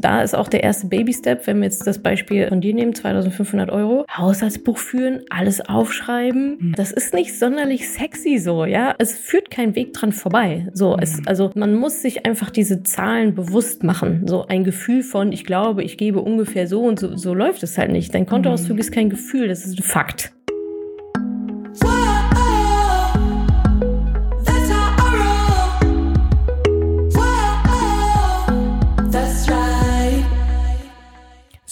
Da 0.00 0.22
ist 0.22 0.34
auch 0.34 0.48
der 0.48 0.62
erste 0.62 0.86
Baby-Step, 0.86 1.46
wenn 1.46 1.58
wir 1.58 1.64
jetzt 1.64 1.86
das 1.86 1.98
Beispiel 1.98 2.48
von 2.48 2.60
dir 2.60 2.74
nehmen, 2.74 2.94
2500 2.94 3.70
Euro. 3.70 4.04
Haushaltsbuch 4.10 4.78
führen, 4.78 5.22
alles 5.30 5.60
aufschreiben. 5.60 6.58
Mhm. 6.60 6.74
Das 6.76 6.92
ist 6.92 7.14
nicht 7.14 7.38
sonderlich 7.38 7.88
sexy 7.88 8.38
so, 8.38 8.64
ja. 8.64 8.94
Es 8.98 9.18
führt 9.18 9.50
kein 9.50 9.74
Weg 9.74 9.92
dran 9.92 10.12
vorbei. 10.12 10.68
So, 10.72 10.96
es, 10.96 11.18
mhm. 11.18 11.22
also 11.26 11.50
man 11.54 11.74
muss 11.74 12.02
sich 12.02 12.26
einfach 12.26 12.50
diese 12.50 12.82
Zahlen 12.82 13.34
bewusst 13.34 13.82
machen. 13.82 14.22
So 14.26 14.46
ein 14.46 14.64
Gefühl 14.64 15.02
von, 15.02 15.32
ich 15.32 15.44
glaube, 15.44 15.82
ich 15.82 15.98
gebe 15.98 16.20
ungefähr 16.20 16.66
so 16.66 16.82
und 16.82 16.98
so, 16.98 17.16
so 17.16 17.34
läuft 17.34 17.62
es 17.62 17.76
halt 17.76 17.90
nicht. 17.90 18.14
Dein 18.14 18.26
Kontoauszug 18.26 18.74
mhm. 18.74 18.80
ist 18.80 18.92
kein 18.92 19.10
Gefühl, 19.10 19.48
das 19.48 19.64
ist 19.64 19.78
ein 19.78 19.82
Fakt. 19.82 20.32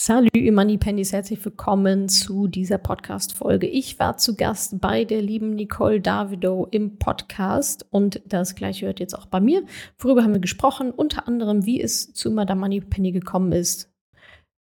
Salut, 0.07 0.37
ihr 0.37 0.53
Money 0.53 0.79
Pennies, 0.79 1.13
herzlich 1.13 1.45
willkommen 1.45 2.09
zu 2.09 2.47
dieser 2.47 2.79
Podcast-Folge. 2.79 3.67
Ich 3.67 3.99
war 3.99 4.17
zu 4.19 4.37
Gast 4.37 4.81
bei 4.81 5.05
der 5.05 5.21
lieben 5.21 5.57
Nicole 5.57 6.01
Davido 6.01 6.69
im 6.71 6.97
Podcast 6.97 7.85
und 7.91 8.23
das 8.25 8.55
gleiche 8.55 8.87
hört 8.87 9.01
jetzt 9.01 9.19
auch 9.19 9.27
bei 9.27 9.41
mir. 9.41 9.65
Worüber 9.99 10.23
haben 10.23 10.33
wir 10.33 10.39
gesprochen? 10.39 10.93
Unter 10.93 11.27
anderem, 11.27 11.67
wie 11.67 11.83
es 11.83 12.13
zu 12.13 12.31
Madame 12.31 12.61
Money 12.61 12.83
Penny 12.83 13.11
gekommen 13.11 13.51
ist. 13.51 13.93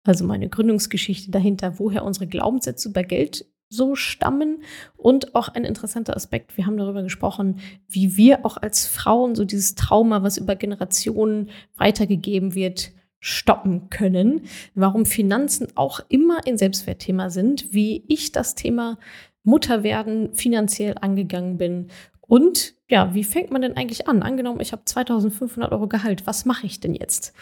Also 0.03 0.25
meine 0.25 0.49
Gründungsgeschichte 0.49 1.29
dahinter, 1.29 1.77
woher 1.77 2.05
unsere 2.05 2.25
Glaubenssätze 2.25 2.89
über 2.89 3.03
Geld 3.03 3.45
so 3.69 3.93
stammen 3.93 4.63
und 4.97 5.35
auch 5.35 5.49
ein 5.49 5.63
interessanter 5.63 6.15
Aspekt. 6.15 6.57
Wir 6.57 6.65
haben 6.65 6.77
darüber 6.77 7.03
gesprochen, 7.03 7.59
wie 7.87 8.17
wir 8.17 8.47
auch 8.47 8.57
als 8.57 8.87
Frauen 8.87 9.35
so 9.35 9.45
dieses 9.45 9.75
Trauma, 9.75 10.23
was 10.23 10.39
über 10.39 10.55
Generationen 10.55 11.51
weitergegeben 11.75 12.55
wird, 12.55 12.93
stoppen 13.25 13.89
können, 13.89 14.41
warum 14.75 15.05
Finanzen 15.05 15.67
auch 15.75 15.99
immer 16.09 16.45
ein 16.45 16.57
Selbstwertthema 16.57 17.29
sind, 17.29 17.73
wie 17.73 18.03
ich 18.07 18.31
das 18.31 18.53
Thema 18.53 18.99
Mutterwerden 19.43 20.33
finanziell 20.33 20.95
angegangen 20.99 21.57
bin 21.57 21.87
und 22.27 22.75
ja, 22.87 23.13
wie 23.13 23.23
fängt 23.23 23.51
man 23.51 23.61
denn 23.61 23.77
eigentlich 23.77 24.07
an? 24.07 24.21
Angenommen, 24.21 24.59
ich 24.59 24.71
habe 24.71 24.83
2500 24.85 25.71
Euro 25.71 25.87
Gehalt, 25.87 26.27
was 26.27 26.45
mache 26.45 26.65
ich 26.65 26.79
denn 26.79 26.93
jetzt? 26.93 27.33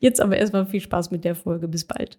Jetzt 0.00 0.20
aber 0.20 0.36
erstmal 0.36 0.66
viel 0.66 0.80
Spaß 0.80 1.10
mit 1.10 1.24
der 1.24 1.34
Folge. 1.34 1.68
Bis 1.68 1.84
bald. 1.84 2.18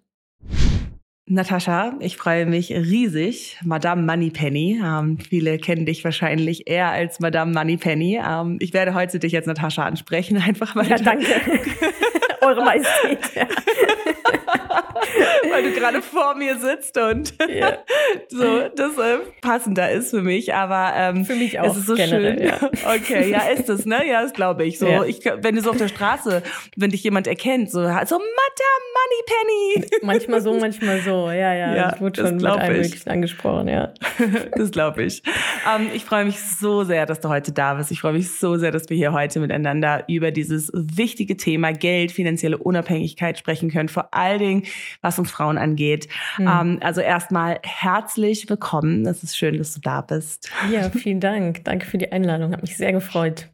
Natascha, 1.26 1.94
ich 2.00 2.16
freue 2.16 2.46
mich 2.46 2.70
riesig. 2.70 3.58
Madame 3.64 4.02
Moneypenny. 4.02 4.80
Ähm, 4.84 5.18
viele 5.18 5.58
kennen 5.58 5.86
dich 5.86 6.04
wahrscheinlich 6.04 6.68
eher 6.68 6.90
als 6.90 7.20
Madame 7.20 7.52
Moneypenny. 7.52 8.20
Ähm, 8.26 8.58
ich 8.60 8.72
werde 8.72 8.94
heute 8.94 9.18
dich 9.18 9.32
jetzt 9.32 9.46
Natascha 9.46 9.84
ansprechen, 9.84 10.36
einfach 10.46 10.76
weil. 10.76 10.88
Ja, 10.88 10.96
danke. 10.96 11.26
Eure 12.42 12.64
Majestät. 12.64 13.18
Ja. 13.34 13.46
Weil 15.50 15.62
du 15.64 15.72
gerade 15.72 16.02
vor 16.02 16.34
mir 16.34 16.58
sitzt 16.58 16.96
und 16.98 17.34
ja. 17.48 17.78
so 18.28 18.68
das 18.74 18.96
äh, 18.98 19.18
passender 19.40 19.90
ist 19.90 20.10
für 20.10 20.22
mich. 20.22 20.54
Aber 20.54 20.92
ähm, 20.96 21.24
für 21.24 21.34
mich 21.34 21.60
auch. 21.60 21.70
Es 21.70 21.78
ist 21.78 21.86
so 21.86 21.94
generell, 21.94 22.38
schön. 22.38 22.46
Ja. 22.46 22.58
Okay, 22.94 23.30
ja, 23.30 23.48
ist 23.48 23.68
es, 23.68 23.86
ne? 23.86 24.06
Ja, 24.06 24.22
das 24.22 24.32
glaube 24.32 24.64
ich. 24.64 24.78
So, 24.78 24.86
ja. 24.86 25.04
ich, 25.04 25.24
wenn 25.24 25.54
du 25.54 25.62
so 25.62 25.70
auf 25.70 25.76
der 25.76 25.88
Straße, 25.88 26.42
wenn 26.76 26.90
dich 26.90 27.02
jemand 27.02 27.26
erkennt, 27.26 27.70
so, 27.70 27.80
so 27.80 27.86
Madame 27.86 28.82
Moneypenny. 28.92 29.86
Manchmal 30.02 30.40
so, 30.40 30.58
manchmal 30.58 31.00
so. 31.00 31.30
Ja, 31.30 31.54
ja. 31.54 31.74
ja 31.74 31.90
das 31.90 32.00
wurde 32.00 32.20
schon 32.22 32.36
mit 32.36 32.46
allem 32.46 32.76
Möglichen 32.76 33.08
angesprochen, 33.08 33.68
ja. 33.68 33.92
das 34.56 34.70
glaube 34.70 35.04
ich. 35.04 35.22
Ähm, 35.72 35.88
ich 35.94 36.04
freue 36.04 36.24
mich 36.24 36.40
so 36.40 36.84
sehr, 36.84 37.06
dass 37.06 37.20
du 37.20 37.28
heute 37.28 37.52
da 37.52 37.74
bist. 37.74 37.90
Ich 37.90 38.00
freue 38.00 38.12
mich 38.14 38.32
so 38.32 38.56
sehr, 38.56 38.70
dass 38.70 38.88
wir 38.90 38.96
hier 38.96 39.12
heute 39.12 39.40
miteinander 39.40 40.04
über 40.08 40.30
dieses 40.30 40.70
wichtige 40.74 41.36
Thema 41.36 41.72
Geld, 41.72 42.12
finanzielle 42.32 42.58
Unabhängigkeit 42.58 43.38
sprechen 43.38 43.70
können. 43.70 43.88
Vor 43.88 44.14
allen 44.14 44.38
Dingen, 44.38 44.62
was 45.02 45.18
uns 45.18 45.30
Frauen 45.30 45.58
angeht. 45.58 46.08
Mhm. 46.38 46.48
Ähm, 46.48 46.78
also 46.80 47.00
erstmal 47.00 47.58
herzlich 47.62 48.48
willkommen. 48.48 49.06
Es 49.06 49.22
ist 49.22 49.36
schön, 49.36 49.58
dass 49.58 49.74
du 49.74 49.80
da 49.80 50.00
bist. 50.00 50.50
Ja, 50.70 50.88
vielen 50.90 51.20
Dank. 51.20 51.64
Danke 51.64 51.86
für 51.86 51.98
die 51.98 52.10
Einladung. 52.10 52.52
Hat 52.52 52.62
mich 52.62 52.76
sehr 52.76 52.92
gefreut. 52.92 53.48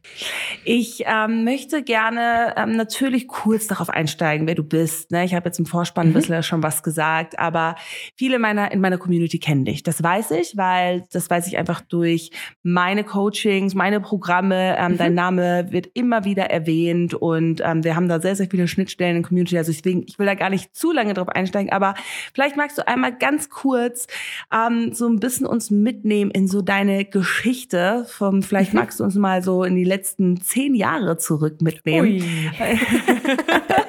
Ich 0.63 1.03
ähm, 1.05 1.43
möchte 1.43 1.83
gerne 1.83 2.53
ähm, 2.55 2.77
natürlich 2.77 3.27
kurz 3.27 3.67
darauf 3.67 3.89
einsteigen, 3.89 4.47
wer 4.47 4.55
du 4.55 4.63
bist. 4.63 5.11
Ne? 5.11 5.25
Ich 5.25 5.33
habe 5.33 5.49
jetzt 5.49 5.59
im 5.59 5.65
Vorspann 5.65 6.07
mhm. 6.07 6.11
ein 6.11 6.13
bisschen 6.13 6.43
schon 6.43 6.63
was 6.63 6.81
gesagt, 6.81 7.37
aber 7.37 7.75
viele 8.15 8.39
meiner 8.39 8.71
in 8.71 8.79
meiner 8.79 8.97
Community 8.97 9.39
kennen 9.39 9.65
dich. 9.65 9.83
Das 9.83 10.01
weiß 10.01 10.31
ich, 10.31 10.55
weil 10.55 11.03
das 11.11 11.29
weiß 11.29 11.47
ich 11.47 11.57
einfach 11.57 11.81
durch 11.81 12.31
meine 12.63 13.03
Coachings, 13.03 13.75
meine 13.75 13.99
Programme. 13.99 14.77
Ähm, 14.77 14.93
mhm. 14.93 14.97
Dein 14.97 15.13
Name 15.15 15.71
wird 15.71 15.87
immer 15.93 16.23
wieder 16.23 16.49
erwähnt 16.49 17.13
und 17.13 17.61
ähm, 17.63 17.83
wir 17.83 17.95
haben 17.95 18.07
da 18.07 18.21
sehr, 18.21 18.35
sehr 18.35 18.47
viele 18.49 18.68
Schnittstellen 18.69 19.17
in 19.17 19.23
Community. 19.23 19.57
Also 19.57 19.71
deswegen, 19.71 20.05
ich 20.07 20.17
will 20.19 20.25
da 20.25 20.35
gar 20.35 20.49
nicht 20.49 20.75
zu 20.75 20.91
lange 20.91 21.13
drauf 21.13 21.29
einsteigen, 21.29 21.71
aber 21.71 21.95
vielleicht 22.33 22.55
magst 22.55 22.77
du 22.77 22.87
einmal 22.87 23.17
ganz 23.17 23.49
kurz 23.49 24.07
ähm, 24.53 24.93
so 24.93 25.07
ein 25.07 25.19
bisschen 25.19 25.45
uns 25.45 25.71
mitnehmen 25.71 26.31
in 26.31 26.47
so 26.47 26.61
deine 26.61 27.05
Geschichte. 27.05 28.05
Vom, 28.07 28.41
vielleicht 28.43 28.73
mhm. 28.73 28.79
magst 28.79 28.99
du 28.99 29.03
uns 29.03 29.15
mal 29.15 29.43
so 29.43 29.63
in 29.63 29.75
die 29.75 29.83
letzten 29.83 30.39
zehn 30.41 30.75
Jahre 30.75 31.17
zurück 31.17 31.61
mitnehmen. 31.61 32.23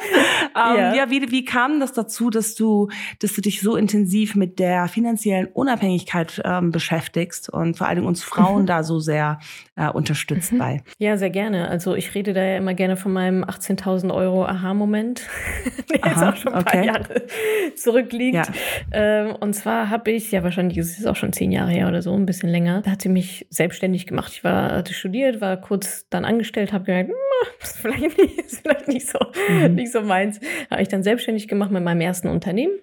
ähm, 0.56 0.77
ja. 0.77 0.94
ja, 0.94 1.11
wie, 1.11 1.31
wie 1.31 1.44
kam 1.44 1.81
das 1.81 1.93
dazu, 1.93 2.31
dass 2.31 2.55
du, 2.55 2.88
dass 3.21 3.34
du 3.34 3.41
dich 3.41 3.61
so 3.61 3.77
intensiv 3.77 4.34
mit 4.34 4.59
der 4.59 4.88
finanziellen 4.88 5.47
Unabhängigkeit 5.47 6.41
ähm, 6.44 6.71
beschäftigst 6.71 7.49
und 7.49 7.78
vor 7.78 7.88
allem 7.88 8.06
uns 8.06 8.22
Frauen 8.22 8.62
mhm. 8.62 8.66
da 8.66 8.83
so 8.83 8.99
sehr 8.99 9.38
äh, 9.77 9.88
unterstützt 9.88 10.53
mhm. 10.53 10.59
bei? 10.59 10.83
Ja, 10.99 11.16
sehr 11.16 11.31
gerne. 11.31 11.69
Also 11.69 11.94
ich 11.94 12.15
rede 12.15 12.33
da 12.33 12.43
ja 12.43 12.56
immer 12.56 12.75
gerne 12.75 12.97
von 12.97 13.12
meinem 13.12 13.44
18.000 13.44 14.12
Euro 14.12 14.44
Aha-Moment, 14.44 15.22
der 15.91 16.05
Aha, 16.05 16.11
jetzt 16.11 16.22
auch 16.22 16.37
schon 16.37 16.53
ein 16.55 16.65
paar 16.65 16.75
okay. 16.75 16.87
Jahre 16.87 17.27
zurückliegt. 17.77 18.37
Ja. 18.37 18.44
Ähm, 18.93 19.37
und 19.37 19.55
zwar 19.55 19.91
habe 19.91 20.11
ich, 20.11 20.31
ja 20.32 20.43
wahrscheinlich 20.43 20.78
ist 20.78 20.99
es 20.99 21.06
auch 21.06 21.17
schon 21.17 21.32
zehn 21.32 21.53
Jahre 21.53 21.71
her 21.71 21.88
oder 21.88 22.03
so, 22.03 22.15
ein 22.15 22.27
bisschen 22.27 22.49
länger, 22.49 22.82
da 22.82 22.93
hat 22.93 23.03
sie 23.03 23.09
mich 23.09 23.47
selbstständig 23.50 24.06
gemacht. 24.06 24.32
Ich 24.34 24.44
war, 24.44 24.72
hatte 24.72 24.94
studiert, 24.94 25.41
war 25.41 25.56
kurz 25.56 26.06
dann 26.11 26.25
angestellt, 26.25 26.72
habe 26.72 26.84
gemerkt, 26.84 27.11
das 27.11 27.29
ist 27.62 27.78
vielleicht 27.78 28.18
nicht, 28.18 28.38
ist 28.38 28.60
vielleicht 28.60 28.88
nicht 28.88 29.08
so, 29.08 29.18
mhm. 29.48 29.74
nicht 29.74 29.92
so 29.92 30.02
meins. 30.02 30.40
Habe 30.70 30.82
ich 30.82 30.88
dann 30.88 31.02
selbstständig 31.02 31.48
gemacht 31.48 31.70
mit 31.70 31.82
meinem 31.82 32.00
ersten 32.00 32.28
Unternehmen. 32.28 32.78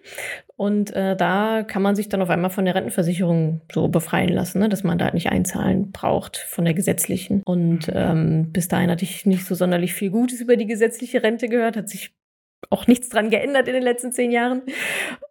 Und 0.56 0.96
äh, 0.96 1.16
da 1.16 1.64
kann 1.64 1.82
man 1.82 1.96
sich 1.96 2.10
dann 2.10 2.22
auf 2.22 2.30
einmal 2.30 2.50
von 2.50 2.66
der 2.66 2.76
Rentenversicherung 2.76 3.62
so 3.72 3.88
befreien 3.88 4.30
lassen, 4.30 4.60
ne? 4.60 4.70
dass 4.70 4.84
man 4.84 4.98
da 4.98 5.06
halt 5.06 5.14
nicht 5.14 5.30
einzahlen 5.30 5.92
braucht 5.92 6.38
von 6.38 6.66
der 6.66 6.74
gesetzlichen. 6.74 7.42
Und 7.46 7.92
ähm, 7.94 8.52
bis 8.52 8.68
dahin 8.68 8.90
hatte 8.90 9.04
ich 9.04 9.26
nicht 9.26 9.46
so 9.46 9.56
sonderlich 9.56 9.94
viel 9.94 10.10
Gutes 10.10 10.42
über 10.42 10.56
die 10.56 10.66
gesetzliche 10.66 11.22
Rente 11.22 11.48
gehört, 11.48 11.78
hat 11.78 11.90
sich 11.90 12.16
auch 12.70 12.88
nichts 12.88 13.10
dran 13.10 13.30
geändert 13.30 13.68
in 13.68 13.74
den 13.74 13.84
letzten 13.84 14.12
zehn 14.12 14.32
Jahren. 14.32 14.62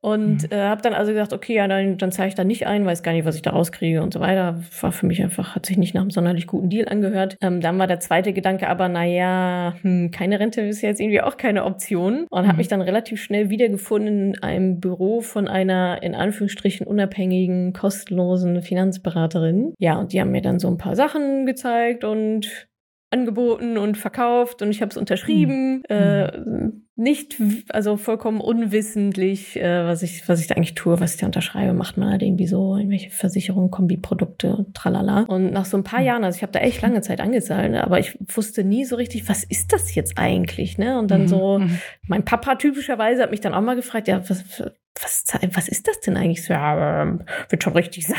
Und 0.01 0.45
mhm. 0.45 0.49
äh, 0.51 0.63
habe 0.63 0.83
dann 0.83 0.95
also 0.95 1.13
gesagt, 1.13 1.33
okay, 1.33 1.55
ja, 1.55 1.69
dann, 1.69 1.99
dann 1.99 2.13
zahle 2.13 2.29
ich 2.29 2.35
da 2.35 2.45
nicht 2.45 2.67
ein, 2.67 2.87
weiß 2.87 3.03
gar 3.03 3.13
nicht, 3.13 3.25
was 3.25 3.37
ich 3.37 3.43
da 3.43 3.51
rauskriege 3.51 4.03
und 4.03 4.15
so 4.15 4.21
weiter. 4.21 4.61
War 4.81 4.93
für 4.93 5.07
mich 5.07 5.23
einfach, 5.23 5.55
hat 5.55 5.67
sich 5.67 5.77
nicht 5.77 5.95
nach 5.95 6.03
einem 6.03 6.11
sonderlich 6.11 6.47
guten 6.47 6.71
Deal 6.71 6.89
angehört. 6.89 7.37
Ähm, 7.41 7.61
dann 7.61 7.79
war 7.79 7.87
der 7.87 8.01
zweite 8.01 8.33
Gedanke 8.33 8.69
aber, 8.69 8.89
naja, 8.89 9.75
hm, 9.83 10.11
keine 10.11 10.41
Rente 10.41 10.63
ist 10.63 10.83
ja 10.83 10.89
jetzt 10.89 11.01
irgendwie 11.01 11.21
auch 11.21 11.37
keine 11.37 11.65
Option. 11.65 12.27
Und 12.31 12.43
mhm. 12.43 12.49
habe 12.49 12.59
mich 12.59 12.69
dann 12.69 12.81
relativ 12.81 13.23
schnell 13.23 13.51
wiedergefunden 13.51 14.35
in 14.35 14.43
einem 14.43 14.81
Büro 14.81 15.21
von 15.21 15.49
einer, 15.49 16.03
in 16.03 16.15
Anführungsstrichen, 16.15 16.87
unabhängigen, 16.87 17.73
kostenlosen 17.73 18.63
Finanzberaterin. 18.63 19.75
Ja, 19.79 19.99
und 19.99 20.13
die 20.13 20.21
haben 20.21 20.31
mir 20.31 20.43
dann 20.43 20.59
so 20.59 20.69
ein 20.69 20.79
paar 20.79 20.97
Sachen 20.97 21.47
gezeigt 21.47 22.05
und 22.05 22.69
angeboten 23.11 23.79
und 23.79 23.97
verkauft 23.97 24.63
und 24.63 24.71
ich 24.71 24.83
habe 24.83 24.91
es 24.91 24.97
unterschrieben. 24.97 25.83
Mhm. 25.89 25.97
Äh, 25.97 26.33
nicht, 26.99 27.37
also 27.69 27.99
vollkommen 27.99 28.41
unwissentlich, 28.41 29.61
äh, 29.61 29.85
was 29.85 30.03
ich, 30.03 30.27
was 30.31 30.41
ich 30.41 30.47
da 30.47 30.55
eigentlich 30.55 30.75
tue, 30.75 30.99
was 30.99 31.15
ich 31.15 31.21
da 31.21 31.27
unterschreibe, 31.27 31.75
macht 31.75 31.99
man 31.99 32.11
halt 32.11 32.23
irgendwie 32.23 32.47
so 32.47 32.75
irgendwelche 32.75 33.11
Versicherungen, 33.11 33.71
Kombiprodukte, 33.71 34.65
tralala. 34.73 35.21
Und 35.29 35.53
nach 35.53 35.67
so 35.67 35.77
ein 35.77 35.85
paar 35.85 36.01
hm. 36.01 36.07
Jahren, 36.07 36.25
also 36.25 36.37
ich 36.37 36.43
habe 36.43 36.53
da 36.53 36.61
echt 36.61 36.81
lange 36.81 37.03
Zeit 37.03 37.21
angezahlt, 37.21 37.71
ne, 37.71 37.85
aber 37.85 37.99
ich 37.99 38.19
wusste 38.35 38.65
nie 38.65 38.87
so 38.87 38.97
richtig, 38.97 39.29
was 39.29 39.45
ist 39.45 39.75
das 39.75 39.95
jetzt 39.95 40.17
eigentlich, 40.17 40.79
ne? 40.79 40.99
Und 40.99 41.11
dann 41.11 41.23
mhm. 41.23 41.29
so, 41.29 41.59
mhm. 41.59 41.79
mein 42.09 42.25
Papa 42.25 42.55
typischerweise 42.55 43.23
hat 43.23 43.31
mich 43.31 43.43
dann 43.43 43.53
auch 43.53 43.61
mal 43.61 43.77
gefragt, 43.77 44.09
ja, 44.09 44.27
was, 44.27 44.63
was, 45.03 45.25
was 45.55 45.69
ist 45.69 45.89
das 45.89 46.01
denn 46.01 46.17
eigentlich 46.17 46.45
so? 46.45 46.53
Ja, 46.53 47.03
ähm, 47.03 47.23
wird 47.49 47.63
schon 47.63 47.75
richtig 47.75 48.07
sein. 48.07 48.17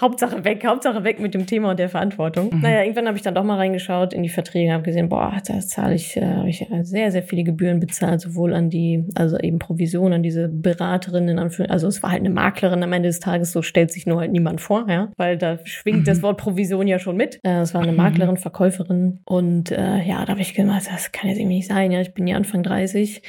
Hauptsache 0.00 0.44
weg, 0.44 0.64
Hauptsache 0.66 1.04
weg 1.04 1.20
mit 1.20 1.34
dem 1.34 1.46
Thema 1.46 1.70
und 1.70 1.78
der 1.78 1.88
Verantwortung. 1.88 2.50
Mhm. 2.52 2.60
Naja, 2.60 2.82
irgendwann 2.82 3.06
habe 3.06 3.16
ich 3.16 3.22
dann 3.22 3.34
doch 3.34 3.44
mal 3.44 3.56
reingeschaut 3.56 4.14
in 4.14 4.22
die 4.22 4.28
Verträge, 4.28 4.72
habe 4.72 4.82
gesehen, 4.82 5.08
boah, 5.10 5.36
da 5.46 5.60
zahle 5.60 5.94
ich, 5.94 6.16
äh, 6.16 6.48
ich 6.48 6.66
sehr, 6.82 7.10
sehr 7.12 7.22
viele 7.22 7.44
Gebühren 7.44 7.80
bezahlt, 7.80 8.20
sowohl 8.20 8.54
an 8.54 8.70
die, 8.70 9.04
also 9.14 9.38
eben 9.38 9.58
Provision 9.58 10.12
an 10.12 10.22
diese 10.22 10.48
Beraterin, 10.48 11.28
in 11.28 11.38
Anführungszeichen, 11.38 11.72
also 11.72 11.86
es 11.86 12.02
war 12.02 12.12
halt 12.12 12.20
eine 12.20 12.30
Maklerin 12.30 12.82
am 12.82 12.92
Ende 12.92 13.08
des 13.08 13.20
Tages, 13.20 13.52
so 13.52 13.62
stellt 13.62 13.92
sich 13.92 14.06
nur 14.06 14.20
halt 14.20 14.32
niemand 14.32 14.60
vor, 14.60 14.86
ja, 14.88 15.10
weil 15.16 15.36
da 15.36 15.58
schwingt 15.64 16.00
mhm. 16.00 16.04
das 16.04 16.22
Wort 16.22 16.38
Provision 16.38 16.86
ja 16.86 16.98
schon 16.98 17.16
mit. 17.16 17.38
Äh, 17.44 17.60
es 17.60 17.74
war 17.74 17.82
eine 17.82 17.92
mhm. 17.92 17.98
Maklerin, 17.98 18.36
Verkäuferin 18.38 19.20
und 19.24 19.70
äh, 19.70 20.02
ja, 20.02 20.24
da 20.24 20.32
habe 20.32 20.40
ich 20.40 20.54
gedacht, 20.54 20.88
das 20.90 21.12
kann 21.12 21.28
jetzt 21.28 21.38
irgendwie 21.38 21.56
nicht 21.56 21.68
sein, 21.68 21.90
ja, 21.90 22.00
ich 22.00 22.14
bin 22.14 22.26
ja 22.26 22.36
Anfang 22.36 22.62
30, 22.62 23.22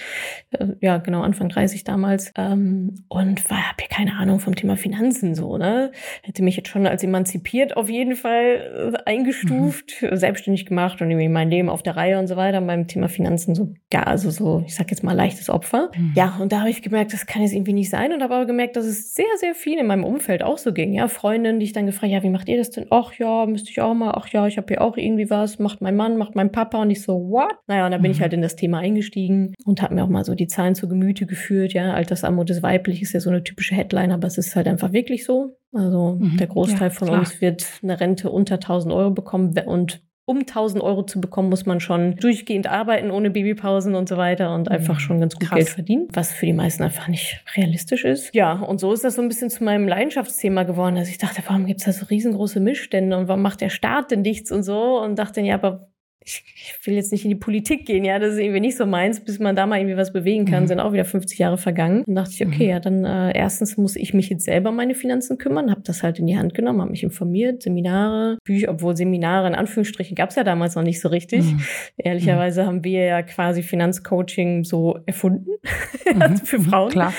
äh, 0.52 0.68
ja, 0.80 0.98
genau, 0.98 1.22
Anfang 1.22 1.50
30 1.50 1.84
damals 1.84 2.31
ähm, 2.36 3.04
und 3.08 3.50
war 3.50 3.70
habe 3.70 3.82
ja 3.82 3.88
keine 3.88 4.18
Ahnung 4.18 4.40
vom 4.40 4.56
Thema 4.56 4.78
Finanzen 4.78 5.36
so, 5.36 5.58
ne? 5.58 5.92
Hätte 6.24 6.44
mich 6.44 6.56
jetzt 6.56 6.70
schon 6.70 6.88
als 6.88 7.04
emanzipiert 7.04 7.78
auf 7.78 7.90
jeden 7.90 8.16
Fall 8.16 8.94
äh, 8.94 9.10
eingestuft, 9.10 10.02
mhm. 10.02 10.16
selbstständig 10.16 10.66
gemacht 10.66 11.02
und 11.02 11.10
irgendwie 11.10 11.30
mein 11.30 11.50
Leben 11.50 11.70
auf 11.70 11.84
der 11.84 11.96
Reihe 11.96 12.20
und 12.20 12.28
so 12.28 12.36
weiter. 12.36 12.62
Beim 12.62 12.88
Thema 12.88 13.10
Finanzen 13.10 13.56
so, 13.56 13.74
ja, 13.92 14.04
also 14.04 14.30
so, 14.30 14.64
ich 14.66 14.76
sag 14.76 14.92
jetzt 14.92 15.04
mal 15.04 15.14
leichtes 15.14 15.50
Opfer. 15.50 15.92
Mhm. 15.96 16.14
Ja, 16.16 16.38
und 16.40 16.52
da 16.52 16.60
habe 16.60 16.70
ich 16.70 16.82
gemerkt, 16.82 17.14
das 17.14 17.26
kann 17.26 17.42
jetzt 17.42 17.54
irgendwie 17.54 17.74
nicht 17.74 17.90
sein 17.90 18.14
und 18.14 18.22
habe 18.22 18.36
aber 18.36 18.46
gemerkt, 18.46 18.76
dass 18.76 18.86
es 18.86 19.14
sehr, 19.14 19.26
sehr 19.38 19.56
viel 19.56 19.80
in 19.80 19.88
meinem 19.88 20.04
Umfeld 20.04 20.44
auch 20.44 20.58
so 20.58 20.74
ging. 20.74 20.94
Ja, 20.94 21.08
Freundinnen, 21.08 21.60
die 21.60 21.66
ich 21.66 21.74
dann 21.74 21.86
gefragt, 21.86 22.12
ja, 22.12 22.24
wie 22.24 22.30
macht 22.30 22.50
ihr 22.50 22.58
das 22.58 22.72
denn? 22.72 22.88
Ach 22.90 23.14
ja, 23.14 23.46
müsste 23.46 23.70
ich 23.70 23.82
auch 23.82 23.94
mal. 23.94 24.14
Ach 24.16 24.28
ja, 24.30 24.48
ich 24.48 24.58
habe 24.58 24.68
hier 24.70 24.82
auch 24.82 24.98
irgendwie 24.98 25.30
was. 25.30 25.60
Macht 25.60 25.82
mein 25.82 25.96
Mann, 25.96 26.18
macht 26.18 26.36
mein 26.36 26.52
Papa 26.52 26.82
und 26.82 26.90
ich 26.90 27.02
so, 27.02 27.30
what? 27.30 27.56
Naja, 27.68 27.86
und 27.86 27.92
dann 27.92 28.02
bin 28.02 28.12
mhm. 28.12 28.16
ich 28.16 28.22
halt 28.22 28.34
in 28.34 28.42
das 28.42 28.56
Thema 28.56 28.80
eingestiegen 28.80 29.54
und 29.66 29.82
habe 29.82 29.96
mir 29.96 30.04
auch 30.04 30.10
mal 30.10 30.24
so 30.24 30.36
die 30.36 30.48
Zahlen 30.48 30.76
zu 30.76 30.88
Gemüte 30.88 31.26
geführt. 31.26 31.74
Ja, 31.74 31.94
Altersarmut 32.24 32.50
ist 32.50 32.64
weiblich 32.64 33.02
ist 33.02 33.14
ja 33.14 33.20
so 33.20 33.30
eine 33.30 33.44
typische 33.44 33.76
Headline, 33.76 34.12
aber 34.12 34.28
es 34.28 34.38
ist 34.38 34.56
halt 34.56 34.68
einfach 34.68 34.94
wirklich 34.94 35.26
so. 35.26 35.56
Also 35.74 36.18
mhm. 36.20 36.38
der 36.38 36.48
Großteil 36.48 36.90
ja, 36.90 36.94
von 36.94 37.08
klar. 37.08 37.20
uns 37.20 37.42
wird 37.42 37.66
eine 37.82 38.00
Rente 38.00 38.30
unter 38.30 38.56
1000 38.56 38.94
Euro 38.94 39.12
bekommen 39.12 39.58
und 39.66 40.02
um 40.26 40.40
1000 40.40 40.84
Euro 40.84 41.04
zu 41.04 41.20
bekommen, 41.20 41.50
muss 41.50 41.66
man 41.66 41.80
schon 41.80 42.16
durchgehend 42.16 42.68
arbeiten, 42.68 43.12
ohne 43.12 43.32
Babypausen 43.32 43.96
und 43.96 44.08
so 44.08 44.18
weiter 44.18 44.54
und 44.54 44.70
einfach 44.70 44.96
mhm. 44.96 45.00
schon 45.00 45.20
ganz 45.20 45.36
gut 45.36 45.50
Krass. 45.50 45.58
Geld 45.58 45.70
verdienen, 45.70 46.08
was 46.14 46.32
für 46.32 46.46
die 46.46 46.54
meisten 46.54 46.84
einfach 46.84 47.08
nicht 47.08 47.44
realistisch 47.58 48.06
ist. 48.06 48.34
Ja, 48.34 48.54
und 48.54 48.80
so 48.80 48.94
ist 48.94 49.04
das 49.04 49.16
so 49.16 49.22
ein 49.22 49.28
bisschen 49.28 49.50
zu 49.50 49.64
meinem 49.64 49.88
Leidenschaftsthema 49.88 50.64
geworden, 50.64 50.96
dass 50.96 51.10
ich 51.10 51.18
dachte, 51.18 51.42
warum 51.48 51.66
gibt 51.66 51.80
es 51.80 51.86
da 51.86 51.92
so 51.92 52.06
riesengroße 52.06 52.60
Missstände 52.60 53.18
und 53.18 53.28
warum 53.28 53.42
macht 53.42 53.62
der 53.62 53.70
Staat 53.70 54.12
denn 54.12 54.22
nichts 54.22 54.52
und 54.52 54.64
so 54.64 55.02
und 55.02 55.18
dachte, 55.18 55.42
ja, 55.42 55.56
aber 55.56 55.91
ich, 56.24 56.44
will 56.84 56.94
jetzt 56.94 57.12
nicht 57.12 57.24
in 57.24 57.30
die 57.30 57.36
Politik 57.36 57.86
gehen, 57.86 58.06
ja, 58.06 58.20
das 58.20 58.34
ist 58.34 58.40
irgendwie 58.40 58.60
nicht 58.60 58.78
so 58.78 58.86
meins, 58.86 59.24
bis 59.24 59.40
man 59.40 59.56
da 59.56 59.66
mal 59.66 59.80
irgendwie 59.80 59.98
was 59.98 60.14
bewegen 60.14 60.46
kann, 60.46 60.64
mhm. 60.64 60.68
sind 60.68 60.80
auch 60.80 60.94
wieder 60.94 61.06
50 61.06 61.40
Jahre 61.40 61.58
vergangen. 61.58 62.04
Dann 62.06 62.16
dachte 62.16 62.32
ich, 62.34 62.46
okay, 62.46 62.66
mhm. 62.66 62.70
ja, 62.70 62.80
dann 62.80 63.06
äh, 63.06 63.38
erstens 63.38 63.78
muss 63.78 63.96
ich 63.96 64.14
mich 64.14 64.30
jetzt 64.30 64.46
selber 64.46 64.70
um 64.70 64.76
meine 64.76 64.94
Finanzen 64.94 65.38
kümmern, 65.38 65.72
habe 65.72 65.82
das 65.84 66.04
halt 66.04 66.20
in 66.20 66.28
die 66.28 66.38
Hand 66.38 66.54
genommen, 66.54 66.82
habe 66.82 66.92
mich 66.92 67.04
informiert, 67.04 67.64
Seminare, 67.64 68.38
Bücher, 68.44 68.70
obwohl 68.70 68.96
Seminare 68.96 69.48
in 69.48 69.56
Anführungsstrichen 69.56 70.16
gab 70.16 70.30
es 70.30 70.36
ja 70.36 70.44
damals 70.44 70.76
noch 70.76 70.84
nicht 70.84 71.02
so 71.02 71.10
richtig. 71.10 71.44
Mhm. 71.44 71.62
Ehrlicherweise 71.98 72.66
haben 72.66 72.84
wir 72.84 73.04
ja 73.04 73.22
quasi 73.24 73.64
Finanzcoaching 73.64 74.64
so 74.64 75.00
erfunden 75.06 75.52
mhm. 76.14 76.38
für 76.38 76.60
Frauen. 76.60 76.92
Klar. 76.92 77.14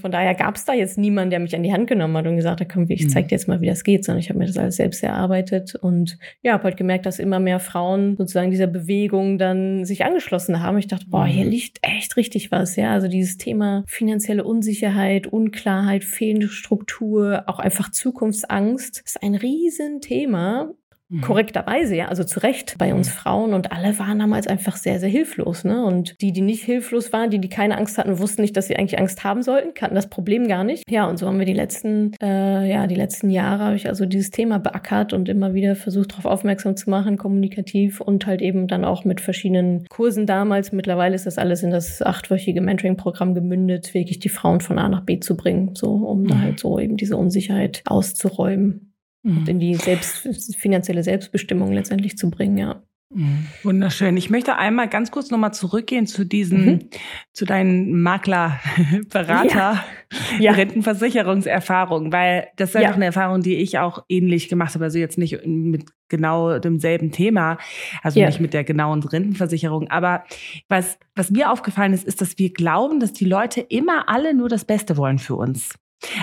Von 0.00 0.10
daher 0.10 0.34
gab 0.34 0.56
es 0.56 0.64
da 0.64 0.72
jetzt 0.72 0.96
niemanden, 0.96 1.30
der 1.30 1.40
mich 1.40 1.54
an 1.54 1.62
die 1.62 1.72
Hand 1.72 1.86
genommen 1.86 2.16
hat 2.16 2.26
und 2.26 2.36
gesagt 2.36 2.60
hat, 2.60 2.68
komm, 2.68 2.86
ich 2.88 3.04
mhm. 3.04 3.08
zeig 3.10 3.28
dir 3.28 3.34
jetzt 3.34 3.48
mal, 3.48 3.60
wie 3.60 3.66
das 3.66 3.84
geht, 3.84 4.04
sondern 4.04 4.20
ich 4.20 4.30
habe 4.30 4.38
mir 4.38 4.46
das 4.46 4.56
alles 4.56 4.76
selbst 4.76 5.02
erarbeitet 5.02 5.74
und 5.74 6.18
ja, 6.42 6.52
habe 6.52 6.64
halt 6.64 6.76
gemerkt, 6.76 7.06
dass 7.06 7.18
immer 7.18 7.40
mehr 7.40 7.60
Frauen 7.60 8.16
sozusagen 8.16 8.37
sozusagen 8.38 8.50
dieser 8.52 8.66
Bewegung 8.68 9.36
dann 9.38 9.84
sich 9.84 10.04
angeschlossen 10.04 10.62
haben. 10.62 10.78
Ich 10.78 10.86
dachte, 10.86 11.06
boah, 11.08 11.26
hier 11.26 11.44
mhm. 11.44 11.50
liegt 11.50 11.78
echt 11.82 12.16
richtig 12.16 12.52
was, 12.52 12.76
ja. 12.76 12.92
Also 12.92 13.08
dieses 13.08 13.36
Thema 13.36 13.82
finanzielle 13.88 14.44
Unsicherheit, 14.44 15.26
Unklarheit, 15.26 16.04
fehlende 16.04 16.48
Struktur, 16.48 17.44
auch 17.46 17.58
einfach 17.58 17.90
Zukunftsangst 17.90 19.02
ist 19.04 19.22
ein 19.22 19.34
Riesenthema. 19.34 20.70
Mhm. 21.10 21.22
Korrekterweise, 21.22 21.96
ja, 21.96 22.08
also 22.08 22.22
zu 22.22 22.40
Recht 22.40 22.76
bei 22.76 22.92
uns 22.92 23.08
mhm. 23.08 23.12
Frauen 23.12 23.54
und 23.54 23.72
alle 23.72 23.98
waren 23.98 24.18
damals 24.18 24.46
einfach 24.46 24.76
sehr, 24.76 25.00
sehr 25.00 25.08
hilflos. 25.08 25.64
Ne? 25.64 25.82
Und 25.82 26.20
die, 26.20 26.32
die 26.32 26.42
nicht 26.42 26.64
hilflos 26.64 27.12
waren, 27.12 27.30
die, 27.30 27.38
die 27.38 27.48
keine 27.48 27.78
Angst 27.78 27.96
hatten, 27.96 28.18
wussten 28.18 28.42
nicht, 28.42 28.56
dass 28.56 28.66
sie 28.66 28.76
eigentlich 28.76 28.98
Angst 28.98 29.24
haben 29.24 29.42
sollten, 29.42 29.72
kannten 29.72 29.94
das 29.94 30.08
Problem 30.08 30.48
gar 30.48 30.64
nicht. 30.64 30.84
Ja, 30.90 31.08
und 31.08 31.18
so 31.18 31.26
haben 31.26 31.38
wir 31.38 31.46
die 31.46 31.54
letzten, 31.54 32.12
äh, 32.22 32.70
ja, 32.70 32.86
die 32.86 32.94
letzten 32.94 33.30
Jahre 33.30 33.64
habe 33.64 33.76
ich 33.76 33.88
also 33.88 34.04
dieses 34.04 34.30
Thema 34.30 34.58
beackert 34.58 35.14
und 35.14 35.28
immer 35.28 35.54
wieder 35.54 35.76
versucht, 35.76 36.12
darauf 36.12 36.26
aufmerksam 36.26 36.76
zu 36.76 36.90
machen, 36.90 37.16
kommunikativ 37.16 38.00
und 38.00 38.26
halt 38.26 38.42
eben 38.42 38.68
dann 38.68 38.84
auch 38.84 39.04
mit 39.04 39.22
verschiedenen 39.22 39.86
Kursen 39.88 40.26
damals. 40.26 40.72
Mittlerweile 40.72 41.14
ist 41.14 41.26
das 41.26 41.38
alles 41.38 41.62
in 41.62 41.70
das 41.70 42.02
achtwöchige 42.02 42.60
Mentoring-Programm 42.60 43.34
gemündet, 43.34 43.94
wirklich 43.94 44.18
die 44.18 44.28
Frauen 44.28 44.60
von 44.60 44.78
A 44.78 44.88
nach 44.88 45.04
B 45.04 45.20
zu 45.20 45.36
bringen, 45.36 45.74
so 45.74 45.92
um 45.92 46.22
mhm. 46.22 46.28
da 46.28 46.38
halt 46.38 46.60
so 46.60 46.78
eben 46.78 46.98
diese 46.98 47.16
Unsicherheit 47.16 47.82
auszuräumen 47.86 48.87
mhm. 49.22 49.38
und 49.38 49.48
in 49.48 49.60
die 49.60 49.74
selbst, 49.74 50.28
finanzielle 50.56 51.02
Selbstbestimmung 51.02 51.72
letztendlich 51.72 52.16
zu 52.16 52.30
bringen, 52.30 52.58
ja. 52.58 52.82
Mhm. 53.10 53.46
Wunderschön. 53.62 54.18
Ich 54.18 54.28
möchte 54.28 54.56
einmal 54.56 54.86
ganz 54.86 55.10
kurz 55.10 55.30
nochmal 55.30 55.54
zurückgehen 55.54 56.06
zu 56.06 56.24
diesen, 56.24 56.64
mhm. 56.66 56.90
zu 57.32 57.46
deinen 57.46 58.02
Makler, 58.02 58.60
Berater, 59.08 59.48
ja. 59.48 59.84
ja. 60.38 60.52
Rentenversicherungserfahrung, 60.52 62.12
weil 62.12 62.48
das 62.56 62.70
ist 62.70 62.76
einfach 62.76 62.90
ja. 62.90 62.96
eine 62.96 63.06
Erfahrung, 63.06 63.40
die 63.40 63.56
ich 63.56 63.78
auch 63.78 64.04
ähnlich 64.10 64.50
gemacht 64.50 64.74
habe. 64.74 64.84
Also 64.84 64.98
jetzt 64.98 65.16
nicht 65.16 65.46
mit 65.46 65.86
genau 66.08 66.58
demselben 66.58 67.10
Thema, 67.10 67.56
also 68.02 68.20
ja. 68.20 68.26
nicht 68.26 68.40
mit 68.40 68.52
der 68.52 68.64
genauen 68.64 69.02
Rentenversicherung. 69.02 69.88
Aber 69.88 70.24
was, 70.68 70.98
was 71.14 71.30
mir 71.30 71.50
aufgefallen 71.50 71.94
ist, 71.94 72.06
ist, 72.06 72.20
dass 72.20 72.36
wir 72.36 72.52
glauben, 72.52 73.00
dass 73.00 73.14
die 73.14 73.24
Leute 73.24 73.62
immer 73.62 74.10
alle 74.10 74.34
nur 74.34 74.50
das 74.50 74.66
Beste 74.66 74.98
wollen 74.98 75.18
für 75.18 75.36
uns. 75.36 75.78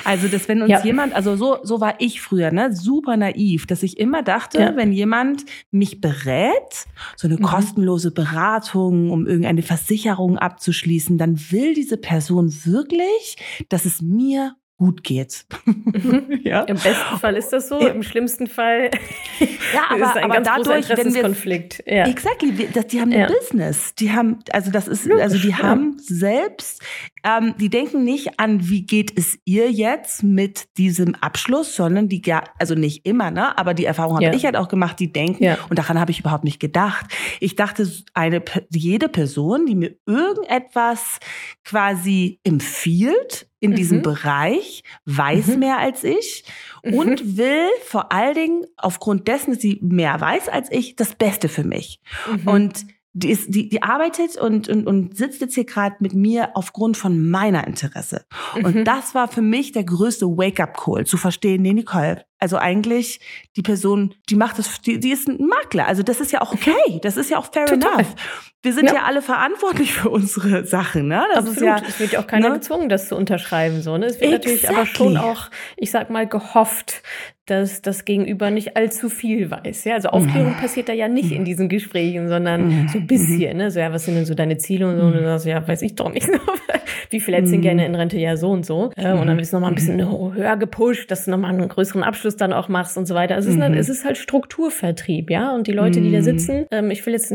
Also, 0.06 0.28
dass 0.28 0.48
wenn 0.48 0.62
uns 0.62 0.72
ja. 0.72 0.84
jemand, 0.84 1.14
also 1.14 1.36
so, 1.36 1.58
so 1.64 1.82
war 1.82 1.96
ich 2.00 2.22
früher, 2.22 2.52
ne, 2.52 2.74
super 2.74 3.18
naiv, 3.18 3.68
dass 3.68 3.84
ich 3.84 4.00
immer 4.00 4.24
dachte, 4.24 4.60
ja. 4.60 4.76
wenn 4.76 4.92
jemand 4.92 5.46
mich 5.72 6.00
berät, 6.00 6.88
so 7.18 7.28
eine 7.28 7.38
mhm. 7.38 7.44
kostenlose 7.44 8.12
Beratung, 8.12 9.12
um 9.12 9.28
irgendeine 9.28 9.64
Versicherung 9.64 10.38
abzuschließen, 10.38 11.18
dann 11.18 11.40
will 11.52 11.74
diese 11.74 11.98
Person 11.98 12.54
wirklich, 12.66 13.38
dass 13.70 13.86
es 13.86 14.02
mir 14.02 14.56
gut 14.78 15.04
geht. 15.04 15.46
Mhm. 15.66 16.42
ja. 16.44 16.62
Im 16.64 16.76
besten 16.76 17.18
Fall 17.20 17.38
ist 17.38 17.50
das 17.50 17.70
so, 17.70 17.80
im 17.80 18.04
schlimmsten 18.04 18.48
Fall 18.48 18.92
ja, 19.40 19.84
aber, 19.90 20.04
ist 20.04 20.18
ein 20.18 20.24
aber 20.26 20.34
ganz 20.34 20.48
dadurch, 20.48 20.66
großer 20.66 20.92
Interessenskonflikt. 20.92 21.84
Ja. 21.86 22.08
Exactly, 22.08 22.68
das, 22.74 22.88
die 22.88 23.00
haben 23.00 23.12
ein 23.12 23.20
ja. 23.20 23.28
Business, 23.28 23.96
die 23.96 24.12
haben, 24.12 24.40
also 24.52 24.72
das 24.72 24.88
ist, 24.88 25.10
also 25.10 25.38
die 25.38 25.56
haben 25.56 25.98
selbst, 26.00 26.82
ähm, 27.26 27.56
die 27.58 27.70
denken 27.70 28.04
nicht 28.04 28.40
an, 28.40 28.70
wie 28.70 28.86
geht 28.86 29.18
es 29.18 29.40
ihr 29.46 29.72
jetzt 29.72 30.22
mit 30.22 30.78
diesem 30.78 31.16
Abschluss, 31.16 31.76
sondern 31.76 32.08
die, 32.08 32.22
also 32.60 32.76
nicht 32.76 33.06
immer, 33.06 33.32
ne, 33.32 33.58
aber 33.58 33.74
die 33.74 33.86
Erfahrung 33.86 34.24
habe 34.24 34.36
ich 34.36 34.46
halt 34.46 34.56
auch 34.56 34.68
gemacht, 34.68 35.00
die 35.00 35.12
denken, 35.12 35.58
und 35.70 35.80
daran 35.80 36.00
habe 36.00 36.12
ich 36.12 36.20
überhaupt 36.20 36.44
nicht 36.44 36.60
gedacht. 36.60 37.08
Ich 37.40 37.56
dachte, 37.56 37.92
eine, 38.14 38.44
jede 38.72 39.10
Person, 39.10 39.66
die 39.66 39.76
mir 39.76 39.96
irgendetwas 40.06 41.20
quasi 41.64 42.40
empfiehlt, 42.44 43.48
in 43.60 43.72
mhm. 43.72 43.76
diesem 43.76 44.02
Bereich, 44.04 44.84
weiß 45.06 45.48
mhm. 45.48 45.60
mehr 45.60 45.80
als 45.80 46.04
ich 46.04 46.44
und 46.84 47.26
mhm. 47.26 47.38
will 47.38 47.68
vor 47.86 48.12
allen 48.12 48.36
Dingen 48.36 48.66
aufgrund 48.78 49.28
dessen, 49.28 49.54
dass 49.54 49.62
sie 49.62 49.80
mehr 49.82 50.22
weiß 50.22 50.50
als 50.50 50.72
ich, 50.72 50.96
das 50.96 51.16
Beste 51.16 51.50
für 51.50 51.64
mich. 51.64 52.00
Mhm. 52.30 52.48
Und 52.48 52.86
die, 53.18 53.30
ist, 53.32 53.48
die, 53.48 53.70
die 53.70 53.82
arbeitet 53.82 54.36
und, 54.36 54.68
und, 54.68 54.86
und 54.86 55.16
sitzt 55.16 55.40
jetzt 55.40 55.56
hier 55.56 55.64
gerade 55.64 55.96
mit 56.00 56.14
mir 56.14 56.50
aufgrund 56.54 56.98
von 56.98 57.30
meiner 57.30 57.66
Interesse. 57.66 58.26
Und 58.62 58.76
mhm. 58.76 58.84
das 58.84 59.16
war 59.16 59.30
für 59.30 59.42
mich 59.42 59.72
der 59.72 59.86
größte 59.86 60.26
Wake-up-Call, 60.26 61.06
zu 61.06 61.16
verstehen, 61.16 61.62
nee, 61.62 61.72
Nicole, 61.72 62.26
also 62.46 62.58
eigentlich 62.58 63.20
die 63.56 63.64
Person, 63.64 64.14
die 64.30 64.36
macht 64.36 64.60
das, 64.60 64.80
die, 64.80 65.00
die 65.00 65.10
ist 65.10 65.28
ein 65.28 65.48
Makler. 65.48 65.88
Also 65.88 66.04
das 66.04 66.22
ist 66.22 66.32
ja 66.32 66.42
auch 66.42 66.54
okay. 66.54 67.00
Das 67.02 67.18
ist 67.18 67.32
ja 67.32 67.40
auch 67.40 67.52
fair 67.52 67.66
Total. 67.66 68.02
enough. 68.02 68.14
Wir 68.62 68.72
sind 68.72 68.86
ja. 68.86 68.98
ja. 68.98 69.04
alle 69.06 69.24
verantwortlich 69.24 69.94
für 69.94 70.12
unsere 70.12 70.64
Sachen, 70.64 71.08
ne? 71.08 71.24
Das 71.34 71.48
Absolut. 71.48 71.58
Ist 71.58 71.64
ja, 71.64 71.82
es 71.88 72.00
wird 72.00 72.12
ja 72.12 72.20
auch 72.20 72.28
keiner 72.28 72.50
ne? 72.50 72.56
gezwungen, 72.56 72.88
das 72.88 73.08
zu 73.08 73.16
unterschreiben, 73.16 73.82
so, 73.82 73.98
ne? 73.98 74.06
Es 74.06 74.22
wird 74.22 74.46
exactly. 74.46 74.52
natürlich 74.52 74.70
aber 74.70 74.86
schon 74.86 75.18
auch, 75.18 75.50
ich 75.76 75.90
sag 75.90 76.12
mal, 76.12 76.28
gehofft, 76.28 77.02
dass 77.48 77.82
das 77.82 78.06
Gegenüber 78.06 78.52
nicht 78.52 78.78
allzu 78.78 79.10
viel 79.10 79.50
weiß. 79.50 79.86
Ja, 79.86 79.96
also 79.96 80.10
Aufklärung 80.10 80.54
mhm. 80.54 80.58
passiert 80.58 80.90
da 80.90 80.94
ja 80.94 81.08
nicht 81.08 81.32
in 81.32 81.46
diesen 81.46 81.68
Gesprächen, 81.68 82.28
sondern 82.28 82.68
mhm. 82.68 82.88
so 82.90 83.00
ein 83.00 83.08
bisschen, 83.08 83.58
ne? 83.58 83.72
So, 83.72 83.80
ja, 83.80 83.92
was 83.92 84.06
sind 84.06 84.16
denn 84.16 84.26
so 84.26 84.36
deine 84.36 84.58
Ziele 84.58 84.88
und 84.88 84.98
so? 84.98 85.06
Und 85.06 85.14
du 85.14 85.24
sagst, 85.24 85.46
ja, 85.48 85.68
weiß 85.68 85.82
ich 85.82 85.96
doch 85.96 86.12
nicht. 86.12 86.28
Wie 87.12 87.20
viel 87.20 87.36
hättest 87.36 87.54
du 87.54 87.60
gerne 87.60 87.86
in 87.86 87.96
Rente? 87.96 88.18
Ja, 88.18 88.36
so 88.36 88.52
und 88.52 88.66
so. 88.66 88.92
Äh, 88.96 89.12
und 89.12 89.28
dann 89.28 89.38
wird 89.38 89.42
es 89.42 89.52
nochmal 89.52 89.72
ein 89.72 89.76
bisschen 89.76 90.02
höher 90.34 90.58
gepusht, 90.58 91.12
dass 91.12 91.26
du 91.26 91.32
nochmal 91.32 91.52
einen 91.52 91.68
größeren 91.68 92.04
Abschluss 92.04 92.35
dann 92.38 92.54
auch 92.54 92.70
machst 92.70 92.98
und 92.98 93.06
so 93.06 93.16
weiter. 93.16 93.36
Also 93.36 93.50
es, 93.50 93.56
ist, 93.56 93.62
dann, 93.62 93.74
es 93.74 93.90
ist 93.90 94.06
halt 94.06 94.18
Strukturvertrieb, 94.18 95.30
ja. 95.30 95.54
Und 95.54 95.68
die 95.68 95.72
Leute, 95.72 96.02
die 96.02 96.12
da 96.12 96.22
sitzen, 96.22 96.66
ähm, 96.72 96.92
ich 96.92 97.06
will 97.06 97.14
jetzt 97.14 97.34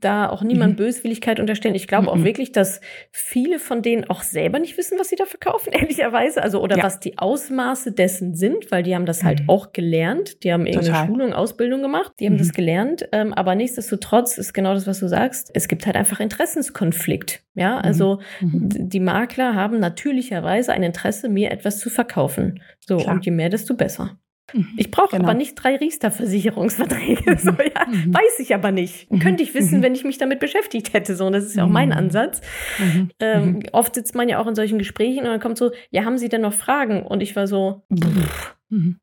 da 0.00 0.28
auch 0.28 0.42
niemand 0.42 0.76
Böswilligkeit 0.76 1.40
unterstellen. 1.40 1.74
Ich 1.74 1.86
glaube 1.86 2.08
auch 2.08 2.22
wirklich, 2.22 2.52
dass 2.52 2.80
viele 3.10 3.58
von 3.58 3.82
denen 3.82 4.04
auch 4.04 4.22
selber 4.22 4.58
nicht 4.58 4.76
wissen, 4.76 4.98
was 4.98 5.08
sie 5.08 5.16
da 5.16 5.24
verkaufen, 5.24 5.72
ehrlicherweise. 5.78 6.42
Also, 6.42 6.60
oder 6.60 6.78
ja. 6.78 6.82
was 6.82 7.00
die 7.00 7.18
Ausmaße 7.18 7.92
dessen 7.92 8.34
sind, 8.34 8.70
weil 8.70 8.82
die 8.82 8.94
haben 8.94 9.06
das 9.06 9.22
halt 9.22 9.42
auch 9.48 9.72
gelernt. 9.72 10.42
Die 10.44 10.52
haben 10.52 10.66
irgendeine 10.66 10.92
Total. 10.92 11.06
Schulung, 11.06 11.32
Ausbildung 11.32 11.82
gemacht. 11.82 12.12
Die 12.20 12.26
haben 12.26 12.34
mhm. 12.34 12.38
das 12.38 12.52
gelernt. 12.52 13.08
Ähm, 13.12 13.32
aber 13.32 13.54
nichtsdestotrotz 13.54 14.38
ist 14.38 14.52
genau 14.52 14.74
das, 14.74 14.86
was 14.86 15.00
du 15.00 15.08
sagst. 15.08 15.50
Es 15.54 15.68
gibt 15.68 15.86
halt 15.86 15.96
einfach 15.96 16.20
Interessenskonflikt. 16.20 17.42
Ja, 17.54 17.76
mhm. 17.76 17.82
also 17.82 18.20
mhm. 18.40 18.88
die 18.88 19.00
Makler 19.00 19.54
haben 19.54 19.78
natürlicherweise 19.78 20.72
ein 20.72 20.82
Interesse, 20.82 21.28
mir 21.28 21.50
etwas 21.50 21.78
zu 21.78 21.90
verkaufen. 21.90 22.60
So, 22.86 22.96
Klar. 22.98 23.14
und 23.14 23.24
je 23.24 23.32
mehr, 23.32 23.48
desto 23.48 23.74
besser. 23.74 24.18
Mhm. 24.52 24.68
Ich 24.76 24.90
brauche 24.90 25.16
genau. 25.16 25.24
aber 25.24 25.34
nicht 25.34 25.54
drei 25.54 25.76
Riester-Versicherungsverträge. 25.76 27.36
So, 27.42 27.50
ja, 27.50 27.86
mhm. 27.88 28.14
Weiß 28.14 28.38
ich 28.38 28.54
aber 28.54 28.72
nicht. 28.72 29.10
Mhm. 29.10 29.18
Könnte 29.20 29.42
ich 29.42 29.54
wissen, 29.54 29.78
mhm. 29.78 29.82
wenn 29.82 29.94
ich 29.94 30.04
mich 30.04 30.18
damit 30.18 30.40
beschäftigt 30.40 30.92
hätte. 30.92 31.16
So, 31.16 31.26
und 31.26 31.32
das 31.32 31.44
ist 31.44 31.56
ja 31.56 31.64
auch 31.64 31.68
mein 31.68 31.88
mhm. 31.88 31.96
Ansatz. 31.96 32.40
Mhm. 32.78 33.10
Ähm, 33.20 33.60
oft 33.72 33.94
sitzt 33.94 34.14
man 34.14 34.28
ja 34.28 34.38
auch 34.38 34.46
in 34.46 34.54
solchen 34.54 34.78
Gesprächen 34.78 35.20
und 35.20 35.26
dann 35.26 35.40
kommt 35.40 35.58
so, 35.58 35.70
ja, 35.90 36.04
haben 36.04 36.18
Sie 36.18 36.28
denn 36.28 36.42
noch 36.42 36.52
Fragen? 36.52 37.02
Und 37.02 37.22
ich 37.22 37.34
war 37.34 37.46
so, 37.46 37.82
pff, 37.92 38.56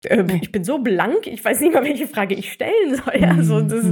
äh, 0.03 0.23
ich 0.41 0.51
bin 0.51 0.63
so 0.63 0.79
blank, 0.79 1.27
ich 1.27 1.43
weiß 1.43 1.59
nicht 1.61 1.73
mal, 1.73 1.83
welche 1.83 2.07
Frage 2.07 2.35
ich 2.35 2.51
stellen 2.51 2.95
soll. 2.95 3.23
Also 3.23 3.61
das, 3.61 3.85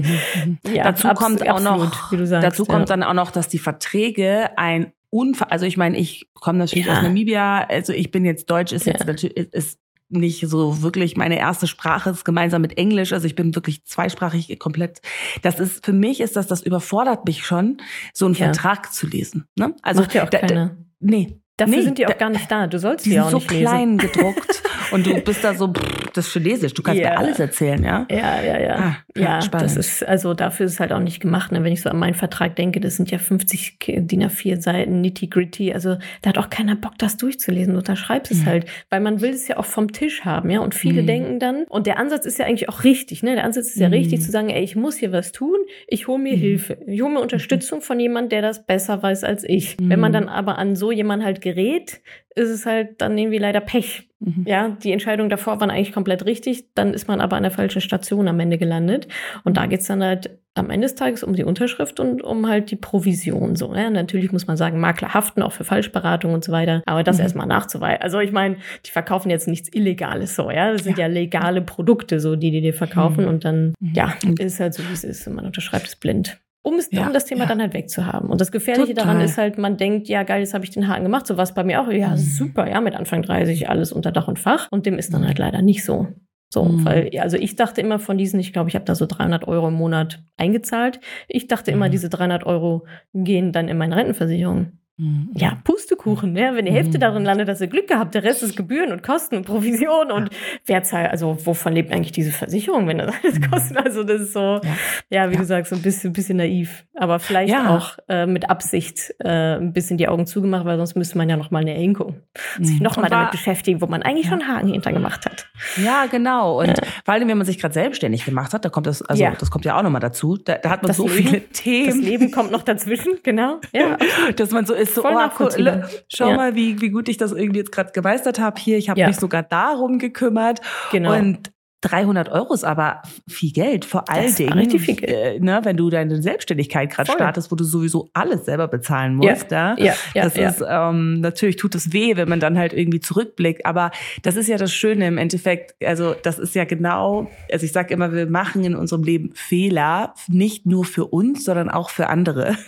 ja, 0.71 0.83
dazu 0.83 1.07
kommt 1.09 1.47
auch 1.49 1.61
noch, 1.61 2.11
sagst, 2.11 2.45
dazu 2.45 2.65
kommt 2.65 2.89
ja. 2.89 2.95
dann 2.97 3.03
auch 3.03 3.13
noch, 3.13 3.31
dass 3.31 3.47
die 3.47 3.59
Verträge 3.59 4.57
ein 4.57 4.91
unfassbar, 5.09 5.51
also 5.51 5.65
ich 5.65 5.77
meine, 5.77 5.97
ich 5.97 6.29
komme 6.33 6.59
natürlich 6.59 6.87
ja. 6.87 6.97
aus 6.97 7.03
Namibia, 7.03 7.65
also 7.69 7.93
ich 7.93 8.11
bin 8.11 8.25
jetzt 8.25 8.49
Deutsch, 8.49 8.71
ist 8.71 8.85
ja. 8.85 8.93
jetzt 8.93 9.05
natürlich, 9.05 9.35
ist 9.53 9.79
nicht 10.09 10.47
so 10.47 10.81
wirklich 10.81 11.17
meine 11.17 11.37
erste 11.37 11.67
Sprache 11.67 12.11
ist 12.11 12.23
gemeinsam 12.23 12.61
mit 12.61 12.77
Englisch. 12.77 13.11
Also 13.13 13.27
ich 13.27 13.35
bin 13.35 13.55
wirklich 13.55 13.85
zweisprachig 13.85 14.57
komplett. 14.59 15.01
Das 15.41 15.59
ist 15.59 15.85
für 15.85 15.93
mich 15.93 16.21
ist 16.21 16.35
das 16.35 16.47
das 16.47 16.61
überfordert 16.61 17.25
mich 17.25 17.45
schon, 17.45 17.81
so 18.13 18.25
einen 18.25 18.35
ja. 18.35 18.45
Vertrag 18.45 18.93
zu 18.93 19.07
lesen. 19.07 19.47
Ne? 19.57 19.75
Also 19.81 20.01
Macht 20.01 20.13
ja 20.13 20.25
auch 20.25 20.29
keine. 20.29 20.77
nee, 20.99 21.41
Dafür 21.57 21.77
nee, 21.77 21.81
sind 21.81 21.97
die 21.97 22.05
auch 22.05 22.17
gar 22.17 22.29
nicht 22.29 22.51
da. 22.51 22.67
Du 22.67 22.77
sollst 22.77 23.07
die, 23.07 23.11
die 23.11 23.19
auch 23.19 23.31
so 23.31 23.37
nicht 23.37 23.49
lesen. 23.49 23.65
so 23.65 23.69
klein 23.69 23.97
gedruckt 23.97 24.63
und 24.91 25.07
du 25.07 25.19
bist 25.21 25.43
da 25.43 25.55
so 25.55 25.73
pff, 25.73 26.11
das 26.13 26.31
Chinesisch. 26.31 26.75
Du 26.75 26.83
kannst 26.83 27.01
yeah. 27.01 27.11
mir 27.11 27.17
alles 27.17 27.39
erzählen, 27.39 27.83
ja? 27.83 28.05
Ja, 28.11 28.41
ja, 28.43 28.59
ja. 28.59 28.75
Ah, 28.75 28.97
ja, 29.15 29.41
spannend. 29.41 29.65
das 29.65 29.75
ist 29.75 30.07
also 30.07 30.35
dafür 30.35 30.67
ist 30.67 30.73
es 30.73 30.79
halt 30.79 30.91
auch 30.91 30.99
nicht 30.99 31.19
gemacht. 31.19 31.51
Ne? 31.51 31.63
Wenn 31.63 31.73
ich 31.73 31.81
so 31.81 31.89
an 31.89 31.97
meinen 31.97 32.13
Vertrag 32.13 32.55
denke, 32.55 32.79
das 32.79 32.95
sind 32.95 33.09
ja 33.09 33.17
50 33.17 33.79
DIN 33.79 34.23
A4 34.23 34.61
Seiten, 34.61 35.01
nitty 35.01 35.27
gritty. 35.27 35.73
Also 35.73 35.97
da 36.21 36.29
hat 36.29 36.37
auch 36.37 36.51
keiner 36.51 36.75
Bock, 36.75 36.93
das 36.99 37.17
durchzulesen. 37.17 37.73
Du 37.73 37.79
unterschreibst 37.79 38.31
mhm. 38.31 38.39
es 38.39 38.45
halt, 38.45 38.65
weil 38.91 38.99
man 38.99 39.21
will 39.21 39.31
es 39.31 39.47
ja 39.47 39.57
auch 39.57 39.65
vom 39.65 39.91
Tisch 39.91 40.25
haben, 40.25 40.51
ja. 40.51 40.59
Und 40.59 40.75
viele 40.75 41.01
mhm. 41.01 41.07
denken 41.07 41.39
dann. 41.39 41.63
Und 41.69 41.87
der 41.87 41.97
Ansatz 41.97 42.27
ist 42.27 42.37
ja 42.37 42.45
eigentlich 42.45 42.69
auch 42.69 42.83
richtig. 42.83 43.23
Ne, 43.23 43.33
der 43.33 43.45
Ansatz 43.45 43.69
ist 43.69 43.77
ja 43.77 43.87
mhm. 43.87 43.95
richtig 43.95 44.21
zu 44.21 44.29
sagen, 44.29 44.51
ey, 44.51 44.63
ich 44.63 44.75
muss 44.75 44.97
hier 44.97 45.11
was 45.11 45.31
tun. 45.31 45.57
Ich 45.87 46.07
hole 46.07 46.21
mir 46.21 46.35
mhm. 46.35 46.39
Hilfe. 46.39 46.77
Ich 46.85 47.01
hole 47.01 47.11
mir 47.11 47.19
Unterstützung 47.19 47.81
von 47.81 47.99
jemandem, 47.99 48.29
der 48.29 48.41
das 48.43 48.63
besser 48.63 49.01
weiß 49.01 49.23
als 49.23 49.43
ich. 49.43 49.75
Wenn 49.81 49.99
man 49.99 50.11
mhm. 50.11 50.13
dann 50.13 50.29
aber 50.29 50.59
an 50.59 50.75
so 50.75 50.91
jemanden 50.91 51.25
halt 51.25 51.41
gerät, 51.47 52.01
ist 52.35 52.49
es 52.49 52.65
halt 52.65 53.01
dann 53.01 53.17
irgendwie 53.17 53.37
leider 53.37 53.61
Pech. 53.61 54.09
Mhm. 54.19 54.45
Ja, 54.47 54.69
die 54.69 54.91
Entscheidungen 54.91 55.29
davor 55.29 55.59
waren 55.59 55.69
eigentlich 55.69 55.91
komplett 55.91 56.25
richtig, 56.25 56.73
dann 56.73 56.93
ist 56.93 57.07
man 57.07 57.21
aber 57.21 57.35
an 57.35 57.43
der 57.43 57.51
falschen 57.51 57.81
Station 57.81 58.27
am 58.27 58.39
Ende 58.39 58.57
gelandet. 58.57 59.07
Und 59.43 59.57
da 59.57 59.67
geht's 59.67 59.87
dann 59.87 60.03
halt 60.03 60.39
am 60.55 60.71
Ende 60.71 60.85
des 60.85 60.95
Tages 60.95 61.23
um 61.23 61.33
die 61.33 61.43
Unterschrift 61.43 61.99
und 61.99 62.23
um 62.23 62.47
halt 62.47 62.71
die 62.71 62.75
Provision. 62.75 63.55
So, 63.55 63.73
ja, 63.75 63.89
natürlich 63.89 64.31
muss 64.31 64.47
man 64.47 64.57
sagen, 64.57 64.79
Makler 64.79 65.13
haften 65.13 65.43
auch 65.43 65.51
für 65.51 65.63
Falschberatung 65.63 66.33
und 66.33 66.43
so 66.43 66.51
weiter, 66.51 66.81
aber 66.85 67.03
das 67.03 67.17
mhm. 67.17 67.23
erstmal 67.23 67.47
nachzuweisen. 67.47 68.01
Also 68.01 68.19
ich 68.19 68.31
meine, 68.31 68.57
die 68.85 68.91
verkaufen 68.91 69.29
jetzt 69.29 69.47
nichts 69.47 69.69
Illegales 69.71 70.35
so, 70.35 70.49
ja. 70.49 70.71
Das 70.71 70.83
sind 70.83 70.97
ja, 70.97 71.07
ja 71.07 71.13
legale 71.13 71.61
Produkte, 71.61 72.19
so 72.19 72.35
die 72.35 72.51
die 72.51 72.61
dir 72.61 72.73
verkaufen 72.73 73.23
mhm. 73.23 73.29
und 73.29 73.45
dann, 73.45 73.73
mhm. 73.79 73.93
ja, 73.93 74.13
ist 74.39 74.59
halt 74.59 74.73
so, 74.73 74.83
wie 74.89 74.93
es 74.93 75.03
ist. 75.03 75.27
Und 75.27 75.35
man 75.35 75.45
unterschreibt 75.45 75.87
es 75.87 75.95
blind 75.95 76.39
um, 76.67 76.75
es, 76.75 76.89
ja, 76.91 77.07
um 77.07 77.13
das 77.13 77.25
Thema 77.25 77.41
ja. 77.43 77.47
dann 77.47 77.61
halt 77.61 77.73
wegzuhaben. 77.73 78.29
Und 78.29 78.41
das 78.41 78.51
Gefährliche 78.51 78.93
Total. 78.93 79.05
daran 79.05 79.21
ist 79.21 79.37
halt, 79.37 79.57
man 79.57 79.77
denkt, 79.77 80.07
ja 80.07 80.23
geil, 80.23 80.41
jetzt 80.41 80.53
habe 80.53 80.65
ich 80.65 80.71
den 80.71 80.87
Haken 80.87 81.03
gemacht. 81.03 81.25
So 81.25 81.37
war 81.37 81.43
es 81.43 81.53
bei 81.53 81.63
mir 81.63 81.81
auch. 81.81 81.89
Ja, 81.89 82.09
mhm. 82.09 82.17
super, 82.17 82.69
ja, 82.69 82.81
mit 82.81 82.95
Anfang 82.95 83.21
30 83.21 83.69
alles 83.69 83.91
unter 83.91 84.11
Dach 84.11 84.27
und 84.27 84.37
Fach. 84.37 84.67
Und 84.69 84.85
dem 84.85 84.97
ist 84.97 85.13
dann 85.13 85.25
halt 85.25 85.39
leider 85.39 85.61
nicht 85.61 85.85
so. 85.85 86.07
So, 86.49 86.63
mhm. 86.63 86.85
weil, 86.85 87.11
also 87.19 87.37
ich 87.37 87.55
dachte 87.55 87.81
immer 87.81 87.99
von 87.99 88.17
diesen, 88.17 88.39
ich 88.39 88.53
glaube, 88.53 88.69
ich 88.69 88.75
habe 88.75 88.85
da 88.85 88.95
so 88.95 89.05
300 89.05 89.47
Euro 89.47 89.67
im 89.67 89.73
Monat 89.73 90.23
eingezahlt. 90.37 90.99
Ich 91.27 91.47
dachte 91.47 91.71
immer, 91.71 91.87
mhm. 91.87 91.91
diese 91.91 92.09
300 92.09 92.45
Euro 92.45 92.85
gehen 93.13 93.51
dann 93.51 93.67
in 93.67 93.77
meine 93.77 93.95
Rentenversicherung. 93.95 94.76
Mhm. 94.99 95.29
Ja, 95.35 95.59
Pustekuchen, 95.63 96.33
ne? 96.33 96.53
Wenn 96.55 96.65
die 96.65 96.71
Hälfte 96.71 96.97
mhm. 96.97 97.01
darin 97.01 97.23
landet, 97.23 97.47
dass 97.47 97.61
ihr 97.61 97.67
Glück 97.67 97.87
gehabt, 97.87 98.15
der 98.15 98.23
Rest 98.23 98.41
ist 98.41 98.57
Gebühren 98.57 98.91
und 98.91 99.03
Kosten 99.03 99.35
und 99.35 99.45
Provision 99.45 100.11
und 100.11 100.31
wer 100.65 100.81
zahlt, 100.81 101.11
also 101.11 101.37
wovon 101.45 101.73
lebt 101.73 101.91
eigentlich 101.91 102.11
diese 102.11 102.31
Versicherung, 102.31 102.87
wenn 102.87 102.97
das 102.97 103.13
alles 103.23 103.39
mhm. 103.39 103.51
kostet? 103.51 103.77
Also 103.77 104.03
das 104.03 104.21
ist 104.21 104.33
so, 104.33 104.39
ja, 104.39 104.61
ja 105.09 105.29
wie 105.29 105.35
ja. 105.35 105.39
du 105.39 105.45
sagst, 105.45 105.69
so 105.69 105.75
ein 105.75 105.83
bisschen, 105.83 106.13
bisschen 106.13 106.37
naiv. 106.37 106.85
Aber 106.95 107.19
vielleicht 107.19 107.53
ja. 107.53 107.77
auch 107.77 107.99
äh, 108.09 108.25
mit 108.25 108.49
Absicht 108.49 109.13
äh, 109.19 109.57
ein 109.57 109.71
bisschen 109.71 109.97
die 109.97 110.07
Augen 110.07 110.25
zugemacht, 110.25 110.65
weil 110.65 110.77
sonst 110.77 110.95
müsste 110.95 111.19
man 111.19 111.29
ja 111.29 111.37
noch 111.37 111.51
mal 111.51 111.59
eine 111.59 111.73
Hingucken. 111.73 112.23
Sich 112.59 112.79
noch 112.79 112.97
mal 112.97 113.07
damit 113.07 113.29
beschäftigen, 113.29 113.81
wo 113.81 113.85
man 113.85 114.01
eigentlich 114.01 114.27
schon 114.27 114.47
Haken 114.47 114.69
hinter 114.69 114.91
gemacht 114.91 115.27
hat. 115.27 115.47
Ja, 115.77 116.07
genau. 116.07 116.59
Und 116.59 116.73
vor 117.05 117.13
allem, 117.13 117.27
wenn 117.27 117.37
man 117.37 117.45
sich 117.45 117.59
gerade 117.59 117.73
selbstständig 117.75 118.25
gemacht 118.25 118.51
hat, 118.51 118.65
da 118.65 118.69
kommt 118.69 118.87
das, 118.87 119.03
also 119.03 119.27
das 119.39 119.51
kommt 119.51 119.65
ja 119.65 119.77
auch 119.77 119.83
noch 119.83 119.91
mal 119.91 119.99
dazu. 119.99 120.37
Da, 120.37 120.55
da 120.55 120.71
hat 120.71 120.81
man 120.81 120.87
das 120.87 120.97
so 120.97 121.07
Leben, 121.07 121.27
viele 121.27 121.41
Themen. 121.49 121.87
Das 121.87 121.97
Leben 121.97 122.31
kommt 122.31 122.51
noch 122.51 122.63
dazwischen, 122.63 123.13
genau. 123.21 123.59
Ja, 123.73 123.97
dass 124.35 124.49
man 124.49 124.65
so 124.65 124.73
ist, 124.73 124.86
so, 124.93 125.03
oh, 125.03 125.29
cool, 125.39 125.83
schau 126.13 126.29
ja. 126.29 126.35
mal, 126.35 126.55
wie, 126.55 126.81
wie 126.81 126.89
gut 126.89 127.09
ich 127.09 127.17
das 127.17 127.31
irgendwie 127.31 127.59
jetzt 127.59 127.71
gerade 127.71 127.91
gemeistert 127.91 128.39
habe 128.39 128.59
hier. 128.59 128.77
Ich 128.77 128.89
habe 128.89 128.99
ja. 128.99 129.07
mich 129.07 129.17
sogar 129.17 129.43
darum 129.43 129.99
gekümmert. 129.99 130.61
Genau. 130.91 131.13
Und 131.13 131.51
300 131.81 132.29
Euro 132.29 132.53
ist 132.53 132.63
aber 132.63 133.03
viel 133.27 133.51
Geld, 133.51 133.85
vor 133.85 134.09
allen 134.09 134.33
Dingen, 134.33 134.53
richtig 134.53 134.81
viel 134.81 134.95
Geld. 134.95 135.37
Äh, 135.37 135.39
ne, 135.39 135.59
wenn 135.63 135.77
du 135.77 135.91
deine 135.91 136.21
Selbstständigkeit 136.21 136.89
gerade 136.89 137.11
startest, 137.11 137.51
wo 137.51 137.55
du 137.55 137.63
sowieso 137.63 138.09
alles 138.13 138.45
selber 138.45 138.67
bezahlen 138.67 139.15
musst. 139.15 139.51
Ja, 139.51 139.75
ja, 139.77 139.93
ja 140.15 140.23
das 140.23 140.35
ja. 140.35 140.49
ist 140.49 140.63
ähm, 140.67 141.21
natürlich 141.21 141.57
tut 141.57 141.75
es 141.75 141.93
weh, 141.93 142.15
wenn 142.15 142.29
man 142.29 142.39
dann 142.39 142.57
halt 142.57 142.73
irgendwie 142.73 142.99
zurückblickt. 142.99 143.65
Aber 143.65 143.91
das 144.23 144.37
ist 144.37 144.47
ja 144.47 144.57
das 144.57 144.73
Schöne 144.73 145.07
im 145.07 145.19
Endeffekt. 145.19 145.75
Also 145.85 146.15
das 146.23 146.39
ist 146.39 146.55
ja 146.55 146.65
genau. 146.65 147.29
Also 147.51 147.65
ich 147.65 147.71
sage 147.71 147.93
immer, 147.93 148.11
wir 148.11 148.25
machen 148.25 148.63
in 148.63 148.75
unserem 148.75 149.03
Leben 149.03 149.31
Fehler, 149.35 150.15
nicht 150.27 150.65
nur 150.65 150.83
für 150.83 151.05
uns, 151.05 151.45
sondern 151.45 151.69
auch 151.69 151.89
für 151.89 152.07
andere. 152.07 152.55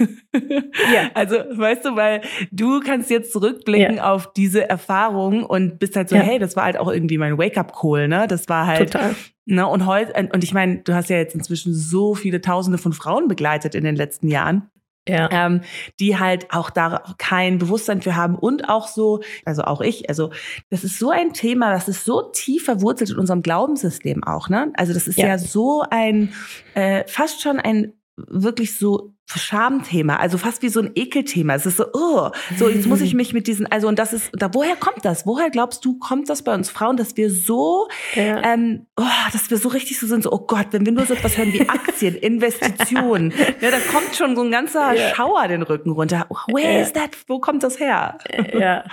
Ja. 0.93 1.09
Also 1.13 1.35
weißt 1.35 1.85
du, 1.85 1.95
weil 1.95 2.21
du 2.51 2.79
kannst 2.79 3.09
jetzt 3.09 3.33
zurückblicken 3.33 3.97
ja. 3.97 4.11
auf 4.11 4.31
diese 4.33 4.69
Erfahrung 4.69 5.43
und 5.43 5.79
bist 5.79 5.95
halt 5.95 6.09
so, 6.09 6.15
hey, 6.15 6.39
das 6.39 6.55
war 6.55 6.65
halt 6.65 6.77
auch 6.77 6.91
irgendwie 6.91 7.17
mein 7.17 7.37
Wake-up-Call, 7.37 8.07
ne? 8.07 8.25
Das 8.27 8.47
war 8.47 8.65
halt 8.65 8.91
Total. 8.91 8.98
Ne, 9.45 9.65
und 9.65 9.85
heute, 9.85 10.13
und 10.31 10.43
ich 10.43 10.53
meine, 10.53 10.77
du 10.83 10.93
hast 10.93 11.09
ja 11.09 11.17
jetzt 11.17 11.33
inzwischen 11.33 11.73
so 11.73 12.13
viele 12.13 12.39
Tausende 12.39 12.77
von 12.77 12.93
Frauen 12.93 13.27
begleitet 13.27 13.73
in 13.73 13.83
den 13.83 13.95
letzten 13.95 14.27
Jahren. 14.27 14.69
Ja. 15.07 15.27
Ähm, 15.31 15.61
die 15.99 16.19
halt 16.19 16.53
auch 16.53 16.69
da 16.69 17.01
kein 17.17 17.57
Bewusstsein 17.57 18.03
für 18.03 18.15
haben 18.15 18.35
und 18.35 18.69
auch 18.69 18.87
so, 18.87 19.21
also 19.43 19.63
auch 19.63 19.81
ich, 19.81 20.07
also 20.07 20.29
das 20.69 20.83
ist 20.83 20.99
so 20.99 21.09
ein 21.09 21.33
Thema, 21.33 21.71
das 21.71 21.87
ist 21.87 22.05
so 22.05 22.29
tief 22.31 22.65
verwurzelt 22.65 23.09
in 23.09 23.17
unserem 23.17 23.41
Glaubenssystem 23.41 24.23
auch, 24.23 24.49
ne? 24.49 24.71
Also 24.75 24.93
das 24.93 25.07
ist 25.07 25.17
ja, 25.17 25.27
ja 25.27 25.37
so 25.39 25.83
ein, 25.89 26.31
äh, 26.75 27.05
fast 27.07 27.41
schon 27.41 27.59
ein 27.59 27.93
wirklich 28.17 28.77
so 28.77 29.15
Schamthema, 29.37 30.15
also 30.15 30.37
fast 30.37 30.61
wie 30.61 30.69
so 30.69 30.79
ein 30.79 30.91
Ekelthema. 30.95 31.53
Es 31.55 31.65
ist 31.65 31.77
so, 31.77 31.85
oh, 31.93 32.29
so 32.57 32.69
jetzt 32.69 32.87
muss 32.87 33.01
ich 33.01 33.13
mich 33.19 33.33
mit 33.33 33.47
diesen, 33.47 33.71
also 33.71 33.87
und 33.87 33.99
das 33.99 34.13
ist, 34.13 34.31
da 34.33 34.53
woher 34.53 34.75
kommt 34.75 35.05
das? 35.05 35.25
Woher 35.25 35.49
glaubst 35.49 35.85
du, 35.85 35.99
kommt 35.99 36.29
das 36.29 36.41
bei 36.41 36.53
uns 36.53 36.69
Frauen, 36.69 36.97
dass 36.97 37.17
wir 37.17 37.29
so, 37.29 37.87
ja. 38.15 38.41
ähm, 38.43 38.87
oh, 38.97 39.03
dass 39.31 39.49
wir 39.49 39.57
so 39.57 39.69
richtig 39.69 39.99
so 39.99 40.07
sind, 40.07 40.23
so, 40.23 40.31
oh 40.31 40.45
Gott, 40.47 40.67
wenn 40.71 40.85
wir 40.85 40.91
nur 40.91 41.05
so 41.05 41.13
etwas 41.13 41.37
hören 41.37 41.53
wie 41.53 41.67
Aktien, 41.67 42.15
Investitionen, 42.21 43.33
ja, 43.61 43.71
da 43.71 43.79
kommt 43.91 44.15
schon 44.15 44.35
so 44.35 44.43
ein 44.43 44.51
ganzer 44.51 44.93
ja. 44.93 45.13
Schauer 45.13 45.47
den 45.47 45.61
Rücken 45.61 45.91
runter. 45.91 46.27
Where 46.47 46.73
ja. 46.73 46.81
is 46.81 46.93
that? 46.93 47.11
Wo 47.27 47.39
kommt 47.39 47.63
das 47.63 47.79
her? 47.79 48.17
Ja, 48.57 48.83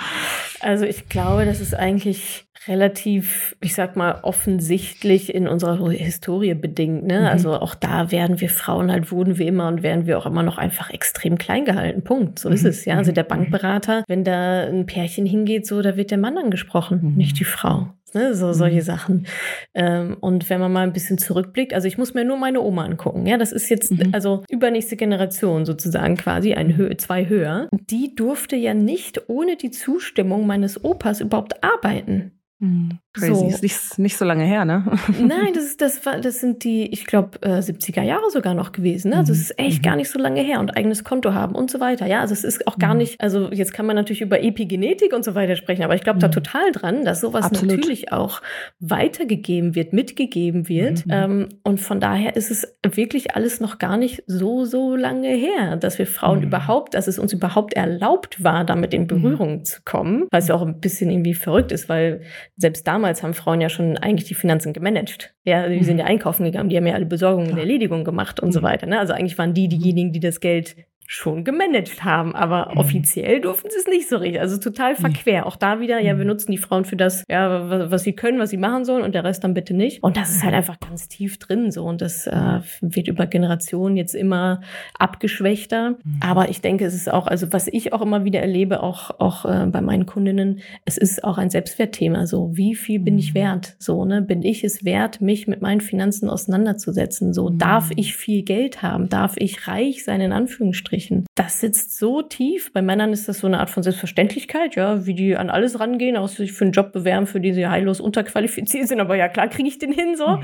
also 0.60 0.84
ich 0.84 1.08
glaube, 1.08 1.46
das 1.46 1.60
ist 1.60 1.74
eigentlich 1.74 2.46
relativ, 2.68 3.56
ich 3.60 3.74
sag 3.74 3.96
mal, 3.96 4.20
offensichtlich 4.22 5.34
in 5.34 5.48
unserer 5.48 5.90
Historie 5.90 6.54
bedingt. 6.54 7.04
Ne? 7.04 7.20
Mhm. 7.20 7.26
Also 7.26 7.54
auch 7.54 7.74
da 7.74 8.10
werden 8.10 8.40
wir 8.40 8.50
Frauen 8.50 8.90
halt, 8.90 9.10
wurden 9.12 9.38
wir 9.38 9.46
immer 9.46 9.68
und 9.68 9.82
werden 9.82 10.06
wir 10.06 10.18
auch 10.18 10.26
immer 10.26 10.42
noch 10.42 10.58
einfach 10.58 10.90
extrem 10.90 11.38
klein 11.38 11.64
gehalten. 11.64 12.02
Punkt. 12.02 12.38
So 12.38 12.48
mhm. 12.48 12.54
ist 12.54 12.64
es, 12.64 12.84
ja. 12.84 12.96
Also 12.96 13.12
der 13.12 13.24
mhm. 13.24 13.28
Bankberater, 13.28 14.04
wenn 14.08 14.24
da 14.24 14.64
ein 14.64 14.86
Pärchen 14.86 15.26
hingeht, 15.26 15.66
so, 15.66 15.82
da 15.82 15.96
wird 15.96 16.10
der 16.10 16.18
Mann 16.18 16.38
angesprochen, 16.38 17.00
mhm. 17.02 17.16
nicht 17.16 17.38
die 17.38 17.44
Frau. 17.44 17.88
Ne, 18.14 18.34
so 18.34 18.52
solche 18.52 18.76
mhm. 18.76 18.82
Sachen. 18.82 19.26
Ähm, 19.74 20.16
und 20.20 20.48
wenn 20.48 20.60
man 20.60 20.72
mal 20.72 20.84
ein 20.84 20.92
bisschen 20.92 21.18
zurückblickt, 21.18 21.74
also 21.74 21.86
ich 21.86 21.98
muss 21.98 22.14
mir 22.14 22.24
nur 22.24 22.38
meine 22.38 22.62
Oma 22.62 22.84
angucken. 22.84 23.26
Ja, 23.26 23.36
das 23.36 23.52
ist 23.52 23.68
jetzt 23.68 23.92
mhm. 23.92 24.10
also 24.12 24.42
übernächste 24.48 24.96
Generation 24.96 25.66
sozusagen 25.66 26.16
quasi 26.16 26.54
ein 26.54 26.78
Hö 26.78 26.96
zwei 26.96 27.28
höher. 27.28 27.68
Die 27.72 28.14
durfte 28.14 28.56
ja 28.56 28.74
nicht 28.74 29.28
ohne 29.28 29.56
die 29.56 29.70
Zustimmung 29.70 30.46
meines 30.46 30.82
Opas 30.82 31.20
überhaupt 31.20 31.62
arbeiten. 31.62 32.35
Mhm. 32.60 32.98
Crazy, 33.16 33.34
so. 33.34 33.48
ist 33.48 33.62
nicht, 33.62 33.98
nicht 33.98 34.16
so 34.16 34.24
lange 34.24 34.44
her, 34.44 34.64
ne? 34.64 34.84
Nein, 35.20 35.52
das, 35.54 35.64
ist, 35.64 35.80
das, 35.80 36.04
war, 36.04 36.20
das 36.20 36.40
sind 36.40 36.64
die, 36.64 36.92
ich 36.92 37.06
glaube, 37.06 37.40
äh, 37.42 37.58
70er 37.58 38.02
Jahre 38.02 38.30
sogar 38.30 38.54
noch 38.54 38.72
gewesen. 38.72 39.10
Ne? 39.10 39.18
Also 39.18 39.32
es 39.32 39.40
ist 39.40 39.58
echt 39.58 39.78
mhm. 39.78 39.82
gar 39.82 39.96
nicht 39.96 40.10
so 40.10 40.18
lange 40.18 40.42
her 40.42 40.60
und 40.60 40.76
eigenes 40.76 41.02
Konto 41.02 41.32
haben 41.32 41.54
und 41.54 41.70
so 41.70 41.80
weiter. 41.80 42.06
Ja, 42.06 42.20
also 42.20 42.34
es 42.34 42.44
ist 42.44 42.66
auch 42.66 42.78
gar 42.78 42.92
mhm. 42.92 42.98
nicht, 42.98 43.20
also 43.20 43.50
jetzt 43.50 43.72
kann 43.72 43.86
man 43.86 43.96
natürlich 43.96 44.20
über 44.20 44.42
Epigenetik 44.42 45.12
und 45.14 45.24
so 45.24 45.34
weiter 45.34 45.56
sprechen, 45.56 45.82
aber 45.82 45.94
ich 45.94 46.02
glaube 46.02 46.18
mhm. 46.18 46.22
da 46.22 46.28
total 46.28 46.72
dran, 46.72 47.04
dass 47.04 47.20
sowas 47.20 47.46
Absolut. 47.46 47.76
natürlich 47.76 48.12
auch 48.12 48.42
weitergegeben 48.80 49.74
wird, 49.74 49.92
mitgegeben 49.92 50.68
wird. 50.68 51.06
Mhm. 51.06 51.12
Ähm, 51.12 51.48
und 51.62 51.80
von 51.80 52.00
daher 52.00 52.36
ist 52.36 52.50
es 52.50 52.76
wirklich 52.86 53.34
alles 53.34 53.60
noch 53.60 53.78
gar 53.78 53.96
nicht 53.96 54.22
so, 54.26 54.64
so 54.64 54.94
lange 54.94 55.28
her, 55.28 55.76
dass 55.76 55.98
wir 55.98 56.06
Frauen 56.06 56.38
mhm. 56.38 56.46
überhaupt, 56.46 56.94
dass 56.94 57.06
es 57.06 57.18
uns 57.18 57.32
überhaupt 57.32 57.74
erlaubt 57.74 58.44
war, 58.44 58.64
damit 58.64 58.92
in 58.94 59.06
Berührung 59.06 59.64
zu 59.64 59.80
kommen, 59.84 60.26
was 60.30 60.48
ja 60.48 60.54
auch 60.54 60.62
ein 60.62 60.80
bisschen 60.80 61.10
irgendwie 61.10 61.34
verrückt 61.34 61.72
ist, 61.72 61.88
weil 61.88 62.22
selbst 62.56 62.86
damals 62.86 63.05
damals 63.06 63.22
haben 63.22 63.34
Frauen 63.34 63.60
ja 63.60 63.68
schon 63.68 63.96
eigentlich 63.98 64.26
die 64.26 64.34
Finanzen 64.34 64.72
gemanagt. 64.72 65.32
Ja, 65.44 65.68
die 65.68 65.84
sind 65.84 65.98
ja 65.98 66.04
mhm. 66.04 66.10
einkaufen 66.10 66.44
gegangen, 66.44 66.68
die 66.68 66.76
haben 66.76 66.86
ja 66.86 66.94
alle 66.94 67.06
Besorgungen 67.06 67.52
und 67.52 67.58
Erledigungen 67.58 68.04
gemacht 68.04 68.40
und 68.40 68.50
so 68.50 68.60
mhm. 68.60 68.64
weiter. 68.64 68.86
Ne? 68.86 68.98
Also 68.98 69.12
eigentlich 69.12 69.38
waren 69.38 69.54
die 69.54 69.68
diejenigen, 69.68 70.12
die 70.12 70.18
das 70.18 70.40
Geld 70.40 70.76
schon 71.06 71.44
gemanagt 71.44 72.04
haben, 72.04 72.34
aber 72.34 72.72
mhm. 72.72 72.78
offiziell 72.78 73.40
durften 73.40 73.68
sie 73.70 73.78
es 73.78 73.86
nicht 73.86 74.08
so 74.08 74.16
richtig. 74.16 74.40
Also 74.40 74.58
total 74.58 74.94
mhm. 74.94 74.96
verquer. 74.96 75.40
Mhm. 75.40 75.44
Auch 75.44 75.56
da 75.56 75.80
wieder, 75.80 76.00
ja, 76.00 76.16
wir 76.16 76.24
mhm. 76.24 76.30
nutzen 76.30 76.50
die 76.50 76.58
Frauen 76.58 76.84
für 76.84 76.96
das, 76.96 77.24
ja, 77.28 77.70
was, 77.70 77.90
was, 77.90 78.02
sie 78.02 78.12
können, 78.12 78.38
was 78.38 78.50
sie 78.50 78.56
machen 78.56 78.84
sollen 78.84 79.04
und 79.04 79.14
der 79.14 79.22
Rest 79.22 79.44
dann 79.44 79.54
bitte 79.54 79.72
nicht. 79.72 80.02
Und 80.02 80.16
das 80.16 80.30
ist 80.30 80.42
halt 80.42 80.54
einfach 80.54 80.80
ganz 80.80 81.08
tief 81.08 81.38
drin 81.38 81.70
so 81.70 81.84
und 81.84 82.00
das 82.00 82.26
äh, 82.26 82.60
wird 82.80 83.08
über 83.08 83.26
Generationen 83.26 83.96
jetzt 83.96 84.14
immer 84.14 84.60
abgeschwächter. 84.98 85.90
Mhm. 85.90 86.20
Aber 86.20 86.48
ich 86.48 86.60
denke, 86.60 86.84
es 86.84 86.94
ist 86.94 87.12
auch, 87.12 87.28
also 87.28 87.52
was 87.52 87.68
ich 87.68 87.92
auch 87.92 88.02
immer 88.02 88.24
wieder 88.24 88.40
erlebe, 88.40 88.82
auch, 88.82 89.10
auch 89.20 89.44
äh, 89.44 89.66
bei 89.66 89.80
meinen 89.80 90.06
Kundinnen, 90.06 90.60
es 90.84 90.96
ist 90.96 91.22
auch 91.22 91.38
ein 91.38 91.50
Selbstwertthema. 91.50 92.26
So, 92.26 92.56
wie 92.56 92.74
viel 92.74 92.98
bin 92.98 93.16
ich 93.16 93.34
wert? 93.34 93.76
So, 93.78 94.04
ne, 94.04 94.22
bin 94.22 94.42
ich 94.42 94.64
es 94.64 94.84
wert, 94.84 95.20
mich 95.20 95.46
mit 95.46 95.62
meinen 95.62 95.80
Finanzen 95.80 96.28
auseinanderzusetzen? 96.28 97.32
So, 97.32 97.50
darf 97.50 97.90
ich 97.94 98.16
viel 98.16 98.42
Geld 98.42 98.82
haben? 98.82 99.08
Darf 99.08 99.34
ich 99.36 99.68
reich 99.68 100.04
sein, 100.04 100.20
in 100.20 100.32
Anführungsstrichen? 100.32 100.95
Anführungsstrichen. 100.96 101.26
Das 101.34 101.60
sitzt 101.60 101.98
so 101.98 102.22
tief. 102.22 102.72
Bei 102.72 102.82
Männern 102.82 103.12
ist 103.12 103.28
das 103.28 103.38
so 103.38 103.46
eine 103.46 103.60
Art 103.60 103.70
von 103.70 103.82
Selbstverständlichkeit, 103.82 104.76
ja, 104.76 105.06
wie 105.06 105.14
die 105.14 105.36
an 105.36 105.50
alles 105.50 105.78
rangehen, 105.78 106.16
auch 106.16 106.28
sich 106.28 106.52
für 106.52 106.64
einen 106.64 106.72
Job 106.72 106.92
bewerben, 106.92 107.26
für 107.26 107.40
den 107.40 107.54
sie 107.54 107.66
heillos 107.66 108.00
unterqualifiziert 108.00 108.88
sind. 108.88 109.00
Aber 109.00 109.16
ja, 109.16 109.28
klar 109.28 109.48
kriege 109.48 109.68
ich 109.68 109.78
den 109.78 109.92
hin 109.92 110.16
so. 110.16 110.38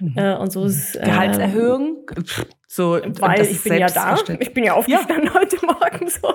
Mhm. 0.00 0.14
Äh, 0.16 0.36
und 0.36 0.52
so 0.52 0.64
ist 0.64 0.96
äh, 0.96 1.04
Gehaltserhöhung. 1.04 2.06
So, 2.66 2.98
weil 3.20 3.42
ich 3.42 3.62
bin 3.62 3.78
ja 3.78 3.88
da, 3.88 4.16
ich 4.38 4.52
bin 4.52 4.64
ja 4.64 4.74
aufgestanden 4.74 5.24
ja. 5.24 5.34
heute 5.40 5.56
Morgen 5.64 6.08
so. 6.08 6.28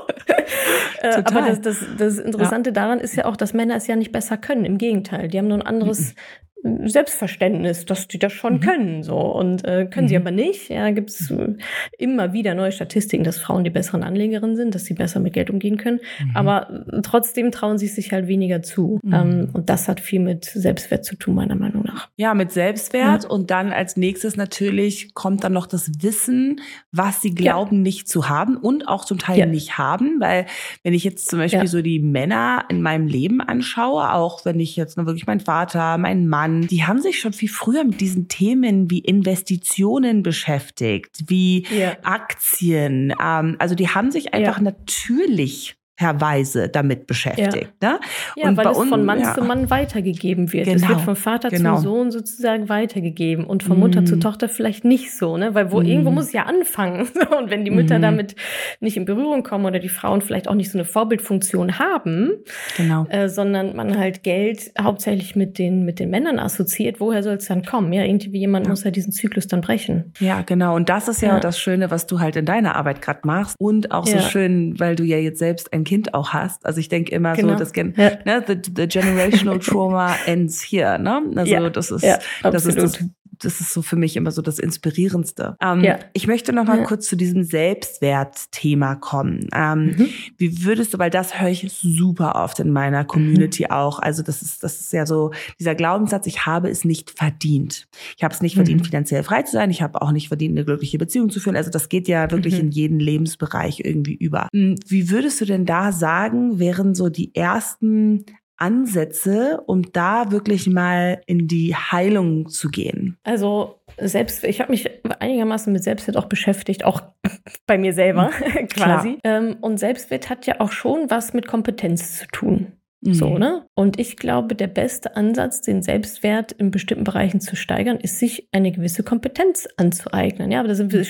Äh, 1.01 1.21
aber 1.23 1.41
das, 1.41 1.61
das, 1.61 1.77
das 1.97 2.17
Interessante 2.17 2.71
ja. 2.71 2.73
daran 2.73 2.99
ist 2.99 3.15
ja 3.15 3.25
auch, 3.25 3.35
dass 3.35 3.53
Männer 3.53 3.75
es 3.75 3.87
ja 3.87 3.95
nicht 3.95 4.11
besser 4.11 4.37
können. 4.37 4.65
Im 4.65 4.77
Gegenteil, 4.77 5.27
die 5.27 5.37
haben 5.37 5.47
nur 5.47 5.59
ein 5.59 5.65
anderes 5.65 6.15
Selbstverständnis, 6.63 7.85
dass 7.85 8.07
die 8.07 8.19
das 8.19 8.31
schon 8.31 8.55
mhm. 8.55 8.59
können, 8.61 9.03
so 9.03 9.17
und 9.17 9.65
äh, 9.65 9.85
können 9.85 10.05
mhm. 10.05 10.09
sie 10.09 10.15
aber 10.15 10.31
nicht. 10.31 10.69
Ja, 10.69 10.89
gibt 10.91 11.09
es 11.09 11.29
äh, 11.29 11.55
immer 11.97 12.31
wieder 12.31 12.55
neue 12.55 12.71
Statistiken, 12.71 13.25
dass 13.25 13.37
Frauen 13.37 13.65
die 13.65 13.69
besseren 13.69 14.01
Anlegerinnen 14.03 14.55
sind, 14.55 14.73
dass 14.73 14.85
sie 14.85 14.93
besser 14.93 15.19
mit 15.19 15.33
Geld 15.33 15.49
umgehen 15.49 15.75
können. 15.75 15.99
Mhm. 16.23 16.35
Aber 16.35 16.85
trotzdem 17.03 17.51
trauen 17.51 17.77
sie 17.77 17.87
sich 17.87 18.13
halt 18.13 18.27
weniger 18.27 18.61
zu. 18.61 18.99
Mhm. 19.03 19.13
Ähm, 19.13 19.49
und 19.51 19.69
das 19.69 19.89
hat 19.89 19.99
viel 19.99 20.21
mit 20.21 20.45
Selbstwert 20.45 21.03
zu 21.03 21.17
tun, 21.17 21.35
meiner 21.35 21.55
Meinung 21.55 21.83
nach. 21.83 22.07
Ja, 22.15 22.33
mit 22.33 22.51
Selbstwert. 22.51 23.25
Und 23.25 23.51
dann 23.51 23.73
als 23.73 23.97
nächstes 23.97 24.37
natürlich 24.37 25.13
kommt 25.13 25.43
dann 25.43 25.53
noch 25.53 25.67
das 25.67 25.91
Wissen, 26.01 26.61
was 26.91 27.21
sie 27.21 27.35
glauben, 27.35 27.77
ja. 27.77 27.81
nicht 27.81 28.07
zu 28.07 28.29
haben 28.29 28.55
und 28.55 28.87
auch 28.87 29.03
zum 29.03 29.19
Teil 29.19 29.39
ja. 29.39 29.45
nicht 29.45 29.77
haben. 29.77 30.21
Weil 30.21 30.45
wenn 30.83 30.93
ich 30.93 31.03
jetzt 31.03 31.29
zum 31.29 31.39
Beispiel 31.39 31.59
ja. 31.59 31.67
so 31.67 31.81
die 31.81 31.99
Männer 31.99 32.63
in 32.69 32.81
meinem 32.81 33.07
Leben 33.07 33.41
anschaue, 33.41 34.13
auch 34.13 34.45
wenn 34.45 34.61
ich 34.61 34.77
jetzt 34.77 34.95
nur 34.95 35.05
wirklich 35.05 35.27
meinen 35.27 35.41
Vater, 35.41 35.97
meinen 35.97 36.29
Mann, 36.29 36.52
an, 36.53 36.67
die 36.67 36.83
haben 36.83 37.01
sich 37.01 37.19
schon 37.19 37.33
viel 37.33 37.49
früher 37.49 37.83
mit 37.83 38.01
diesen 38.01 38.27
Themen 38.27 38.89
wie 38.89 38.99
Investitionen 38.99 40.23
beschäftigt, 40.23 41.23
wie 41.27 41.65
ja. 41.67 41.97
Aktien. 42.03 43.13
Ähm, 43.21 43.55
also 43.59 43.75
die 43.75 43.89
haben 43.89 44.11
sich 44.11 44.33
einfach 44.33 44.57
ja. 44.57 44.63
natürlich 44.63 45.75
Weise 46.03 46.69
damit 46.69 47.07
beschäftigt. 47.07 47.69
Ja, 47.81 47.93
ne? 47.93 47.99
ja 48.35 48.49
und 48.49 48.57
weil 48.57 48.67
es 48.67 48.77
uns, 48.77 48.89
von 48.89 49.05
Mann 49.05 49.21
ja. 49.21 49.33
zu 49.33 49.41
Mann 49.43 49.69
weitergegeben 49.69 50.51
wird. 50.51 50.65
Genau. 50.65 50.77
Es 50.77 50.87
wird 50.87 51.01
von 51.01 51.15
Vater 51.15 51.49
genau. 51.49 51.75
zum 51.75 51.83
Sohn 51.83 52.11
sozusagen 52.11 52.69
weitergegeben 52.69 53.45
und 53.45 53.63
von 53.63 53.79
Mutter 53.79 54.01
mm. 54.01 54.05
zu 54.05 54.19
Tochter 54.19 54.49
vielleicht 54.49 54.85
nicht 54.85 55.15
so, 55.15 55.37
ne? 55.37 55.55
Weil 55.55 55.71
wo 55.71 55.81
mm. 55.81 55.85
irgendwo 55.85 56.11
muss 56.11 56.25
es 56.25 56.33
ja 56.33 56.43
anfangen. 56.43 57.07
und 57.39 57.49
wenn 57.49 57.65
die 57.65 57.71
Mütter 57.71 57.99
mm. 57.99 58.01
damit 58.01 58.35
nicht 58.79 58.97
in 58.97 59.05
Berührung 59.05 59.43
kommen 59.43 59.65
oder 59.65 59.79
die 59.79 59.89
Frauen 59.89 60.21
vielleicht 60.21 60.47
auch 60.47 60.55
nicht 60.55 60.71
so 60.71 60.77
eine 60.77 60.85
Vorbildfunktion 60.85 61.79
haben, 61.79 62.31
genau. 62.77 63.05
äh, 63.09 63.29
sondern 63.29 63.75
man 63.75 63.97
halt 63.97 64.23
Geld 64.23 64.71
hauptsächlich 64.79 65.35
mit 65.35 65.57
den 65.57 65.85
mit 65.85 65.99
den 65.99 66.09
Männern 66.09 66.39
assoziiert, 66.39 66.99
woher 66.99 67.23
soll 67.23 67.35
es 67.35 67.47
dann 67.47 67.63
kommen? 67.63 67.93
Ja, 67.93 68.03
irgendwie 68.03 68.37
jemand 68.39 68.65
ja. 68.65 68.69
muss 68.71 68.83
ja 68.83 68.91
diesen 68.91 69.11
Zyklus 69.11 69.47
dann 69.47 69.61
brechen. 69.61 70.13
Ja, 70.19 70.41
genau. 70.41 70.75
Und 70.75 70.89
das 70.89 71.07
ist 71.07 71.21
ja, 71.21 71.39
das 71.39 71.59
Schöne, 71.59 71.91
was 71.91 72.07
du 72.07 72.19
halt 72.19 72.35
in 72.35 72.45
deiner 72.45 72.75
Arbeit 72.75 73.01
gerade 73.01 73.21
machst 73.23 73.55
und 73.59 73.91
auch 73.91 74.05
so 74.05 74.19
schön, 74.19 74.79
weil 74.79 74.95
du 74.95 75.03
ja 75.03 75.17
jetzt 75.17 75.39
selbst 75.39 75.73
ein 75.73 75.83
Kind 75.83 75.92
auch 76.13 76.33
hast. 76.33 76.65
Also 76.65 76.79
ich 76.79 76.89
denke 76.89 77.13
immer 77.13 77.35
genau. 77.35 77.53
so, 77.53 77.59
das 77.59 77.73
ja. 77.97 78.11
ne, 78.25 78.43
the, 78.45 78.57
the 78.75 78.87
generational 78.87 79.59
trauma 79.59 80.15
ends 80.25 80.61
here. 80.63 80.99
Ne? 80.99 81.21
Also 81.35 81.53
ja. 81.53 81.69
das 81.69 81.91
ist, 81.91 82.03
ja, 82.03 82.19
das 82.43 82.65
ist 82.65 82.77
das 82.77 82.99
das 83.43 83.59
ist 83.59 83.73
so 83.73 83.81
für 83.81 83.95
mich 83.95 84.15
immer 84.15 84.31
so 84.31 84.41
das 84.41 84.59
Inspirierendste. 84.59 85.55
Ähm, 85.61 85.83
ja. 85.83 85.99
Ich 86.13 86.27
möchte 86.27 86.53
noch 86.53 86.65
mal 86.65 86.79
ja. 86.79 86.83
kurz 86.85 87.07
zu 87.07 87.15
diesem 87.15 87.43
Selbstwertthema 87.43 88.95
kommen. 88.95 89.47
Ähm, 89.53 89.95
mhm. 89.97 90.09
Wie 90.37 90.63
würdest 90.63 90.93
du, 90.93 90.99
weil 90.99 91.09
das 91.09 91.39
höre 91.39 91.49
ich 91.49 91.71
super 91.71 92.35
oft 92.35 92.59
in 92.59 92.71
meiner 92.71 93.05
Community 93.05 93.63
mhm. 93.65 93.71
auch. 93.71 93.99
Also 93.99 94.23
das 94.23 94.41
ist, 94.41 94.63
das 94.63 94.79
ist 94.79 94.93
ja 94.93 95.05
so 95.05 95.31
dieser 95.59 95.75
Glaubenssatz, 95.75 96.27
ich 96.27 96.45
habe 96.45 96.69
es 96.69 96.85
nicht 96.85 97.11
verdient. 97.11 97.87
Ich 98.17 98.23
habe 98.23 98.33
es 98.33 98.41
nicht 98.41 98.55
verdient, 98.55 98.81
mhm. 98.81 98.85
finanziell 98.85 99.23
frei 99.23 99.43
zu 99.43 99.53
sein. 99.53 99.69
Ich 99.71 99.81
habe 99.81 100.01
auch 100.01 100.11
nicht 100.11 100.27
verdient, 100.27 100.57
eine 100.57 100.65
glückliche 100.65 100.97
Beziehung 100.97 101.29
zu 101.29 101.39
führen. 101.39 101.55
Also 101.55 101.69
das 101.69 101.89
geht 101.89 102.07
ja 102.07 102.31
wirklich 102.31 102.55
mhm. 102.55 102.61
in 102.61 102.71
jeden 102.71 102.99
Lebensbereich 102.99 103.81
irgendwie 103.83 104.15
über. 104.15 104.47
Hm, 104.53 104.75
wie 104.87 105.09
würdest 105.09 105.41
du 105.41 105.45
denn 105.45 105.65
da 105.65 105.91
sagen, 105.91 106.59
wären 106.59 106.95
so 106.95 107.09
die 107.09 107.35
ersten 107.35 108.25
Ansätze, 108.57 109.61
um 109.65 109.91
da 109.91 110.31
wirklich 110.31 110.67
mal 110.67 111.21
in 111.25 111.47
die 111.47 111.75
Heilung 111.75 112.49
zu 112.49 112.69
gehen? 112.69 113.17
Also 113.23 113.79
selbst, 113.97 114.43
ich 114.43 114.59
habe 114.59 114.71
mich 114.71 114.89
einigermaßen 115.19 115.71
mit 115.71 115.83
Selbstwert 115.83 116.17
auch 116.17 116.25
beschäftigt, 116.25 116.85
auch 116.85 117.01
bei 117.67 117.77
mir 117.77 117.93
selber 117.93 118.29
quasi. 118.73 119.19
Ähm, 119.23 119.57
und 119.61 119.79
Selbstwert 119.79 120.29
hat 120.29 120.45
ja 120.45 120.59
auch 120.59 120.71
schon 120.71 121.09
was 121.09 121.33
mit 121.33 121.47
Kompetenz 121.47 122.19
zu 122.19 122.27
tun. 122.27 122.73
So, 123.05 123.31
mhm. 123.31 123.39
ne? 123.39 123.65
Und 123.75 123.99
ich 123.99 124.15
glaube, 124.15 124.55
der 124.55 124.67
beste 124.67 125.15
Ansatz, 125.15 125.61
den 125.61 125.81
Selbstwert 125.81 126.53
in 126.53 126.71
bestimmten 126.71 127.03
Bereichen 127.03 127.41
zu 127.41 127.55
steigern, 127.55 127.97
ist, 127.97 128.19
sich 128.19 128.47
eine 128.51 128.71
gewisse 128.71 129.03
Kompetenz 129.03 129.67
anzueignen. 129.77 130.51
Ja, 130.51 130.59
aber 130.59 130.69
da 130.69 130.75
sind 130.75 130.93
wir 130.93 131.05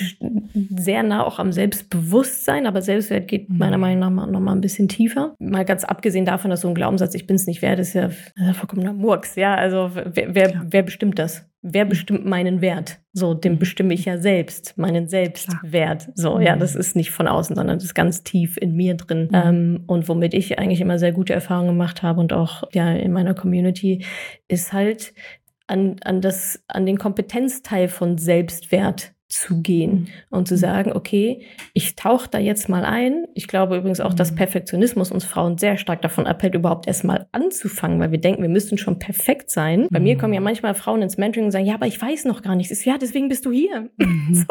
sehr 0.75 1.03
nah 1.03 1.23
auch 1.23 1.39
am 1.39 1.51
Selbstbewusstsein, 1.51 2.65
aber 2.65 2.81
Selbstwert 2.81 3.27
geht 3.27 3.49
mhm. 3.49 3.57
meiner 3.57 3.77
Meinung 3.77 4.15
nach 4.15 4.27
noch 4.27 4.39
mal 4.39 4.53
ein 4.53 4.61
bisschen 4.61 4.87
tiefer. 4.87 5.35
Mal 5.39 5.65
ganz 5.65 5.83
abgesehen 5.83 6.25
davon, 6.25 6.49
dass 6.49 6.61
so 6.61 6.67
ein 6.67 6.75
Glaubenssatz, 6.75 7.13
ich 7.13 7.27
bin 7.27 7.35
es 7.35 7.45
nicht 7.45 7.61
wert, 7.61 7.79
ist 7.79 7.93
ja, 7.93 8.07
ist 8.07 8.33
ja 8.35 8.53
vollkommener 8.53 8.93
Murks. 8.93 9.35
Ja, 9.35 9.55
also 9.55 9.91
wer, 9.93 10.33
wer, 10.33 10.65
wer 10.65 10.83
bestimmt 10.83 11.19
das? 11.19 11.45
Wer 11.63 11.85
bestimmt 11.85 12.25
meinen 12.25 12.61
Wert? 12.61 12.99
So, 13.13 13.33
den 13.33 13.57
bestimme 13.57 13.93
ich 13.93 14.05
ja 14.05 14.17
selbst, 14.17 14.77
meinen 14.77 15.07
Selbstwert. 15.07 16.09
So, 16.13 16.39
ja, 16.39 16.55
das 16.57 16.75
ist 16.75 16.95
nicht 16.95 17.11
von 17.11 17.27
außen, 17.27 17.55
sondern 17.55 17.77
das 17.77 17.85
ist 17.85 17.93
ganz 17.93 18.23
tief 18.23 18.57
in 18.57 18.75
mir 18.75 18.95
drin. 18.95 19.29
Mhm. 19.31 19.33
Ähm, 19.33 19.83
und 19.87 20.07
womit 20.09 20.33
ich 20.33 20.59
eigentlich 20.59 20.81
immer 20.81 20.99
sehr 20.99 21.13
gute 21.13 21.33
Erfahrungen 21.33 21.69
gemacht 21.69 22.03
habe 22.03 22.19
und 22.19 22.33
auch 22.33 22.63
ja 22.73 22.91
in 22.91 23.13
meiner 23.13 23.33
Community, 23.33 24.05
ist 24.47 24.73
halt 24.73 25.13
an, 25.65 25.95
an 26.03 26.21
das, 26.21 26.61
an 26.67 26.85
den 26.85 26.97
Kompetenzteil 26.97 27.87
von 27.87 28.17
Selbstwert 28.17 29.13
zu 29.33 29.61
gehen 29.61 29.91
mhm. 29.91 30.07
und 30.29 30.47
zu 30.47 30.53
mhm. 30.53 30.59
sagen, 30.59 30.91
okay, 30.93 31.41
ich 31.73 31.95
tauche 31.95 32.29
da 32.29 32.37
jetzt 32.37 32.69
mal 32.69 32.85
ein. 32.85 33.25
Ich 33.33 33.47
glaube 33.47 33.77
übrigens 33.77 33.99
auch, 33.99 34.13
dass 34.13 34.31
mhm. 34.31 34.35
Perfektionismus 34.35 35.11
uns 35.11 35.25
Frauen 35.25 35.57
sehr 35.57 35.77
stark 35.77 36.01
davon 36.03 36.27
abhält, 36.27 36.53
überhaupt 36.53 36.87
erstmal 36.87 37.27
anzufangen, 37.31 37.99
weil 37.99 38.11
wir 38.11 38.19
denken, 38.19 38.43
wir 38.43 38.49
müssten 38.49 38.77
schon 38.77 38.99
perfekt 38.99 39.49
sein. 39.49 39.87
Bei 39.89 39.99
mir 39.99 40.17
kommen 40.17 40.33
ja 40.33 40.39
manchmal 40.39 40.75
Frauen 40.75 41.01
ins 41.01 41.17
Mentoring 41.17 41.45
und 41.45 41.51
sagen, 41.51 41.65
ja, 41.65 41.73
aber 41.73 41.87
ich 41.87 41.99
weiß 41.99 42.25
noch 42.25 42.43
gar 42.43 42.55
nichts. 42.55 42.85
Ja, 42.85 42.97
deswegen 42.99 43.27
bist 43.27 43.45
du 43.45 43.51
hier. 43.51 43.89
so, 44.31 44.45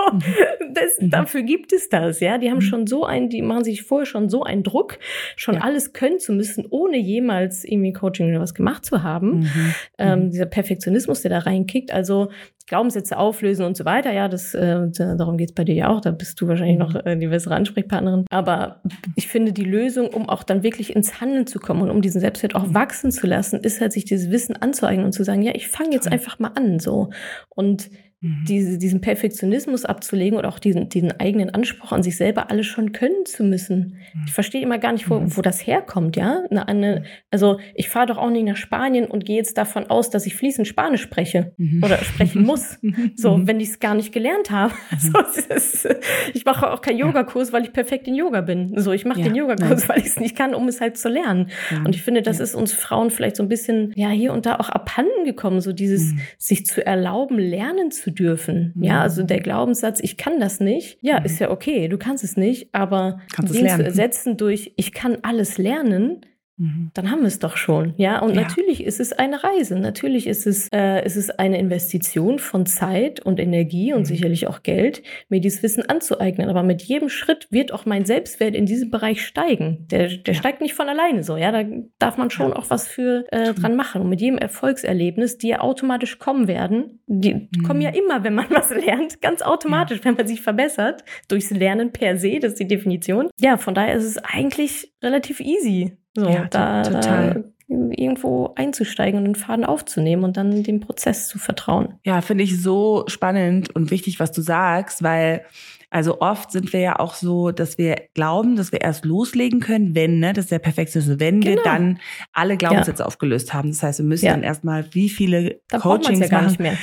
das, 0.74 0.98
dafür 1.00 1.42
gibt 1.42 1.72
es 1.72 1.88
das, 1.88 2.18
ja. 2.20 2.38
Die 2.38 2.50
haben 2.50 2.60
schon 2.60 2.86
so 2.86 3.04
einen, 3.04 3.28
die 3.28 3.42
machen 3.42 3.64
sich 3.64 3.82
vorher 3.82 4.06
schon 4.06 4.28
so 4.28 4.42
einen 4.42 4.64
Druck, 4.64 4.98
schon 5.36 5.56
ja. 5.56 5.60
alles 5.60 5.92
können 5.92 6.18
zu 6.18 6.32
müssen, 6.32 6.66
ohne 6.68 6.98
jemals 6.98 7.64
irgendwie 7.64 7.92
Coaching 7.92 8.30
oder 8.30 8.40
was 8.40 8.54
gemacht 8.54 8.84
zu 8.84 9.04
haben. 9.04 9.40
Mhm. 9.40 9.74
Ähm, 9.98 10.30
dieser 10.30 10.46
Perfektionismus, 10.46 11.22
der 11.22 11.30
da 11.30 11.38
reinkickt. 11.38 11.92
Also 11.92 12.30
Glaubenssätze 12.66 13.18
auflösen 13.18 13.66
und 13.66 13.76
so 13.76 13.84
weiter. 13.84 14.12
Ja, 14.12 14.28
das, 14.28 14.54
äh, 14.54 14.71
darum 14.76 15.37
geht's 15.37 15.52
bei 15.52 15.64
dir 15.64 15.74
ja 15.74 15.88
auch. 15.88 16.00
Da 16.00 16.11
bist 16.11 16.40
du 16.40 16.48
wahrscheinlich 16.48 16.78
noch 16.78 16.94
äh, 16.94 17.16
die 17.16 17.26
bessere 17.26 17.54
Ansprechpartnerin. 17.54 18.26
Aber 18.30 18.80
ich 19.16 19.28
finde, 19.28 19.52
die 19.52 19.64
Lösung, 19.64 20.08
um 20.08 20.28
auch 20.28 20.42
dann 20.42 20.62
wirklich 20.62 20.94
ins 20.94 21.20
Handeln 21.20 21.46
zu 21.46 21.58
kommen 21.58 21.82
und 21.82 21.90
um 21.90 22.02
diesen 22.02 22.20
Selbstwert 22.20 22.54
auch 22.54 22.74
wachsen 22.74 23.11
zu 23.11 23.26
lassen, 23.26 23.61
ist 23.61 23.80
halt, 23.80 23.92
sich 23.92 24.04
dieses 24.04 24.30
Wissen 24.30 24.56
anzueignen 24.56 25.04
und 25.04 25.12
zu 25.12 25.24
sagen, 25.24 25.42
ja, 25.42 25.54
ich 25.54 25.68
fange 25.68 25.92
jetzt 25.92 26.11
einfach 26.11 26.38
mal 26.38 26.52
an, 26.54 26.78
so. 26.78 27.11
Und 27.48 27.90
Mhm. 28.22 28.44
Diese, 28.46 28.78
diesen 28.78 29.00
Perfektionismus 29.00 29.85
abzulegen 29.85 30.38
oder 30.38 30.48
auch 30.48 30.61
diesen, 30.61 30.88
diesen 30.88 31.18
eigenen 31.18 31.50
Anspruch 31.50 31.90
an 31.90 32.04
sich 32.04 32.16
selber 32.16 32.50
alles 32.50 32.66
schon 32.66 32.92
können 32.92 33.26
zu 33.26 33.42
müssen. 33.42 33.96
Mhm. 34.14 34.22
Ich 34.26 34.32
verstehe 34.32 34.62
immer 34.62 34.78
gar 34.78 34.92
nicht, 34.92 35.11
wo, 35.11 35.18
mhm. 35.18 35.37
wo 35.37 35.42
das 35.42 35.66
herkommt, 35.66 36.16
ja. 36.16 36.44
Eine, 36.48 36.68
eine, 36.68 37.02
also 37.32 37.58
ich 37.74 37.88
fahre 37.88 38.06
doch 38.06 38.18
auch 38.18 38.30
nicht 38.30 38.44
nach 38.44 38.56
Spanien 38.56 39.06
und 39.06 39.24
gehe 39.24 39.37
jetzt 39.37 39.58
davon 39.58 39.87
aus, 39.87 40.08
dass 40.08 40.24
ich 40.24 40.37
fließend 40.37 40.68
Spanisch 40.68 41.02
spreche 41.02 41.52
mhm. 41.56 41.82
oder 41.82 41.98
sprechen 41.98 42.44
muss. 42.44 42.78
so, 43.16 43.40
wenn 43.44 43.58
ich 43.58 43.70
es 43.70 43.80
gar 43.80 43.94
nicht 43.94 44.12
gelernt 44.12 44.50
habe. 44.50 44.72
So, 45.02 45.18
ist, 45.54 45.88
ich 46.32 46.44
mache 46.44 46.70
auch 46.70 46.80
keinen 46.80 46.98
Yogakurs, 46.98 47.52
weil 47.52 47.64
ich 47.64 47.72
perfekt 47.72 48.06
in 48.06 48.14
Yoga 48.14 48.40
bin. 48.40 48.78
So, 48.78 48.92
ich 48.92 49.04
mache 49.04 49.18
ja, 49.18 49.24
den 49.24 49.35
Yogakurs, 49.35 49.88
weil 49.88 49.98
ich 49.98 50.06
es 50.06 50.20
nicht 50.20 50.37
kann, 50.37 50.54
um 50.54 50.68
es 50.68 50.80
halt 50.80 50.96
zu 50.96 51.08
lernen. 51.08 51.48
Ja. 51.70 51.78
Und 51.78 51.96
ich 51.96 52.02
finde, 52.02 52.22
das 52.22 52.38
ist 52.38 52.54
uns 52.54 52.72
Frauen 52.72 53.11
vielleicht 53.11 53.37
so 53.37 53.42
ein 53.42 53.48
bisschen, 53.48 53.92
ja, 53.96 54.11
hier 54.11 54.32
und 54.32 54.46
da 54.46 54.56
auch 54.56 54.68
abhanden 54.68 55.24
gekommen, 55.24 55.61
so 55.61 55.72
dieses, 55.72 56.14
sich 56.38 56.66
zu 56.66 56.87
erlauben, 56.87 57.38
lernen 57.38 57.90
zu 57.90 58.12
dürfen. 58.14 58.72
Ja, 58.81 59.03
also 59.03 59.22
der 59.22 59.40
Glaubenssatz, 59.40 60.01
ich 60.01 60.16
kann 60.16 60.40
das 60.40 60.61
nicht, 60.61 60.98
ja, 61.01 61.18
ist 61.18 61.38
ja 61.38 61.51
okay, 61.51 61.88
du 61.88 61.98
kannst 61.98 62.25
es 62.25 62.37
nicht, 62.37 62.75
aber 62.75 63.20
kannst 63.35 63.55
den 63.55 63.68
zu 63.68 63.85
ersetzen 63.85 64.37
durch, 64.37 64.72
ich 64.77 64.92
kann 64.92 65.18
alles 65.22 65.59
lernen, 65.59 66.20
Mhm. 66.22 66.31
Dann 66.58 67.10
haben 67.10 67.20
wir 67.20 67.28
es 67.28 67.38
doch 67.38 67.56
schon, 67.56 67.94
ja. 67.96 68.20
Und 68.20 68.34
ja. 68.34 68.42
natürlich 68.42 68.84
ist 68.84 69.00
es 69.00 69.12
eine 69.12 69.42
Reise. 69.42 69.78
Natürlich 69.78 70.26
ist 70.26 70.46
es, 70.46 70.68
äh, 70.72 71.04
ist 71.04 71.16
es 71.16 71.30
eine 71.30 71.58
Investition 71.58 72.38
von 72.38 72.66
Zeit 72.66 73.20
und 73.20 73.40
Energie 73.40 73.92
und 73.94 74.00
mhm. 74.00 74.04
sicherlich 74.04 74.46
auch 74.46 74.62
Geld, 74.62 75.02
mir 75.28 75.40
dieses 75.40 75.62
Wissen 75.62 75.88
anzueignen. 75.88 76.50
Aber 76.50 76.62
mit 76.62 76.82
jedem 76.82 77.08
Schritt 77.08 77.48
wird 77.50 77.72
auch 77.72 77.86
mein 77.86 78.04
Selbstwert 78.04 78.54
in 78.54 78.66
diesem 78.66 78.90
Bereich 78.90 79.26
steigen. 79.26 79.86
Der, 79.90 80.08
der 80.08 80.34
ja. 80.34 80.38
steigt 80.38 80.60
nicht 80.60 80.74
von 80.74 80.88
alleine 80.88 81.22
so, 81.22 81.36
ja. 81.36 81.50
Da 81.52 81.68
darf 81.98 82.18
man 82.18 82.30
schon 82.30 82.50
ja. 82.50 82.56
auch 82.56 82.68
was 82.68 82.86
für 82.86 83.24
äh, 83.32 83.54
dran 83.54 83.74
machen. 83.74 84.02
Und 84.02 84.10
mit 84.10 84.20
jedem 84.20 84.38
Erfolgserlebnis, 84.38 85.38
die 85.38 85.48
ja 85.48 85.60
automatisch 85.60 86.18
kommen 86.18 86.48
werden, 86.48 87.00
die 87.06 87.34
mhm. 87.34 87.62
kommen 87.66 87.80
ja 87.80 87.90
immer, 87.90 88.24
wenn 88.24 88.34
man 88.34 88.46
was 88.50 88.70
lernt, 88.70 89.22
ganz 89.22 89.40
automatisch, 89.42 90.00
wenn 90.02 90.14
man 90.14 90.26
sich 90.26 90.42
verbessert, 90.42 91.02
durchs 91.28 91.50
Lernen 91.50 91.92
per 91.92 92.18
se, 92.18 92.38
das 92.38 92.52
ist 92.52 92.60
die 92.60 92.68
Definition. 92.68 93.30
Ja, 93.40 93.56
von 93.56 93.74
daher 93.74 93.94
ist 93.94 94.04
es 94.04 94.18
eigentlich 94.18 94.92
relativ 95.02 95.40
easy. 95.40 95.96
So, 96.14 96.29
ja, 96.29 96.44
da, 96.44 96.83
total. 96.83 97.35
Da 97.35 97.40
irgendwo 97.68 98.53
einzusteigen 98.55 99.18
und 99.18 99.25
den 99.25 99.35
Faden 99.35 99.64
aufzunehmen 99.64 100.25
und 100.25 100.37
dann 100.37 100.62
dem 100.62 100.81
Prozess 100.81 101.29
zu 101.29 101.38
vertrauen. 101.38 101.94
Ja, 102.05 102.20
finde 102.20 102.44
ich 102.44 102.61
so 102.61 103.05
spannend 103.07 103.75
und 103.75 103.90
wichtig, 103.90 104.20
was 104.20 104.33
du 104.33 104.42
sagst, 104.42 105.03
weil 105.03 105.44
Also 105.92 106.22
oft 106.22 106.50
sind 106.50 106.72
wir 106.72 106.81
ja 106.81 106.98
auch 106.98 107.12
so, 107.12 107.50
dass 107.50 107.76
wir 107.76 107.96
glauben, 108.14 108.57
dass 108.57 108.72
wir 108.72 108.81
erst 108.81 109.05
loslegen 109.05 109.61
können, 109.61 109.94
wenn, 109.94 110.20
ne, 110.20 110.33
das 110.33 110.46
ist 110.46 110.50
der 110.50 110.59
perfekte, 110.59 111.02
so 111.02 111.20
wenn 111.20 111.42
genau. 111.42 111.57
wir 111.57 111.62
dann 111.62 111.98
alle 112.33 112.57
Glaubenssätze 112.57 113.02
ja. 113.02 113.07
aufgelöst 113.07 113.52
haben. 113.52 113.68
Das 113.68 113.83
heißt, 113.83 113.98
wir 113.98 114.07
müssen 114.07 114.24
ja. 114.24 114.33
dann 114.33 114.42
erstmal 114.42 114.87
wie 114.92 115.11
viele 115.11 115.61
da 115.68 115.78
Coachings 115.78 116.20
ja 116.20 116.28
gar 116.28 116.42
machen. 116.42 116.48
Nicht 116.48 116.61
mehr. 116.61 116.78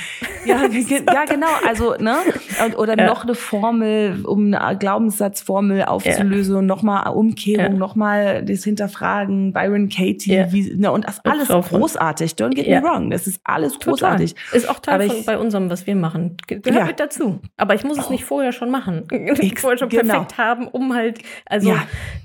Ja, 0.46 0.62
ja, 0.62 1.24
genau. 1.24 1.48
Also, 1.66 1.96
ne? 1.96 2.18
Oder 2.76 2.96
ja. 2.98 3.06
noch 3.06 3.24
eine 3.24 3.34
Formel, 3.34 4.24
um 4.24 4.54
eine 4.54 4.78
Glaubenssatzformel 4.78 5.84
aufzulösen 5.86 6.54
und 6.54 6.66
nochmal 6.66 7.12
Umkehrung, 7.12 7.78
nochmal 7.78 8.44
das 8.44 8.62
Hinterfragen, 8.62 9.52
Byron 9.52 9.88
Katie, 9.88 10.46
wie, 10.50 10.72
ne, 10.76 10.92
und 10.92 11.06
das 11.06 11.18
alles 11.24 11.48
großartig. 11.48 12.32
Don't 12.32 12.54
get 12.54 12.68
me 12.68 12.80
wrong. 12.80 13.10
Das 13.10 13.26
ist 13.26 13.40
alles 13.42 13.78
großartig. 13.80 14.34
Total. 14.34 14.56
Ist 14.56 14.68
auch 14.68 14.78
Teil 14.78 15.10
von, 15.10 15.24
bei 15.24 15.36
unserem, 15.36 15.68
was 15.68 15.86
wir 15.88 15.96
machen. 15.96 16.36
Gehört 16.46 16.86
mit 16.86 17.00
dazu. 17.00 17.40
Aber 17.56 17.74
ich 17.74 17.82
muss 17.82 17.98
es 17.98 18.08
nicht 18.08 18.24
vorher 18.24 18.52
schon 18.52 18.70
machen. 18.70 18.99
Ich 19.40 19.58
vorher 19.58 19.78
schon 19.78 19.88
genau. 19.88 20.14
perfekt 20.14 20.38
haben, 20.38 20.68
um 20.68 20.94
halt, 20.94 21.18
also 21.46 21.74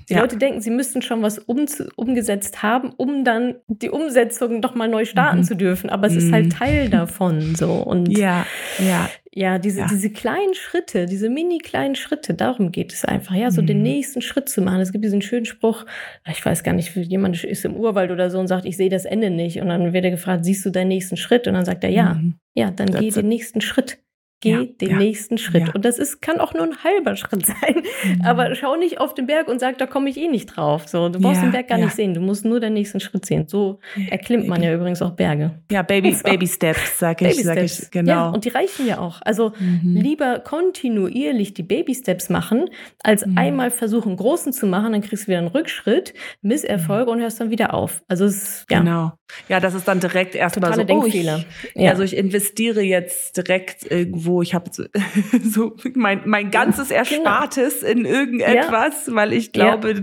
die 0.08 0.14
Leute 0.14 0.36
denken, 0.36 0.60
sie 0.60 0.70
müssten 0.70 1.02
schon 1.02 1.22
was 1.22 1.38
um, 1.38 1.66
umgesetzt 1.96 2.62
haben, 2.62 2.92
um 2.96 3.24
dann 3.24 3.56
die 3.66 3.90
Umsetzung 3.90 4.62
doch 4.62 4.74
mal 4.74 4.88
neu 4.88 5.04
starten 5.04 5.38
mhm. 5.38 5.44
zu 5.44 5.56
dürfen. 5.56 5.90
Aber 5.90 6.06
es 6.06 6.12
mhm. 6.12 6.18
ist 6.18 6.32
halt 6.32 6.44
mhm. 6.46 6.50
Teil 6.50 6.88
davon 6.90 7.54
so. 7.56 7.72
Und 7.72 8.16
ja, 8.16 8.46
ja. 8.78 9.08
Ja, 9.38 9.58
diese, 9.58 9.80
ja. 9.80 9.86
diese 9.86 10.08
kleinen 10.08 10.54
Schritte, 10.54 11.04
diese 11.04 11.28
mini 11.28 11.58
kleinen 11.58 11.94
Schritte, 11.94 12.32
darum 12.32 12.72
geht 12.72 12.94
es 12.94 13.04
einfach, 13.04 13.34
ja, 13.34 13.50
so 13.50 13.60
mhm. 13.60 13.66
den 13.66 13.82
nächsten 13.82 14.22
Schritt 14.22 14.48
zu 14.48 14.62
machen. 14.62 14.80
Es 14.80 14.92
gibt 14.92 15.04
diesen 15.04 15.20
schönen 15.20 15.44
Spruch, 15.44 15.84
ich 16.26 16.42
weiß 16.42 16.62
gar 16.62 16.72
nicht, 16.72 16.96
jemand 16.96 17.44
ist 17.44 17.66
im 17.66 17.76
Urwald 17.76 18.10
oder 18.10 18.30
so 18.30 18.38
und 18.38 18.46
sagt, 18.46 18.64
ich 18.64 18.78
sehe 18.78 18.88
das 18.88 19.04
Ende 19.04 19.28
nicht. 19.28 19.60
Und 19.60 19.68
dann 19.68 19.92
wird 19.92 20.06
er 20.06 20.10
gefragt, 20.10 20.46
siehst 20.46 20.64
du 20.64 20.70
deinen 20.70 20.88
nächsten 20.88 21.18
Schritt? 21.18 21.46
Und 21.46 21.52
dann 21.52 21.66
sagt 21.66 21.84
er, 21.84 21.90
ja, 21.90 22.14
mhm. 22.14 22.36
ja, 22.54 22.70
dann 22.70 22.86
That's 22.86 23.00
geh 23.00 23.10
den 23.10 23.28
nächsten 23.28 23.60
Schritt. 23.60 23.98
Geh 24.40 24.50
ja, 24.50 24.64
den 24.64 24.90
ja, 24.90 24.96
nächsten 24.98 25.38
Schritt. 25.38 25.68
Ja. 25.68 25.72
Und 25.74 25.84
das 25.86 25.98
ist, 25.98 26.20
kann 26.20 26.40
auch 26.40 26.52
nur 26.52 26.64
ein 26.64 26.84
halber 26.84 27.16
Schritt 27.16 27.46
sein. 27.46 27.82
Mhm. 28.04 28.22
Aber 28.22 28.54
schau 28.54 28.76
nicht 28.76 29.00
auf 29.00 29.14
den 29.14 29.26
Berg 29.26 29.48
und 29.48 29.60
sag, 29.60 29.78
da 29.78 29.86
komme 29.86 30.10
ich 30.10 30.18
eh 30.18 30.28
nicht 30.28 30.56
drauf. 30.56 30.88
So, 30.88 31.08
du 31.08 31.20
brauchst 31.20 31.42
den 31.42 31.52
Berg 31.52 31.68
gar 31.68 31.78
nicht 31.78 31.94
sehen. 31.94 32.12
Du 32.12 32.20
musst 32.20 32.44
nur 32.44 32.60
den 32.60 32.74
nächsten 32.74 33.00
Schritt 33.00 33.24
sehen. 33.24 33.48
So 33.48 33.78
erklimmt 34.10 34.46
man 34.46 34.62
ja 34.62 34.74
übrigens 34.74 35.00
auch 35.00 35.12
Berge. 35.12 35.62
Ja, 35.70 35.82
Baby, 35.82 36.12
so. 36.14 36.22
Baby 36.22 36.46
Steps, 36.46 36.98
sag 36.98 37.22
ich, 37.22 37.28
Baby 37.28 37.42
sag 37.42 37.56
Steps. 37.58 37.82
ich, 37.84 37.90
genau. 37.90 38.12
Ja, 38.12 38.28
und 38.28 38.44
die 38.44 38.50
reichen 38.50 38.86
ja 38.86 38.98
auch. 38.98 39.22
Also 39.22 39.52
mhm. 39.58 39.96
lieber 39.96 40.40
kontinuierlich 40.40 41.54
die 41.54 41.62
Baby 41.62 41.94
Steps 41.94 42.28
machen, 42.28 42.66
als 43.02 43.24
mhm. 43.24 43.38
einmal 43.38 43.70
versuchen, 43.70 44.16
großen 44.16 44.52
zu 44.52 44.66
machen, 44.66 44.92
dann 44.92 45.00
kriegst 45.00 45.24
du 45.24 45.28
wieder 45.28 45.38
einen 45.38 45.48
Rückschritt, 45.48 46.12
Misserfolge 46.42 47.10
und 47.10 47.20
hörst 47.20 47.40
dann 47.40 47.50
wieder 47.50 47.72
auf. 47.72 48.02
Also 48.06 48.26
es, 48.26 48.66
ja. 48.70 48.80
Genau. 48.80 49.12
Ja, 49.48 49.60
das 49.60 49.74
ist 49.74 49.88
dann 49.88 50.00
direkt 50.00 50.34
erstmal 50.34 50.74
so, 50.74 50.84
Denkfehler. 50.84 51.44
Oh, 51.44 51.68
ich. 51.74 51.88
Also 51.88 52.02
ich 52.02 52.16
investiere 52.16 52.80
jetzt 52.80 53.36
direkt 53.36 53.90
irgendwo, 53.90 54.25
ich 54.42 54.54
habe 54.54 54.70
so, 54.72 54.84
so 55.42 55.76
mein, 55.94 56.22
mein 56.24 56.50
ganzes 56.50 56.88
genau. 56.88 57.00
Erspartes 57.00 57.80
genau. 57.80 57.92
in 57.92 58.04
irgendetwas, 58.04 59.06
ja. 59.06 59.14
weil 59.14 59.32
ich 59.32 59.52
glaube, 59.52 59.92
ja. 59.92 60.00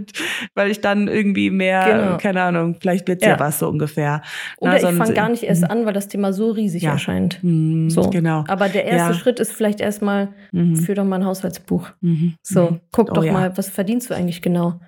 weil 0.55 0.71
ich 0.71 0.81
dann 0.81 1.07
irgendwie 1.07 1.49
mehr, 1.49 1.86
genau. 1.86 2.17
keine 2.17 2.41
Ahnung, 2.41 2.75
vielleicht 2.79 3.07
wird's 3.07 3.25
ja. 3.25 3.39
was 3.39 3.59
so 3.59 3.67
ungefähr. 3.67 4.21
Oder 4.57 4.79
Na, 4.81 4.89
ich 4.89 4.97
fange 4.97 5.13
gar 5.13 5.29
nicht 5.29 5.43
erst 5.43 5.69
an, 5.69 5.86
weil 5.86 5.93
das 5.93 6.07
Thema 6.07 6.33
so 6.33 6.51
riesig 6.51 6.83
erscheint. 6.83 7.39
Mhm, 7.41 7.89
so. 7.89 8.09
Genau. 8.09 8.43
Aber 8.47 8.69
der 8.69 8.86
erste 8.86 9.15
Schritt 9.15 9.39
ist 9.39 9.53
vielleicht 9.53 9.81
erstmal, 9.81 10.29
mhm. 10.51 10.75
führ 10.75 10.95
doch 10.95 11.05
mal 11.05 11.17
ein 11.17 11.25
Haushaltsbuch. 11.25 11.89
Mhm. 12.01 12.36
So, 12.41 12.71
mhm. 12.71 12.79
guck 12.91 13.12
oh, 13.12 13.15
doch 13.15 13.31
mal, 13.31 13.57
was 13.57 13.69
verdienst 13.69 14.09
du 14.09 14.13
eigentlich 14.13 14.41
genau? 14.41 14.79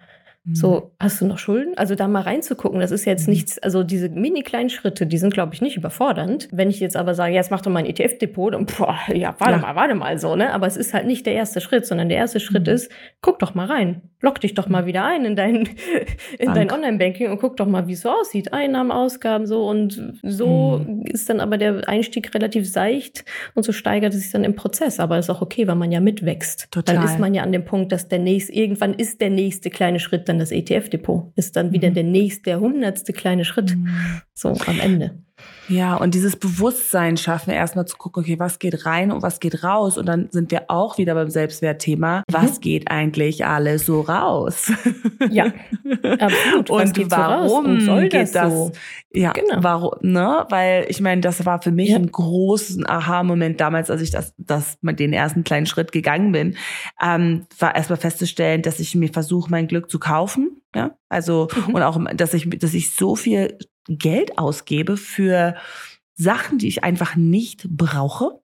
So, 0.54 0.76
mhm. 0.76 0.84
hast 1.00 1.22
du 1.22 1.26
noch 1.26 1.40
Schulden? 1.40 1.76
Also 1.76 1.96
da 1.96 2.08
mal 2.08 2.22
reinzugucken, 2.22 2.80
das 2.80 2.92
ist 2.92 3.06
jetzt 3.06 3.28
mhm. 3.28 3.34
nichts, 3.34 3.58
also 3.58 3.84
diese 3.84 4.10
mini 4.10 4.44
kleinen 4.44 4.70
Schritte, 4.70 5.08
die 5.08 5.18
sind, 5.18 5.34
glaube 5.34 5.56
ich, 5.56 5.62
nicht 5.62 5.76
überfordernd. 5.76 6.50
Wenn 6.52 6.70
ich 6.70 6.80
jetzt 6.80 6.96
aber 6.96 7.16
sage, 7.16 7.34
jetzt 7.34 7.50
mach 7.50 7.62
doch 7.62 7.72
mal 7.72 7.80
ein 7.80 7.88
ETF-Depot, 7.88 8.54
dann, 8.54 8.68
boah, 8.68 8.96
ja, 9.12 9.36
warte 9.40 9.54
ja. 9.54 9.58
mal, 9.58 9.76
warte 9.76 9.96
mal 9.96 10.20
so, 10.20 10.36
ne? 10.36 10.54
Aber 10.54 10.68
es 10.68 10.78
ist 10.78 10.94
halt 10.94 11.08
nicht 11.08 11.26
der 11.26 11.34
erste 11.34 11.62
Schritt, 11.62 11.88
sondern 11.88 12.10
der 12.10 12.20
erste 12.20 12.40
Schritt 12.40 12.68
mhm. 12.68 12.74
ist, 12.74 12.92
guck 13.22 13.40
doch 13.40 13.56
mal 13.56 13.66
rein. 13.66 14.04
Log 14.22 14.40
dich 14.40 14.54
doch 14.54 14.68
mal 14.70 14.84
mhm. 14.84 14.86
wieder 14.86 15.04
ein 15.04 15.26
in 15.26 15.36
dein, 15.36 15.70
in 16.40 16.54
dein 16.54 16.72
Online-Banking 16.72 17.32
und 17.32 17.40
guck 17.40 17.58
doch 17.58 17.66
mal, 17.66 17.88
wie 17.88 17.94
es 17.94 18.02
so 18.02 18.10
aussieht. 18.10 18.54
Einnahmen, 18.54 18.92
Ausgaben, 18.92 19.48
so. 19.48 19.68
Und 19.68 20.20
so 20.22 20.84
mhm. 20.86 21.06
ist 21.06 21.28
dann 21.28 21.40
aber 21.40 21.58
der 21.58 21.90
Einstieg 21.90 22.36
relativ 22.36 22.72
seicht 22.72 23.26
und 23.56 23.64
so 23.64 23.72
steigert 23.72 24.14
es 24.14 24.22
sich 24.22 24.32
dann 24.32 24.44
im 24.44 24.56
Prozess. 24.56 25.00
Aber 25.00 25.18
ist 25.18 25.32
auch 25.32 25.42
okay, 25.42 25.68
weil 25.68 25.76
man 25.76 25.92
ja 25.92 26.02
mitwächst. 26.02 26.68
Total. 26.70 26.96
Dann 26.96 27.06
ist 27.06 27.18
man 27.18 27.34
ja 27.34 27.42
an 27.42 27.52
dem 27.52 27.66
Punkt, 27.66 27.92
dass 27.92 28.08
der 28.08 28.20
nächste, 28.20 28.54
irgendwann 28.54 28.94
ist 28.94 29.22
der 29.22 29.32
nächste 29.32 29.72
kleine 29.72 30.00
Schritt 30.00 30.30
dann 30.30 30.35
dann 30.36 30.40
das 30.40 30.52
ETF-Depot. 30.52 31.32
Ist 31.36 31.56
dann 31.56 31.72
wieder 31.72 31.90
mhm. 31.90 31.94
der 31.94 32.04
nächste, 32.04 32.44
der 32.44 32.60
hundertste 32.60 33.14
kleine 33.14 33.46
Schritt. 33.46 33.76
Mhm. 33.76 33.90
So 34.34 34.50
am 34.50 34.80
Ende. 34.80 35.25
Ja, 35.68 35.96
und 35.96 36.14
dieses 36.14 36.36
Bewusstsein 36.36 37.18
schaffen, 37.18 37.52
erstmal 37.52 37.86
zu 37.86 37.98
gucken, 37.98 38.24
okay, 38.24 38.40
was 38.40 38.60
geht 38.60 38.86
rein 38.86 39.12
und 39.12 39.22
was 39.22 39.40
geht 39.40 39.64
raus? 39.64 39.98
Und 39.98 40.06
dann 40.06 40.30
sind 40.32 40.52
wir 40.52 40.66
auch 40.70 40.98
wieder 40.98 41.16
beim 41.16 41.30
Selbstwertthema. 41.30 42.20
Mhm. 42.20 42.24
Was 42.32 42.60
geht 42.62 42.92
eigentlich 42.92 43.46
alles 43.46 43.86
so 43.86 44.02
raus? 44.02 44.72
Ja, 45.30 45.46
absolut. 46.20 46.70
und 46.70 47.12
warum 47.12 47.80
so 47.82 47.94
und 47.94 48.10
geht 48.10 48.36
das? 48.36 48.54
So? 48.54 48.72
Ja, 49.14 49.32
genau. 49.32 49.58
warum, 49.60 49.94
ne? 50.02 50.46
Weil 50.50 50.86
ich 50.90 51.02
meine, 51.02 51.22
das 51.22 51.46
war 51.46 51.62
für 51.62 51.72
mich 51.72 51.90
ja. 51.90 51.98
ein 51.98 52.12
großen 52.12 52.88
Aha-Moment 52.88 53.60
damals, 53.60 53.90
als 53.90 54.02
ich 54.02 54.12
das, 54.12 54.34
das 54.38 54.78
mit 54.82 55.00
den 55.00 55.14
ersten 55.14 55.44
kleinen 55.44 55.66
Schritt 55.66 55.92
gegangen 55.92 56.32
bin, 56.32 56.58
ähm, 57.02 57.48
war 57.60 57.76
erstmal 57.76 57.98
festzustellen, 57.98 58.62
dass 58.62 58.80
ich 58.80 58.94
mir 58.96 59.10
versuche, 59.10 59.50
mein 59.50 59.68
Glück 59.68 59.90
zu 59.90 60.00
kaufen. 60.00 60.62
Ja, 60.76 60.98
also, 61.10 61.48
mhm. 61.68 61.76
und 61.76 61.82
auch, 61.84 62.00
dass 62.16 62.34
ich, 62.34 62.50
dass 62.60 62.74
ich 62.74 62.94
so 62.94 63.16
viel 63.16 63.58
Geld 63.88 64.38
ausgebe 64.38 64.98
für 64.98 65.56
Sachen, 66.14 66.58
die 66.58 66.68
ich 66.68 66.84
einfach 66.84 67.16
nicht 67.16 67.68
brauche. 67.70 68.42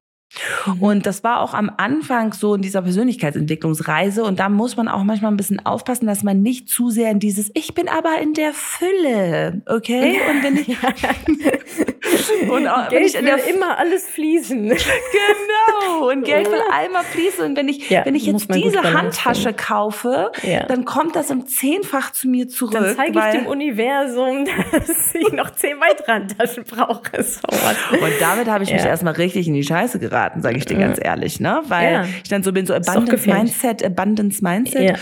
Mhm. 0.66 0.82
Und 0.82 1.06
das 1.06 1.24
war 1.24 1.42
auch 1.42 1.54
am 1.54 1.72
Anfang 1.78 2.34
so 2.34 2.56
in 2.56 2.62
dieser 2.62 2.82
Persönlichkeitsentwicklungsreise. 2.82 4.24
Und 4.24 4.40
da 4.40 4.50
muss 4.50 4.78
man 4.78 4.88
auch 4.88 5.04
manchmal 5.04 5.32
ein 5.32 5.38
bisschen 5.38 5.66
aufpassen, 5.66 6.06
dass 6.08 6.24
man 6.24 6.42
nicht 6.42 6.70
zu 6.70 6.90
sehr 6.90 7.12
in 7.12 7.20
dieses 7.20 7.52
Ich 7.54 7.74
bin 7.74 7.90
aber 7.90 8.22
in 8.22 8.34
der 8.34 8.54
Fülle, 8.54 9.62
okay? 9.68 10.20
Und 10.30 10.44
wenn 10.44 10.58
ich 10.58 10.68
und 12.50 12.68
auch, 12.68 12.90
Geld 12.90 12.92
wenn 12.92 13.08
ich 13.08 13.16
in 13.16 13.26
der 13.26 13.38
will 13.38 13.56
immer 13.56 13.78
alles 13.78 14.08
fließen. 14.08 14.70
genau. 14.70 16.10
Und 16.10 16.24
Geld 16.24 16.50
will 16.50 16.62
einmal 16.72 17.04
fließen. 17.04 17.46
Und 17.46 17.58
wenn 17.58 17.68
ich 17.68 17.90
ja, 17.90 18.06
wenn 18.06 18.16
ich 18.16 18.26
jetzt 18.26 18.54
diese 18.54 18.82
Handtasche 18.82 19.54
kaufe, 19.54 20.32
ja. 20.44 20.64
dann 20.66 20.86
kommt 20.86 21.16
das 21.16 21.30
im 21.30 21.48
Zehnfach 21.48 22.12
zu 22.12 22.28
mir 22.28 22.48
zurück. 22.48 22.74
Dann 22.74 22.96
zeige 22.96 23.20
ich 23.20 23.40
dem 23.40 23.48
Universum, 23.48 24.46
dass 24.72 25.16
ich 25.16 25.32
noch 25.34 25.52
zehn 25.52 25.80
weitere 25.80 26.12
Handtaschen 26.12 26.64
brauche. 26.64 27.24
So 27.24 27.42
und 27.48 28.14
damit 28.20 28.48
habe 28.48 28.64
ich 28.64 28.70
ja. 28.70 28.78
mich 28.78 28.86
erstmal 28.86 29.14
richtig 29.14 29.48
in 29.48 29.54
die 29.54 29.64
Scheiße 29.64 30.00
geraten 30.00 30.21
geraten, 30.22 30.42
sage 30.42 30.58
ich 30.58 30.66
dir 30.66 30.78
ganz 30.78 31.00
ehrlich, 31.02 31.40
ne? 31.40 31.62
Weil 31.68 31.94
ja. 31.94 32.06
ich 32.24 32.30
dann 32.30 32.44
so 32.44 32.52
bin, 32.52 32.66
so 32.66 32.74
Abundance 32.74 33.30
Mindset, 33.30 33.84
Abundance 33.84 34.44
Mindset. 34.44 34.90
Ja. 34.92 34.96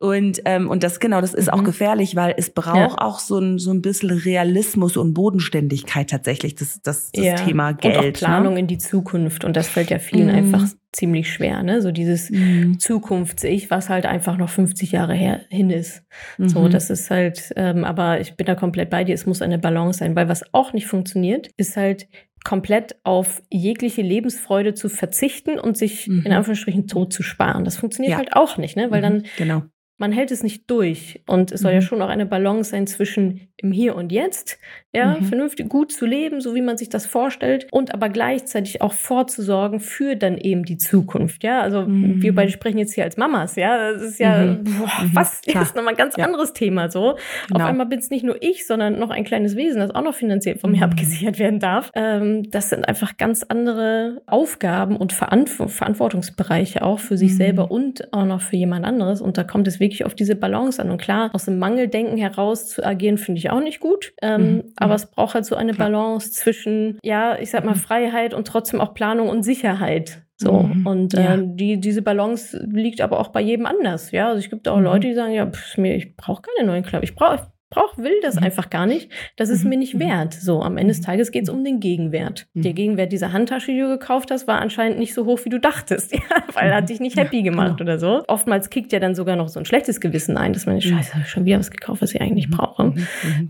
Und, 0.00 0.42
ähm, 0.44 0.70
und 0.70 0.84
das 0.84 1.00
genau, 1.00 1.20
das 1.20 1.34
ist 1.34 1.46
mhm. 1.46 1.54
auch 1.54 1.64
gefährlich, 1.64 2.14
weil 2.14 2.32
es 2.36 2.50
braucht 2.50 2.76
ja. 2.76 2.98
auch 2.98 3.18
so 3.18 3.40
ein, 3.40 3.58
so 3.58 3.72
ein 3.72 3.82
bisschen 3.82 4.10
Realismus 4.10 4.96
und 4.96 5.12
Bodenständigkeit 5.12 6.08
tatsächlich, 6.08 6.54
das, 6.54 6.80
das, 6.82 7.10
das 7.10 7.24
ja. 7.24 7.34
Thema 7.34 7.72
Geld. 7.72 7.96
Und 7.96 7.98
auch 7.98 8.04
ne? 8.04 8.12
Planung 8.12 8.54
ne? 8.54 8.60
in 8.60 8.66
die 8.68 8.78
Zukunft. 8.78 9.44
Und 9.44 9.56
das 9.56 9.68
fällt 9.68 9.90
ja 9.90 9.98
vielen 9.98 10.28
mhm. 10.28 10.34
einfach 10.54 10.68
ziemlich 10.92 11.32
schwer, 11.32 11.64
ne? 11.64 11.82
So 11.82 11.90
dieses 11.90 12.30
mhm. 12.30 12.78
Zukunfts-Ich, 12.78 13.72
was 13.72 13.88
halt 13.88 14.06
einfach 14.06 14.38
noch 14.38 14.48
50 14.48 14.92
Jahre 14.92 15.14
her, 15.14 15.40
hin 15.48 15.70
ist. 15.70 16.04
So, 16.38 16.60
mhm. 16.60 16.70
das 16.70 16.90
ist 16.90 17.10
halt, 17.10 17.52
ähm, 17.56 17.84
aber 17.84 18.20
ich 18.20 18.36
bin 18.36 18.46
da 18.46 18.54
komplett 18.54 18.90
bei 18.90 19.02
dir, 19.02 19.14
es 19.14 19.26
muss 19.26 19.42
eine 19.42 19.58
Balance 19.58 19.98
sein, 19.98 20.14
weil 20.14 20.28
was 20.28 20.44
auch 20.54 20.72
nicht 20.72 20.86
funktioniert, 20.86 21.50
ist 21.56 21.76
halt 21.76 22.08
komplett 22.44 22.96
auf 23.04 23.42
jegliche 23.50 24.02
Lebensfreude 24.02 24.74
zu 24.74 24.88
verzichten 24.88 25.58
und 25.58 25.76
sich 25.76 26.06
mhm. 26.06 26.22
in 26.24 26.32
Anführungsstrichen 26.32 26.86
tot 26.86 27.12
zu 27.12 27.22
sparen. 27.22 27.64
Das 27.64 27.76
funktioniert 27.76 28.12
ja. 28.12 28.18
halt 28.18 28.34
auch 28.34 28.56
nicht, 28.56 28.76
ne? 28.76 28.90
Weil 28.90 29.00
mhm. 29.00 29.02
dann 29.02 29.22
genau 29.36 29.62
man 29.98 30.12
hält 30.12 30.30
es 30.30 30.42
nicht 30.42 30.70
durch. 30.70 31.22
Und 31.26 31.52
es 31.52 31.60
soll 31.60 31.72
mhm. 31.72 31.76
ja 31.76 31.82
schon 31.82 32.00
auch 32.00 32.08
eine 32.08 32.24
Balance 32.24 32.70
sein 32.70 32.86
zwischen 32.86 33.47
im 33.58 33.72
Hier 33.72 33.96
und 33.96 34.12
Jetzt, 34.12 34.58
ja, 34.94 35.16
mhm. 35.18 35.24
vernünftig 35.24 35.68
gut 35.68 35.92
zu 35.92 36.06
leben, 36.06 36.40
so 36.40 36.54
wie 36.54 36.62
man 36.62 36.78
sich 36.78 36.88
das 36.88 37.04
vorstellt, 37.04 37.66
und 37.70 37.92
aber 37.92 38.08
gleichzeitig 38.08 38.80
auch 38.80 38.92
vorzusorgen 38.92 39.80
für 39.80 40.16
dann 40.16 40.38
eben 40.38 40.64
die 40.64 40.78
Zukunft, 40.78 41.44
ja. 41.44 41.60
Also 41.60 41.82
mhm. 41.82 42.22
wir 42.22 42.34
beide 42.34 42.50
sprechen 42.50 42.78
jetzt 42.78 42.94
hier 42.94 43.04
als 43.04 43.16
Mamas, 43.16 43.56
ja. 43.56 43.92
Das 43.92 44.02
ist 44.02 44.20
ja, 44.20 44.44
mhm. 44.44 44.64
boah, 44.64 45.02
mhm. 45.02 45.10
was 45.12 45.40
ist 45.44 45.76
nochmal 45.76 45.94
ein 45.94 45.96
ganz 45.96 46.16
ja. 46.16 46.24
anderes 46.24 46.52
Thema 46.52 46.90
so. 46.90 47.16
Genau. 47.48 47.60
Auf 47.60 47.68
einmal 47.68 47.86
bin 47.86 47.98
es 47.98 48.10
nicht 48.10 48.24
nur 48.24 48.40
ich, 48.40 48.66
sondern 48.66 48.98
noch 48.98 49.10
ein 49.10 49.24
kleines 49.24 49.56
Wesen, 49.56 49.80
das 49.80 49.90
auch 49.90 50.02
noch 50.02 50.14
finanziell 50.14 50.58
von 50.58 50.70
mir 50.70 50.78
mhm. 50.78 50.92
abgesichert 50.92 51.38
werden 51.38 51.60
darf. 51.60 51.90
Ähm, 51.94 52.50
das 52.50 52.70
sind 52.70 52.88
einfach 52.88 53.16
ganz 53.16 53.42
andere 53.42 54.22
Aufgaben 54.26 54.96
und 54.96 55.12
Verantw 55.12 55.68
Verantwortungsbereiche 55.68 56.82
auch 56.82 56.98
für 56.98 57.18
sich 57.18 57.36
selber 57.36 57.70
und 57.70 58.12
auch 58.12 58.24
noch 58.24 58.40
für 58.40 58.56
jemand 58.56 58.84
anderes. 58.84 59.20
Und 59.20 59.36
da 59.36 59.44
kommt 59.44 59.66
es 59.66 59.80
wirklich 59.80 59.88
wirklich 59.88 60.04
auf 60.04 60.14
diese 60.14 60.36
Balance 60.36 60.80
an. 60.80 60.90
Und 60.90 61.00
klar, 61.00 61.30
aus 61.32 61.46
dem 61.46 61.58
Mangeldenken 61.58 62.18
heraus 62.18 62.68
zu 62.68 62.84
agieren, 62.84 63.16
finde 63.16 63.38
ich 63.38 63.47
auch 63.50 63.60
nicht 63.60 63.80
gut. 63.80 64.12
Ähm, 64.20 64.52
mhm. 64.52 64.64
Aber 64.76 64.94
es 64.94 65.06
braucht 65.06 65.34
halt 65.34 65.46
so 65.46 65.56
eine. 65.56 65.74
Balance 65.78 66.32
zwischen, 66.32 66.98
ja, 67.02 67.38
ich 67.38 67.50
sag 67.50 67.64
mal, 67.64 67.74
mhm. 67.74 67.78
Freiheit 67.78 68.34
und 68.34 68.46
trotzdem 68.46 68.80
auch 68.80 68.94
Planung 68.94 69.28
und 69.28 69.42
Sicherheit. 69.42 70.22
So. 70.36 70.62
Mhm. 70.62 70.86
Und 70.86 71.14
äh, 71.14 71.24
ja. 71.24 71.36
die, 71.36 71.80
diese 71.80 72.02
Balance 72.02 72.58
liegt 72.70 73.00
aber 73.00 73.18
auch 73.18 73.28
bei 73.28 73.40
jedem 73.40 73.66
anders. 73.66 74.12
Ja, 74.12 74.28
also 74.28 74.38
es 74.38 74.50
gibt 74.50 74.68
auch 74.68 74.76
mhm. 74.76 74.84
Leute, 74.84 75.08
die 75.08 75.14
sagen, 75.14 75.32
ja, 75.32 75.46
pff, 75.46 75.78
mir, 75.78 75.96
ich 75.96 76.16
brauche 76.16 76.42
keine 76.42 76.68
neuen 76.68 76.82
Klamotten. 76.82 77.10
Ich 77.10 77.14
brauche 77.14 77.50
brauche, 77.70 78.02
will 78.02 78.20
das 78.22 78.36
mhm. 78.36 78.44
einfach 78.44 78.70
gar 78.70 78.86
nicht. 78.86 79.10
Das 79.36 79.48
ist 79.48 79.64
mhm. 79.64 79.70
mir 79.70 79.78
nicht 79.78 79.94
mhm. 79.94 80.00
wert. 80.00 80.34
So, 80.34 80.62
am 80.62 80.76
Ende 80.76 80.92
des 80.92 81.00
Tages 81.00 81.30
geht 81.30 81.44
es 81.44 81.48
um 81.48 81.64
den 81.64 81.80
Gegenwert. 81.80 82.46
Der 82.54 82.72
Gegenwert 82.72 83.12
dieser 83.12 83.32
Handtasche, 83.32 83.72
die 83.72 83.80
du 83.80 83.88
gekauft 83.88 84.30
hast, 84.30 84.46
war 84.46 84.60
anscheinend 84.60 84.98
nicht 84.98 85.14
so 85.14 85.26
hoch, 85.26 85.40
wie 85.44 85.50
du 85.50 85.58
dachtest. 85.58 86.12
Ja, 86.28 86.42
weil 86.52 86.70
er 86.70 86.76
hat 86.76 86.88
dich 86.88 87.00
nicht 87.00 87.16
happy 87.16 87.42
gemacht 87.42 87.78
genau. 87.78 87.92
oder 87.92 87.98
so. 87.98 88.24
Oftmals 88.26 88.70
kickt 88.70 88.92
ja 88.92 88.98
dann 88.98 89.14
sogar 89.14 89.36
noch 89.36 89.48
so 89.48 89.60
ein 89.60 89.64
schlechtes 89.64 90.00
Gewissen 90.00 90.36
ein, 90.36 90.52
dass 90.52 90.66
man, 90.66 90.80
scheiße, 90.80 91.24
schon 91.26 91.44
wieder 91.44 91.58
was 91.58 91.70
gekauft, 91.70 92.02
was 92.02 92.14
ich 92.14 92.20
eigentlich 92.20 92.50
brauche. 92.50 92.92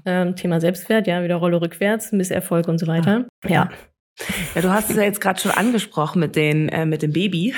Ähm, 0.04 0.36
Thema 0.36 0.60
Selbstwert, 0.60 1.06
ja, 1.06 1.24
wieder 1.24 1.36
Rolle 1.36 1.60
rückwärts, 1.60 2.12
Misserfolg 2.12 2.68
und 2.68 2.78
so 2.78 2.86
weiter. 2.86 3.26
Ja. 3.46 3.70
Ja, 4.54 4.62
du 4.62 4.70
hast 4.70 4.90
es 4.90 4.96
ja 4.96 5.02
jetzt 5.02 5.20
gerade 5.20 5.40
schon 5.40 5.50
angesprochen 5.50 6.20
mit 6.20 6.36
den 6.36 6.68
äh, 6.68 6.86
mit 6.86 7.02
dem 7.02 7.12
Baby. 7.12 7.54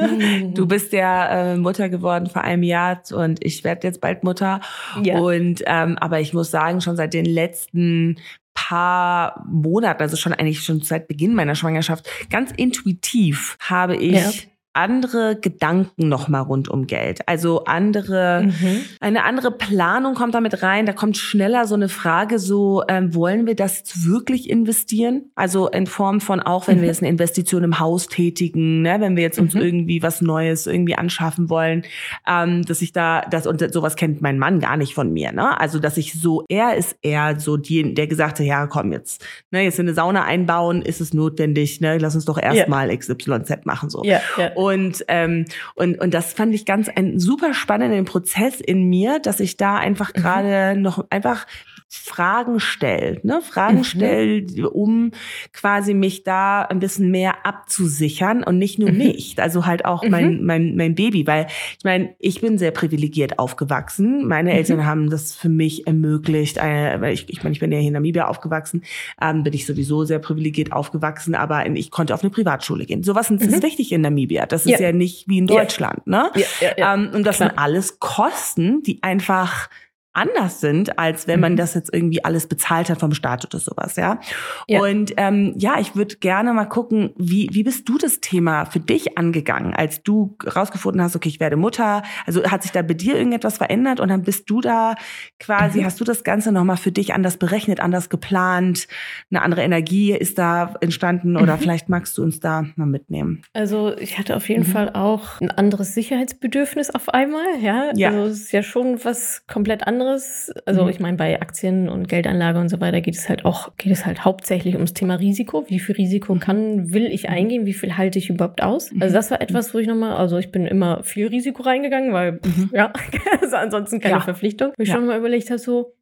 Mhm. 0.00 0.54
Du 0.54 0.66
bist 0.66 0.92
ja 0.92 1.52
äh, 1.52 1.56
Mutter 1.56 1.88
geworden 1.88 2.28
vor 2.28 2.42
einem 2.42 2.62
Jahr 2.62 3.02
und 3.12 3.44
ich 3.44 3.64
werde 3.64 3.86
jetzt 3.86 4.00
bald 4.00 4.22
Mutter. 4.24 4.60
Ja. 5.02 5.18
Und 5.18 5.62
ähm, 5.66 5.96
aber 5.98 6.20
ich 6.20 6.34
muss 6.34 6.50
sagen, 6.50 6.80
schon 6.80 6.96
seit 6.96 7.14
den 7.14 7.24
letzten 7.24 8.16
paar 8.54 9.44
Monaten, 9.48 10.02
also 10.02 10.16
schon 10.16 10.32
eigentlich 10.32 10.62
schon 10.62 10.80
seit 10.80 11.08
Beginn 11.08 11.34
meiner 11.34 11.54
Schwangerschaft, 11.54 12.08
ganz 12.30 12.52
intuitiv 12.52 13.56
habe 13.60 13.96
ich 13.96 14.12
ja 14.12 14.30
andere 14.74 15.38
Gedanken 15.40 16.08
nochmal 16.08 16.42
rund 16.42 16.68
um 16.68 16.86
Geld. 16.86 17.26
Also 17.28 17.64
andere, 17.64 18.42
mhm. 18.44 18.80
eine 19.00 19.24
andere 19.24 19.52
Planung 19.52 20.14
kommt 20.14 20.34
damit 20.34 20.62
rein. 20.62 20.84
Da 20.84 20.92
kommt 20.92 21.16
schneller 21.16 21.66
so 21.66 21.74
eine 21.74 21.88
Frage 21.88 22.38
so, 22.38 22.82
ähm, 22.88 23.14
wollen 23.14 23.46
wir 23.46 23.54
das 23.54 23.78
jetzt 23.78 24.06
wirklich 24.06 24.50
investieren? 24.50 25.30
Also 25.36 25.68
in 25.68 25.86
Form 25.86 26.20
von 26.20 26.40
auch, 26.40 26.66
wenn 26.66 26.78
mhm. 26.78 26.82
wir 26.82 26.88
jetzt 26.88 27.02
eine 27.02 27.10
Investition 27.10 27.62
im 27.64 27.78
Haus 27.78 28.08
tätigen, 28.08 28.82
ne, 28.82 29.00
wenn 29.00 29.16
wir 29.16 29.22
jetzt 29.22 29.38
uns 29.38 29.54
mhm. 29.54 29.62
irgendwie 29.62 30.02
was 30.02 30.20
Neues 30.20 30.66
irgendwie 30.66 30.96
anschaffen 30.96 31.48
wollen, 31.48 31.84
ähm, 32.26 32.62
dass 32.62 32.82
ich 32.82 32.92
da, 32.92 33.22
das 33.22 33.46
und 33.46 33.72
sowas 33.72 33.96
kennt 33.96 34.22
mein 34.22 34.38
Mann 34.38 34.58
gar 34.58 34.76
nicht 34.76 34.94
von 34.94 35.12
mir, 35.12 35.32
ne? 35.32 35.58
Also, 35.60 35.78
dass 35.78 35.96
ich 35.96 36.14
so, 36.14 36.44
er 36.48 36.74
ist 36.74 36.96
eher 37.02 37.38
so 37.38 37.56
die, 37.56 37.94
der 37.94 38.06
gesagt 38.06 38.40
hat, 38.40 38.46
ja, 38.46 38.66
komm 38.66 38.92
jetzt, 38.92 39.24
ne, 39.50 39.62
jetzt 39.62 39.78
in 39.78 39.86
eine 39.86 39.94
Sauna 39.94 40.24
einbauen, 40.24 40.82
ist 40.82 41.00
es 41.00 41.14
notwendig, 41.14 41.80
ne, 41.80 41.98
lass 41.98 42.14
uns 42.14 42.24
doch 42.24 42.38
erstmal 42.38 42.88
yeah. 42.88 42.96
XYZ 42.96 43.64
machen, 43.64 43.88
so. 43.88 44.04
Yeah, 44.04 44.20
yeah. 44.36 44.63
Und, 44.64 45.04
ähm, 45.08 45.44
und, 45.74 46.00
und 46.00 46.14
das 46.14 46.32
fand 46.32 46.54
ich 46.54 46.64
ganz 46.64 46.88
einen 46.88 47.18
super 47.18 47.52
spannenden 47.52 48.04
Prozess 48.04 48.60
in 48.60 48.88
mir, 48.88 49.18
dass 49.18 49.40
ich 49.40 49.56
da 49.56 49.76
einfach 49.76 50.14
mhm. 50.14 50.20
gerade 50.20 50.74
mhm. 50.74 50.82
noch 50.82 51.04
einfach 51.10 51.46
Fragen 51.88 52.60
stellt, 52.60 53.24
ne? 53.24 53.40
Fragen 53.40 53.78
mhm. 53.78 53.84
stellt, 53.84 54.64
um 54.64 55.12
quasi 55.52 55.94
mich 55.94 56.24
da 56.24 56.62
ein 56.62 56.80
bisschen 56.80 57.10
mehr 57.10 57.46
abzusichern 57.46 58.42
und 58.42 58.58
nicht 58.58 58.78
nur 58.78 58.90
mhm. 58.90 58.98
mich, 58.98 59.40
also 59.40 59.64
halt 59.64 59.84
auch 59.84 60.02
mhm. 60.02 60.10
mein, 60.10 60.44
mein, 60.44 60.76
mein 60.76 60.94
Baby, 60.94 61.26
weil 61.26 61.46
ich 61.78 61.84
meine, 61.84 62.14
ich 62.18 62.40
bin 62.40 62.58
sehr 62.58 62.72
privilegiert 62.72 63.38
aufgewachsen. 63.38 64.26
Meine 64.26 64.50
mhm. 64.50 64.56
Eltern 64.56 64.86
haben 64.86 65.08
das 65.08 65.34
für 65.34 65.48
mich 65.48 65.86
ermöglicht, 65.86 66.58
äh, 66.58 67.00
weil 67.00 67.14
ich, 67.14 67.28
ich 67.28 67.42
meine, 67.42 67.52
ich 67.52 67.60
bin 67.60 67.70
ja 67.70 67.78
hier 67.78 67.88
in 67.88 67.94
Namibia 67.94 68.26
aufgewachsen, 68.26 68.82
ähm, 69.20 69.44
bin 69.44 69.52
ich 69.52 69.66
sowieso 69.66 70.04
sehr 70.04 70.18
privilegiert 70.18 70.72
aufgewachsen, 70.72 71.34
aber 71.34 71.66
ich 71.66 71.90
konnte 71.90 72.14
auf 72.14 72.22
eine 72.22 72.30
Privatschule 72.30 72.86
gehen. 72.86 73.02
Sowas 73.02 73.30
ist 73.30 73.50
mhm. 73.50 73.62
wichtig 73.62 73.92
in 73.92 74.00
Namibia. 74.00 74.46
Das 74.46 74.66
ist 74.66 74.80
ja, 74.80 74.86
ja 74.88 74.92
nicht 74.92 75.28
wie 75.28 75.38
in 75.38 75.46
Deutschland, 75.46 76.02
ja. 76.06 76.24
ne? 76.24 76.30
Ja, 76.34 76.46
ja, 76.60 76.74
ja. 76.76 76.94
Ähm, 76.94 77.10
und 77.14 77.24
das 77.24 77.36
Klar. 77.36 77.50
sind 77.50 77.58
alles 77.58 78.00
Kosten, 78.00 78.82
die 78.82 79.02
einfach 79.02 79.68
anders 80.14 80.60
sind, 80.60 80.98
als 80.98 81.26
wenn 81.26 81.40
man 81.40 81.52
mhm. 81.52 81.56
das 81.56 81.74
jetzt 81.74 81.92
irgendwie 81.92 82.24
alles 82.24 82.46
bezahlt 82.46 82.88
hat 82.88 83.00
vom 83.00 83.12
Staat 83.12 83.44
oder 83.44 83.58
sowas, 83.58 83.96
ja. 83.96 84.20
ja. 84.68 84.80
Und 84.80 85.12
ähm, 85.16 85.54
ja, 85.56 85.78
ich 85.80 85.96
würde 85.96 86.16
gerne 86.16 86.52
mal 86.52 86.66
gucken, 86.66 87.12
wie, 87.16 87.48
wie 87.52 87.64
bist 87.64 87.88
du 87.88 87.98
das 87.98 88.20
Thema 88.20 88.64
für 88.64 88.78
dich 88.78 89.18
angegangen, 89.18 89.74
als 89.74 90.02
du 90.04 90.36
rausgefunden 90.54 91.02
hast, 91.02 91.16
okay, 91.16 91.28
ich 91.28 91.40
werde 91.40 91.56
Mutter. 91.56 92.02
Also 92.26 92.44
hat 92.44 92.62
sich 92.62 92.70
da 92.70 92.82
bei 92.82 92.94
dir 92.94 93.16
irgendetwas 93.16 93.58
verändert 93.58 93.98
und 93.98 94.08
dann 94.08 94.22
bist 94.22 94.48
du 94.48 94.60
da 94.60 94.94
quasi, 95.40 95.80
mhm. 95.80 95.86
hast 95.86 96.00
du 96.00 96.04
das 96.04 96.22
Ganze 96.22 96.52
nochmal 96.52 96.76
für 96.76 96.92
dich 96.92 97.12
anders 97.12 97.36
berechnet, 97.36 97.80
anders 97.80 98.08
geplant, 98.08 98.86
eine 99.30 99.42
andere 99.42 99.62
Energie 99.62 100.12
ist 100.12 100.38
da 100.38 100.74
entstanden 100.80 101.36
oder 101.36 101.56
mhm. 101.56 101.60
vielleicht 101.60 101.88
magst 101.88 102.16
du 102.18 102.22
uns 102.22 102.38
da 102.38 102.66
mal 102.76 102.86
mitnehmen? 102.86 103.42
Also 103.52 103.96
ich 103.98 104.16
hatte 104.16 104.36
auf 104.36 104.48
jeden 104.48 104.66
mhm. 104.66 104.72
Fall 104.72 104.90
auch 104.90 105.40
ein 105.40 105.50
anderes 105.50 105.94
Sicherheitsbedürfnis 105.94 106.90
auf 106.90 107.08
einmal, 107.08 107.58
ja. 107.60 107.90
ja. 107.96 108.10
Also 108.10 108.26
es 108.26 108.40
ist 108.42 108.52
ja 108.52 108.62
schon 108.62 109.04
was 109.04 109.44
komplett 109.48 109.86
anderes 109.88 110.03
anderes. 110.04 110.52
Also 110.66 110.84
mhm. 110.84 110.88
ich 110.90 111.00
meine, 111.00 111.16
bei 111.16 111.40
Aktien 111.40 111.88
und 111.88 112.08
Geldanlage 112.08 112.58
und 112.58 112.68
so 112.68 112.80
weiter 112.80 113.00
geht 113.00 113.16
es 113.16 113.28
halt 113.28 113.44
auch, 113.44 113.76
geht 113.76 113.92
es 113.92 114.06
halt 114.06 114.24
hauptsächlich 114.24 114.74
ums 114.74 114.94
Thema 114.94 115.16
Risiko. 115.16 115.64
Wie 115.68 115.80
viel 115.80 115.96
Risiko 115.96 116.34
kann, 116.36 116.92
will 116.92 117.06
ich 117.06 117.24
mhm. 117.24 117.34
eingehen? 117.34 117.66
Wie 117.66 117.72
viel 117.72 117.96
halte 117.96 118.18
ich 118.18 118.30
überhaupt 118.30 118.62
aus? 118.62 118.92
Mhm. 118.92 119.02
Also 119.02 119.14
das 119.14 119.30
war 119.30 119.40
etwas, 119.40 119.74
wo 119.74 119.78
ich 119.78 119.86
nochmal, 119.86 120.16
also 120.16 120.38
ich 120.38 120.52
bin 120.52 120.66
immer 120.66 121.02
viel 121.02 121.28
Risiko 121.28 121.62
reingegangen, 121.62 122.12
weil, 122.12 122.32
mhm. 122.32 122.70
ja, 122.72 122.92
also 123.40 123.56
ansonsten 123.56 124.00
keine 124.00 124.16
ja. 124.16 124.20
Verpflichtung. 124.20 124.72
Wo 124.76 124.82
ich 124.82 124.88
ja. 124.88 124.96
schon 124.96 125.06
mal 125.06 125.18
überlegt 125.18 125.50
habe, 125.50 125.58
so, 125.58 125.94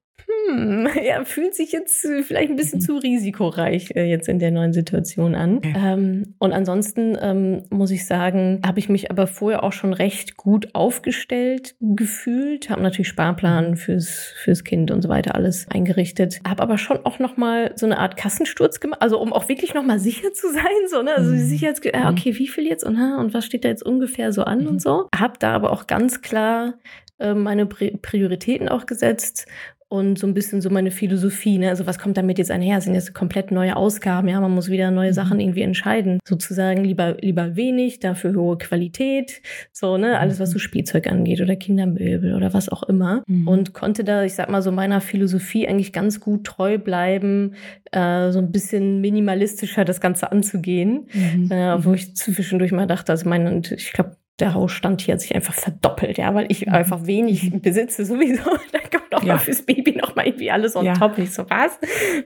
hm, 0.48 0.88
ja, 1.04 1.24
fühlt 1.24 1.54
sich 1.54 1.72
jetzt 1.72 2.06
vielleicht 2.22 2.50
ein 2.50 2.56
bisschen 2.56 2.78
mhm. 2.78 2.84
zu 2.86 2.96
risikoreich 2.96 3.94
äh, 3.96 4.04
jetzt 4.04 4.28
in 4.28 4.38
der 4.38 4.50
neuen 4.50 4.72
Situation 4.72 5.34
an. 5.34 5.58
Okay. 5.58 5.74
Ähm, 5.76 6.34
und 6.38 6.52
ansonsten 6.52 7.16
ähm, 7.20 7.64
muss 7.70 7.90
ich 7.90 8.06
sagen, 8.06 8.60
habe 8.64 8.78
ich 8.78 8.88
mich 8.88 9.10
aber 9.10 9.26
vorher 9.26 9.64
auch 9.64 9.72
schon 9.72 9.92
recht 9.92 10.36
gut 10.36 10.74
aufgestellt 10.74 11.74
gefühlt, 11.80 12.70
habe 12.70 12.82
natürlich 12.82 13.08
Sparplan 13.08 13.70
mhm. 13.70 13.76
fürs 13.76 14.32
fürs 14.42 14.64
Kind 14.64 14.90
und 14.90 15.02
so 15.02 15.08
weiter 15.08 15.34
alles 15.34 15.66
eingerichtet, 15.68 16.40
habe 16.46 16.62
aber 16.62 16.78
schon 16.78 17.04
auch 17.04 17.18
noch 17.18 17.36
mal 17.36 17.72
so 17.76 17.86
eine 17.86 17.98
Art 17.98 18.16
Kassensturz 18.16 18.80
gemacht, 18.80 19.02
also 19.02 19.20
um 19.20 19.32
auch 19.32 19.48
wirklich 19.48 19.74
noch 19.74 19.84
mal 19.84 19.98
sicher 19.98 20.32
zu 20.32 20.52
sein, 20.52 20.62
so 20.88 21.02
ne, 21.02 21.14
also 21.16 21.32
mhm. 21.32 21.38
sicher 21.38 21.68
jetzt, 21.68 21.84
äh, 21.84 22.04
okay, 22.08 22.38
wie 22.38 22.48
viel 22.48 22.66
jetzt 22.66 22.84
und 22.84 22.92
und 22.92 23.34
was 23.34 23.46
steht 23.46 23.64
da 23.64 23.68
jetzt 23.68 23.82
ungefähr 23.82 24.32
so 24.32 24.42
an 24.42 24.60
mhm. 24.60 24.66
und 24.68 24.82
so. 24.82 25.08
Habe 25.14 25.34
da 25.38 25.52
aber 25.54 25.72
auch 25.72 25.86
ganz 25.86 26.20
klar 26.20 26.74
äh, 27.18 27.34
meine 27.34 27.66
Prioritäten 27.66 28.68
auch 28.68 28.86
gesetzt 28.86 29.46
und 29.92 30.18
so 30.18 30.26
ein 30.26 30.32
bisschen 30.32 30.62
so 30.62 30.70
meine 30.70 30.90
Philosophie. 30.90 31.58
Ne? 31.58 31.68
Also 31.68 31.86
was 31.86 31.98
kommt 31.98 32.16
damit 32.16 32.38
jetzt 32.38 32.50
einher? 32.50 32.80
Sind 32.80 32.94
jetzt 32.94 33.12
komplett 33.12 33.50
neue 33.50 33.76
Ausgaben? 33.76 34.26
Ja, 34.26 34.40
man 34.40 34.50
muss 34.50 34.70
wieder 34.70 34.90
neue 34.90 35.10
mhm. 35.10 35.14
Sachen 35.14 35.38
irgendwie 35.38 35.60
entscheiden. 35.60 36.18
Sozusagen 36.24 36.82
lieber 36.82 37.18
lieber 37.20 37.56
wenig, 37.56 38.00
dafür 38.00 38.34
hohe 38.34 38.56
Qualität. 38.56 39.42
So 39.70 39.98
ne, 39.98 40.18
alles 40.18 40.40
was 40.40 40.52
so 40.52 40.54
mhm. 40.54 40.60
Spielzeug 40.60 41.08
angeht 41.08 41.42
oder 41.42 41.56
Kindermöbel 41.56 42.34
oder 42.34 42.54
was 42.54 42.70
auch 42.70 42.84
immer. 42.84 43.22
Mhm. 43.26 43.46
Und 43.46 43.74
konnte 43.74 44.02
da, 44.02 44.24
ich 44.24 44.32
sag 44.32 44.48
mal 44.48 44.62
so 44.62 44.72
meiner 44.72 45.02
Philosophie 45.02 45.68
eigentlich 45.68 45.92
ganz 45.92 46.20
gut 46.20 46.44
treu 46.44 46.78
bleiben, 46.78 47.52
äh, 47.90 48.30
so 48.30 48.38
ein 48.38 48.50
bisschen 48.50 49.02
minimalistischer 49.02 49.84
das 49.84 50.00
Ganze 50.00 50.32
anzugehen, 50.32 51.06
mhm. 51.12 51.52
äh, 51.52 51.84
wo 51.84 51.90
mhm. 51.90 51.96
ich 51.96 52.16
zwischendurch 52.16 52.72
mal 52.72 52.86
dachte, 52.86 53.12
also 53.12 53.28
mein, 53.28 53.62
ich 53.70 53.92
glaube 53.92 54.16
der 54.42 54.54
Hausstand 54.54 55.00
hier 55.00 55.14
hat 55.14 55.20
sich 55.20 55.34
einfach 55.34 55.54
verdoppelt, 55.54 56.18
ja, 56.18 56.34
weil 56.34 56.46
ich 56.48 56.66
mhm. 56.66 56.74
einfach 56.74 57.06
wenig 57.06 57.50
besitze 57.62 58.04
sowieso. 58.04 58.42
Da 58.72 58.78
kommt 58.78 59.14
auch 59.14 59.22
ja. 59.22 59.34
mal 59.34 59.38
fürs 59.38 59.62
Baby 59.62 59.92
noch 59.92 60.16
mal 60.16 60.26
irgendwie 60.26 60.50
alles 60.50 60.74
on 60.76 60.84
ja. 60.84 60.94
top. 60.94 61.18
Ich 61.18 61.32
so, 61.32 61.48
was? 61.48 61.78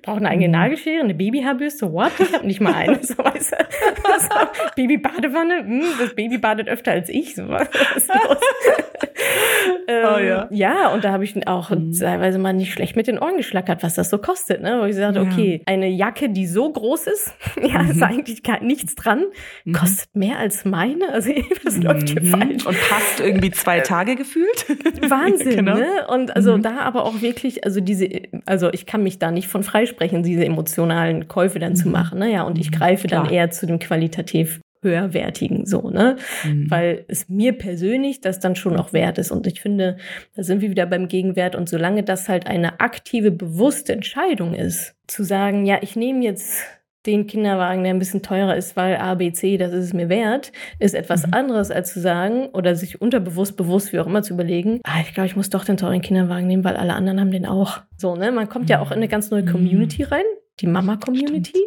Brauche 0.02 0.18
eine 0.18 0.28
eigene 0.28 0.48
mhm. 0.48 0.52
Nagelschere, 0.52 1.00
eine 1.00 1.14
Babyhaarbürste, 1.14 1.92
what? 1.92 2.12
Ich 2.18 2.32
habe 2.32 2.46
nicht 2.46 2.60
mal 2.60 2.74
eine. 2.74 2.96
So, 3.06 3.18
weißt 3.18 3.52
du? 3.52 3.56
so, 4.20 4.70
Babybadewanne, 4.74 5.58
hm, 5.58 5.84
das 6.00 6.14
Baby 6.14 6.38
badet 6.38 6.68
öfter 6.68 6.92
als 6.92 7.08
ich. 7.08 7.34
So, 7.34 7.48
was 7.48 7.68
ist 7.96 8.08
los? 8.08 8.38
ähm, 9.88 10.06
oh, 10.14 10.18
ja. 10.18 10.48
ja, 10.50 10.88
und 10.92 11.04
da 11.04 11.12
habe 11.12 11.24
ich 11.24 11.46
auch 11.46 11.70
mhm. 11.70 11.92
teilweise 11.92 12.38
mal 12.38 12.52
nicht 12.52 12.72
schlecht 12.72 12.96
mit 12.96 13.06
den 13.06 13.18
Ohren 13.18 13.36
geschlackert, 13.36 13.82
was 13.82 13.94
das 13.94 14.10
so 14.10 14.18
kostet. 14.18 14.62
Ne? 14.62 14.78
Wo 14.80 14.84
ich 14.86 14.96
sagte, 14.96 15.20
ja. 15.20 15.26
okay, 15.26 15.62
eine 15.66 15.88
Jacke, 15.88 16.30
die 16.30 16.46
so 16.46 16.72
groß 16.72 17.06
ist, 17.06 17.34
ja, 17.62 17.82
mhm. 17.82 17.90
ist 17.90 18.02
eigentlich 18.02 18.42
gar 18.42 18.62
nichts 18.62 18.94
dran, 18.94 19.24
mhm. 19.64 19.72
kostet 19.72 20.14
mehr 20.14 20.38
als 20.38 20.64
meine. 20.64 21.12
Also 21.12 21.30
was 21.64 21.76
läuft 21.76 22.05
mhm. 22.14 22.26
falsch? 22.26 22.66
Und 22.66 22.76
passt 22.88 23.20
irgendwie 23.20 23.50
zwei 23.50 23.80
Tage 23.80 24.16
gefühlt. 24.16 24.66
Wahnsinn, 25.10 25.56
genau. 25.56 25.76
ne? 25.76 26.06
Und 26.08 26.34
also 26.34 26.56
mhm. 26.56 26.62
da 26.62 26.80
aber 26.80 27.04
auch 27.04 27.20
wirklich, 27.20 27.64
also 27.64 27.80
diese, 27.80 28.08
also 28.44 28.72
ich 28.72 28.86
kann 28.86 29.02
mich 29.02 29.18
da 29.18 29.30
nicht 29.30 29.48
von 29.48 29.62
freisprechen, 29.62 30.22
diese 30.22 30.44
emotionalen 30.44 31.28
Käufe 31.28 31.58
dann 31.58 31.76
zu 31.76 31.88
machen. 31.88 32.18
Ne? 32.18 32.32
Ja, 32.32 32.42
und 32.42 32.58
ich 32.58 32.72
greife 32.72 33.06
dann 33.08 33.28
eher 33.28 33.50
zu 33.50 33.66
dem 33.66 33.78
qualitativ 33.78 34.60
höherwertigen 34.82 35.66
so, 35.66 35.90
ne? 35.90 36.16
Mhm. 36.44 36.70
Weil 36.70 37.04
es 37.08 37.28
mir 37.28 37.52
persönlich 37.52 38.20
das 38.20 38.40
dann 38.40 38.56
schon 38.56 38.76
auch 38.76 38.92
wert 38.92 39.18
ist. 39.18 39.30
Und 39.30 39.46
ich 39.46 39.60
finde, 39.60 39.96
da 40.34 40.42
sind 40.42 40.62
wir 40.62 40.70
wieder 40.70 40.86
beim 40.86 41.08
Gegenwert. 41.08 41.56
Und 41.56 41.68
solange 41.68 42.02
das 42.02 42.28
halt 42.28 42.46
eine 42.46 42.80
aktive, 42.80 43.30
bewusste 43.30 43.92
Entscheidung 43.92 44.54
ist, 44.54 44.94
zu 45.06 45.24
sagen, 45.24 45.66
ja, 45.66 45.78
ich 45.82 45.96
nehme 45.96 46.24
jetzt 46.24 46.64
den 47.06 47.26
Kinderwagen, 47.26 47.82
der 47.82 47.94
ein 47.94 47.98
bisschen 47.98 48.22
teurer 48.22 48.56
ist, 48.56 48.76
weil 48.76 48.96
A, 48.96 49.14
B, 49.14 49.32
C, 49.32 49.56
das 49.56 49.72
ist 49.72 49.84
es 49.84 49.92
mir 49.92 50.08
wert, 50.08 50.52
ist 50.78 50.94
etwas 50.94 51.26
mhm. 51.26 51.34
anderes 51.34 51.70
als 51.70 51.92
zu 51.92 52.00
sagen 52.00 52.46
oder 52.52 52.74
sich 52.74 53.00
unterbewusst, 53.00 53.56
bewusst, 53.56 53.92
wie 53.92 54.00
auch 54.00 54.06
immer 54.06 54.22
zu 54.22 54.34
überlegen, 54.34 54.80
ah, 54.84 55.00
ich 55.00 55.14
glaube, 55.14 55.26
ich 55.26 55.36
muss 55.36 55.50
doch 55.50 55.64
den 55.64 55.76
teuren 55.76 56.00
Kinderwagen 56.00 56.46
nehmen, 56.46 56.64
weil 56.64 56.76
alle 56.76 56.94
anderen 56.94 57.20
haben 57.20 57.30
den 57.30 57.46
auch. 57.46 57.80
So, 57.96 58.16
ne? 58.16 58.32
Man 58.32 58.48
kommt 58.48 58.70
ja 58.70 58.80
auch 58.80 58.90
in 58.90 58.98
eine 58.98 59.08
ganz 59.08 59.30
neue 59.30 59.42
mhm. 59.42 59.50
Community 59.50 60.02
rein, 60.02 60.24
die 60.60 60.66
Mama-Community. 60.66 61.60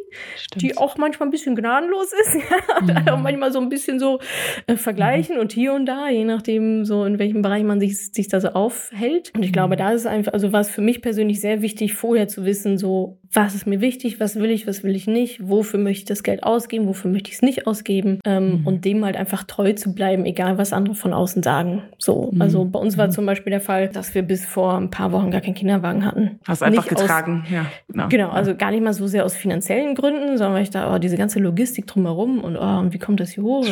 Die 0.56 0.78
auch 0.78 0.97
manchmal 0.97 1.28
ein 1.28 1.32
bisschen 1.32 1.56
gnadenlos 1.56 2.08
ist. 2.12 2.36
und 2.82 2.88
mhm. 2.88 3.08
auch 3.08 3.19
manchmal 3.19 3.52
so 3.52 3.60
ein 3.60 3.69
bisschen 3.69 3.99
so 3.99 4.19
äh, 4.65 4.75
vergleichen 4.75 5.36
mhm. 5.36 5.41
und 5.41 5.52
hier 5.52 5.73
und 5.73 5.86
da, 5.86 6.10
je 6.10 6.23
nachdem, 6.23 6.86
so 6.86 7.06
in 7.06 7.19
welchem 7.19 7.41
Bereich 7.41 7.63
man 7.63 7.80
sich, 7.80 8.12
sich 8.12 8.28
da 8.28 8.41
so 8.41 8.49
aufhält. 8.49 9.32
Und 9.36 9.43
ich 9.43 9.54
glaube, 9.54 9.75
mhm. 9.75 9.80
da 9.80 9.91
ist 9.91 10.08
einfach, 10.08 10.34
also 10.34 10.52
war 10.52 10.62
es 10.62 10.69
für 10.69 10.82
mich 10.82 11.02
persönlich 11.02 11.39
sehr 11.39 11.62
wichtig, 11.62 11.93
vorher 11.93 12.28
zu 12.28 12.45
wissen, 12.45 12.78
so, 12.78 13.18
was 13.31 13.53
ist 13.53 13.67
mir 13.67 13.79
wichtig, 13.79 14.19
was 14.19 14.35
will 14.37 14.49
ich, 14.49 14.65
was 14.65 14.83
will 14.83 14.95
ich 14.95 15.05
nicht, 15.05 15.47
wofür 15.47 15.79
möchte 15.79 15.99
ich 15.99 16.05
das 16.05 16.23
Geld 16.23 16.43
ausgeben, 16.43 16.87
wofür 16.87 17.11
möchte 17.11 17.29
ich 17.29 17.35
es 17.35 17.41
nicht 17.43 17.67
ausgeben 17.67 18.19
ähm, 18.25 18.61
mhm. 18.61 18.67
und 18.67 18.85
dem 18.85 19.05
halt 19.05 19.15
einfach 19.17 19.43
treu 19.43 19.73
zu 19.73 19.93
bleiben, 19.93 20.25
egal 20.25 20.57
was 20.57 20.73
andere 20.73 20.95
von 20.95 21.13
außen 21.13 21.43
sagen. 21.43 21.83
So, 21.99 22.31
mhm. 22.31 22.41
also 22.41 22.65
bei 22.65 22.79
uns 22.79 22.97
war 22.97 23.11
zum 23.11 23.27
Beispiel 23.27 23.51
der 23.51 23.61
Fall, 23.61 23.89
dass 23.89 24.15
wir 24.15 24.23
bis 24.23 24.45
vor 24.45 24.75
ein 24.77 24.89
paar 24.89 25.11
Wochen 25.11 25.29
gar 25.29 25.41
keinen 25.41 25.53
Kinderwagen 25.53 26.05
hatten. 26.05 26.39
Hast 26.47 26.63
einfach 26.63 26.85
nicht 26.85 26.97
getragen, 26.97 27.43
aus, 27.45 27.51
ja. 27.51 27.65
Genau. 27.87 28.07
genau, 28.07 28.29
also 28.29 28.55
gar 28.55 28.71
nicht 28.71 28.83
mal 28.83 28.93
so 28.93 29.05
sehr 29.05 29.25
aus 29.25 29.35
finanziellen 29.35 29.93
Gründen, 29.93 30.37
sondern 30.37 30.55
weil 30.55 30.63
ich 30.63 30.71
da, 30.71 30.95
oh, 30.95 30.97
diese 30.97 31.17
ganze 31.17 31.39
Logistik 31.39 31.85
drumherum 31.85 32.39
und, 32.39 32.57
oh, 32.57 32.79
und 32.79 32.93
wie 32.93 32.99
kommt 32.99 33.19
das 33.19 33.31
hier 33.31 33.43
hoch? 33.43 33.65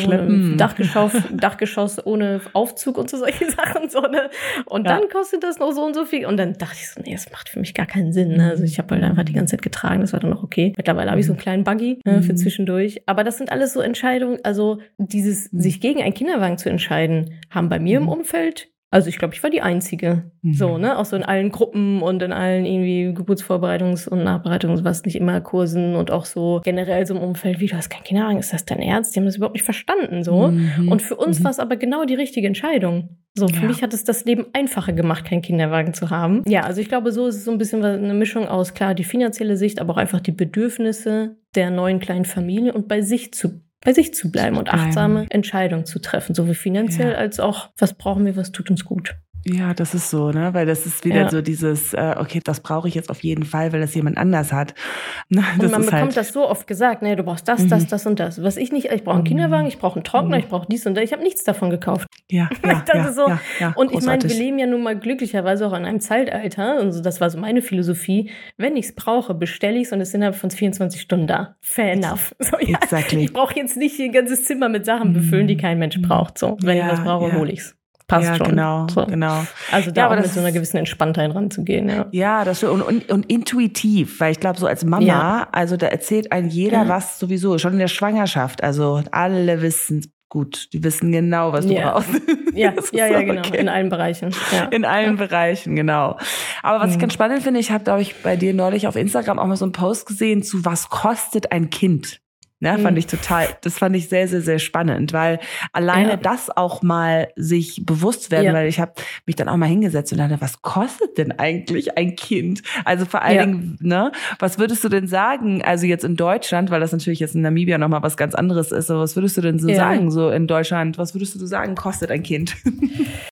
Dachgeschoss, 0.57 1.13
Dachgeschoss 1.33 2.05
ohne 2.05 2.41
Aufzug 2.53 2.97
und 2.97 3.09
so 3.09 3.17
solche 3.17 3.49
Sachen. 3.51 3.89
So, 3.89 4.01
ne? 4.01 4.29
Und 4.65 4.85
ja. 4.85 4.97
dann 4.97 5.09
kostet 5.09 5.43
das 5.43 5.57
noch 5.57 5.71
so 5.71 5.83
und 5.83 5.95
so 5.95 6.05
viel. 6.05 6.25
Und 6.27 6.37
dann 6.37 6.53
dachte 6.53 6.77
ich 6.79 6.89
so, 6.89 7.01
nee, 7.01 7.13
das 7.13 7.31
macht 7.31 7.49
für 7.49 7.59
mich 7.59 7.73
gar 7.73 7.85
keinen 7.85 8.13
Sinn. 8.13 8.37
Ne? 8.37 8.49
Also 8.49 8.63
ich 8.63 8.77
habe 8.77 8.93
halt 8.93 9.03
einfach 9.03 9.23
die 9.23 9.33
ganze 9.33 9.46
Zeit 9.47 9.61
getragen, 9.61 10.01
das 10.01 10.13
war 10.13 10.19
dann 10.19 10.29
noch 10.29 10.43
okay. 10.43 10.73
Mittlerweile 10.77 11.11
habe 11.11 11.19
ich 11.19 11.25
so 11.25 11.33
einen 11.33 11.39
kleinen 11.39 11.63
Buggy 11.63 11.99
äh, 12.05 12.21
für 12.21 12.33
mhm. 12.33 12.37
zwischendurch. 12.37 13.01
Aber 13.05 13.23
das 13.23 13.37
sind 13.37 13.51
alles 13.51 13.73
so 13.73 13.81
Entscheidungen, 13.81 14.39
also 14.43 14.79
dieses 14.97 15.51
mhm. 15.51 15.61
sich 15.61 15.81
gegen 15.81 16.01
einen 16.01 16.13
Kinderwagen 16.13 16.57
zu 16.57 16.69
entscheiden, 16.69 17.33
haben 17.49 17.69
bei 17.69 17.79
mir 17.79 17.97
im 17.97 18.03
mhm. 18.03 18.09
Umfeld 18.09 18.69
also 18.89 19.09
ich 19.09 19.17
glaube, 19.17 19.33
ich 19.33 19.43
war 19.43 19.49
die 19.49 19.61
Einzige. 19.61 20.31
Mhm. 20.41 20.53
So, 20.53 20.77
ne? 20.77 20.97
Auch 20.97 21.05
so 21.05 21.17
in 21.17 21.23
allen 21.23 21.51
Gruppen 21.51 22.01
und 22.01 22.21
in 22.21 22.31
allen 22.31 22.65
irgendwie 22.65 23.07
Geburtsvorbereitungs- 23.19 24.07
und 24.07 24.23
Nachbereitungs-, 24.23 24.85
was 24.85 25.03
nicht 25.03 25.15
immer 25.15 25.41
Kursen 25.41 25.95
und 25.95 26.09
auch 26.09 26.23
so 26.25 26.61
generell 26.63 27.05
so 27.05 27.15
im 27.15 27.21
Umfeld, 27.21 27.59
wie 27.59 27.67
du 27.67 27.75
hast 27.75 27.89
kein 27.89 28.03
Kinderwagen, 28.03 28.39
ist 28.39 28.53
das 28.53 28.63
dein 28.63 28.79
Ernst? 28.79 29.13
Die 29.13 29.19
haben 29.19 29.25
das 29.25 29.35
überhaupt 29.35 29.55
nicht 29.55 29.65
verstanden. 29.65 30.23
so. 30.23 30.47
Mhm. 30.47 30.89
Und 30.89 31.01
für 31.01 31.15
uns 31.15 31.39
mhm. 31.39 31.43
war 31.43 31.51
es 31.51 31.59
aber 31.59 31.75
genau 31.75 32.05
die 32.05 32.15
richtige 32.15 32.47
Entscheidung. 32.47 33.17
So, 33.35 33.47
für 33.47 33.61
ja. 33.61 33.67
mich 33.67 33.83
hat 33.83 33.93
es 33.93 34.03
das 34.03 34.25
Leben 34.25 34.47
einfacher 34.53 34.93
gemacht, 34.93 35.25
keinen 35.25 35.43
Kinderwagen 35.43 35.93
zu 35.93 36.09
haben. 36.09 36.41
Ja, 36.47 36.61
also 36.61 36.81
ich 36.81 36.87
glaube, 36.87 37.11
so 37.11 37.27
ist 37.27 37.35
es 37.35 37.45
so 37.45 37.51
ein 37.51 37.59
bisschen 37.59 37.83
eine 37.83 38.13
Mischung 38.15 38.47
aus, 38.47 38.73
klar, 38.73 38.95
die 38.95 39.03
finanzielle 39.03 39.57
Sicht, 39.57 39.79
aber 39.79 39.93
auch 39.93 39.97
einfach 39.97 40.21
die 40.21 40.31
Bedürfnisse 40.31 41.35
der 41.55 41.69
neuen 41.69 41.99
kleinen 41.99 42.25
Familie 42.25 42.73
und 42.73 42.87
bei 42.87 43.01
sich 43.01 43.33
zu 43.33 43.61
bei 43.87 43.93
sich 43.93 44.13
zu 44.13 44.29
bleiben 44.29 44.57
und 44.57 44.67
achtsame 44.67 45.27
Entscheidungen 45.29 45.85
zu 45.85 45.99
treffen, 45.99 46.35
sowohl 46.35 46.55
finanziell 46.55 47.13
ja. 47.13 47.17
als 47.17 47.39
auch, 47.39 47.69
was 47.77 47.93
brauchen 47.93 48.25
wir, 48.25 48.35
was 48.35 48.51
tut 48.51 48.69
uns 48.69 48.83
gut. 48.83 49.15
Ja, 49.49 49.73
das 49.73 49.93
ist 49.93 50.09
so, 50.09 50.31
ne? 50.31 50.53
Weil 50.53 50.65
das 50.65 50.85
ist 50.85 51.05
wieder 51.05 51.21
ja. 51.21 51.29
so 51.29 51.41
dieses, 51.41 51.93
äh, 51.93 52.15
okay, 52.17 52.41
das 52.43 52.59
brauche 52.59 52.87
ich 52.87 52.95
jetzt 52.95 53.09
auf 53.09 53.23
jeden 53.23 53.45
Fall, 53.45 53.71
weil 53.71 53.79
das 53.79 53.95
jemand 53.95 54.17
anders 54.17 54.51
hat. 54.51 54.73
Ne? 55.29 55.43
und 55.59 55.71
man 55.71 55.81
bekommt 55.81 55.91
halt 55.91 56.17
das 56.17 56.31
so 56.31 56.47
oft 56.47 56.67
gesagt, 56.67 57.01
ne, 57.01 57.17
du 57.17 57.23
brauchst 57.23 57.47
das, 57.47 57.67
das, 57.67 57.83
mhm. 57.83 57.87
das 57.89 58.05
und 58.05 58.19
das. 58.19 58.41
Was 58.41 58.55
ich 58.55 58.71
nicht, 58.71 58.85
ich 58.91 59.03
brauche 59.03 59.15
einen 59.15 59.23
mhm. 59.23 59.27
Kinderwagen, 59.27 59.67
ich 59.67 59.77
brauche 59.77 59.95
einen 59.95 60.05
Trockner, 60.05 60.37
mhm. 60.37 60.43
ich 60.43 60.47
brauche 60.47 60.67
dies 60.69 60.85
und 60.85 60.95
das. 60.95 61.03
Ich 61.03 61.11
habe 61.11 61.21
nichts 61.21 61.43
davon 61.43 61.69
gekauft. 61.69 62.07
Ja, 62.31 62.49
ja, 62.65 62.85
ja, 62.93 63.11
so. 63.11 63.27
ja, 63.27 63.41
ja 63.59 63.73
Und 63.75 63.91
ich 63.91 64.01
meine, 64.03 64.23
wir 64.23 64.35
leben 64.35 64.57
ja 64.57 64.67
nun 64.67 64.83
mal 64.83 64.97
glücklicherweise 64.97 65.67
auch 65.67 65.73
in 65.73 65.85
einem 65.85 65.99
Zeitalter, 65.99 66.79
und 66.79 66.93
so, 66.93 67.01
das 67.01 67.19
war 67.19 67.29
so 67.29 67.37
meine 67.37 67.61
Philosophie, 67.61 68.29
wenn 68.55 68.77
ich 68.77 68.85
es 68.85 68.95
brauche, 68.95 69.33
bestelle 69.33 69.77
ich 69.77 69.87
es 69.87 69.91
und 69.91 69.99
es 69.99 70.11
sind 70.11 70.21
innerhalb 70.21 70.35
von 70.35 70.49
24 70.49 71.01
Stunden 71.01 71.27
da. 71.27 71.57
Fair 71.61 71.91
enough. 71.91 72.33
So, 72.47 72.57
ja, 72.59 72.77
exactly. 72.81 73.25
Ich 73.25 73.33
brauche 73.33 73.55
jetzt 73.55 73.75
nicht 73.75 73.99
ein 73.99 74.13
ganzes 74.13 74.45
Zimmer 74.45 74.69
mit 74.69 74.85
Sachen 74.85 75.11
befüllen, 75.11 75.47
die 75.47 75.57
kein 75.57 75.79
Mensch 75.79 76.01
braucht. 76.01 76.37
So, 76.37 76.57
wenn 76.61 76.77
ich 76.77 76.87
was 76.87 77.03
brauche, 77.03 77.33
hole 77.33 77.51
ich 77.51 77.59
es 77.59 77.76
passt 78.07 78.25
ja, 78.25 78.35
schon. 78.35 78.49
Genau, 78.49 78.87
so. 78.87 79.05
genau. 79.05 79.45
Also 79.71 79.91
da 79.91 80.01
ja, 80.01 80.05
aber 80.07 80.15
mit 80.17 80.27
so 80.27 80.39
einer 80.39 80.51
gewissen 80.51 80.77
Entspanntheit 80.77 81.33
ranzugehen, 81.35 81.89
ja. 81.89 82.07
Ja, 82.11 82.45
das 82.45 82.63
und, 82.63 82.81
und, 82.81 83.11
und 83.11 83.29
intuitiv, 83.29 84.19
weil 84.19 84.31
ich 84.31 84.39
glaube, 84.39 84.59
so 84.59 84.65
als 84.65 84.85
Mama, 84.85 85.05
ja. 85.05 85.47
also 85.51 85.77
da 85.77 85.87
erzählt 85.87 86.31
ein 86.31 86.47
jeder 86.49 86.83
ja. 86.83 86.87
was 86.87 87.19
sowieso, 87.19 87.57
schon 87.57 87.73
in 87.73 87.79
der 87.79 87.87
Schwangerschaft. 87.87 88.63
Also 88.63 89.03
alle 89.11 89.61
wissen 89.61 90.11
gut, 90.29 90.69
die 90.73 90.83
wissen 90.83 91.11
genau, 91.11 91.53
was 91.53 91.65
du 91.65 91.73
ja. 91.73 91.91
brauchst. 91.91 92.09
Ja, 92.57 92.73
ja, 92.91 93.05
ja, 93.05 93.21
genau. 93.21 93.41
Okay. 93.41 93.59
In 93.59 93.69
allen 93.69 93.89
Bereichen. 93.89 94.31
Ja. 94.51 94.63
In 94.65 94.83
allen 94.83 95.15
Bereichen, 95.15 95.75
genau. 95.75 96.17
Aber 96.63 96.79
was 96.79 96.87
mhm. 96.87 96.93
ich 96.93 96.99
ganz 96.99 97.13
spannend 97.13 97.43
finde, 97.43 97.59
ich 97.59 97.69
habe, 97.69 97.83
glaube 97.83 98.01
ich, 98.01 98.15
bei 98.23 98.35
dir 98.35 98.51
neulich 98.51 98.87
auf 98.87 98.95
Instagram 98.95 99.37
auch 99.37 99.45
mal 99.45 99.55
so 99.55 99.65
einen 99.65 99.73
Post 99.73 100.07
gesehen 100.07 100.41
zu 100.41 100.65
was 100.65 100.89
kostet 100.89 101.51
ein 101.51 101.69
Kind? 101.69 102.19
Ne, 102.59 102.79
fand 102.79 102.93
mhm. 102.93 102.97
ich 102.97 103.05
total, 103.05 103.47
das 103.61 103.77
fand 103.77 103.95
ich 103.95 104.09
sehr, 104.09 104.27
sehr, 104.27 104.41
sehr 104.41 104.57
spannend, 104.57 105.13
weil 105.13 105.39
alleine 105.73 106.09
ja. 106.09 106.17
das 106.17 106.49
auch 106.49 106.81
mal 106.81 107.27
sich 107.35 107.83
bewusst 107.85 108.31
werden, 108.31 108.45
ja. 108.45 108.53
weil 108.53 108.67
ich 108.67 108.79
habe 108.79 108.93
mich 109.27 109.35
dann 109.35 109.47
auch 109.47 109.57
mal 109.57 109.67
hingesetzt 109.67 110.11
und 110.11 110.17
dachte, 110.17 110.37
was 110.39 110.63
kostet 110.63 111.19
denn 111.19 111.33
eigentlich 111.33 111.99
ein 111.99 112.15
Kind? 112.15 112.63
Also 112.83 113.05
vor 113.05 113.21
allen 113.21 113.35
ja. 113.35 113.45
Dingen, 113.45 113.77
ne, 113.79 114.11
was 114.39 114.57
würdest 114.57 114.83
du 114.83 114.89
denn 114.89 115.05
sagen, 115.05 115.61
also 115.63 115.85
jetzt 115.85 116.03
in 116.03 116.15
Deutschland, 116.15 116.71
weil 116.71 116.79
das 116.79 116.91
natürlich 116.91 117.19
jetzt 117.19 117.35
in 117.35 117.41
Namibia 117.41 117.77
nochmal 117.77 118.01
was 118.01 118.17
ganz 118.17 118.33
anderes 118.33 118.71
ist, 118.71 118.89
aber 118.89 119.01
was 119.01 119.15
würdest 119.15 119.37
du 119.37 119.41
denn 119.41 119.59
so 119.59 119.71
sagen, 119.71 120.09
so 120.09 120.31
in 120.31 120.47
Deutschland, 120.47 120.97
was 120.97 121.13
würdest 121.13 121.39
du 121.39 121.45
sagen, 121.45 121.75
kostet 121.75 122.09
ein 122.09 122.23
Kind? 122.23 122.55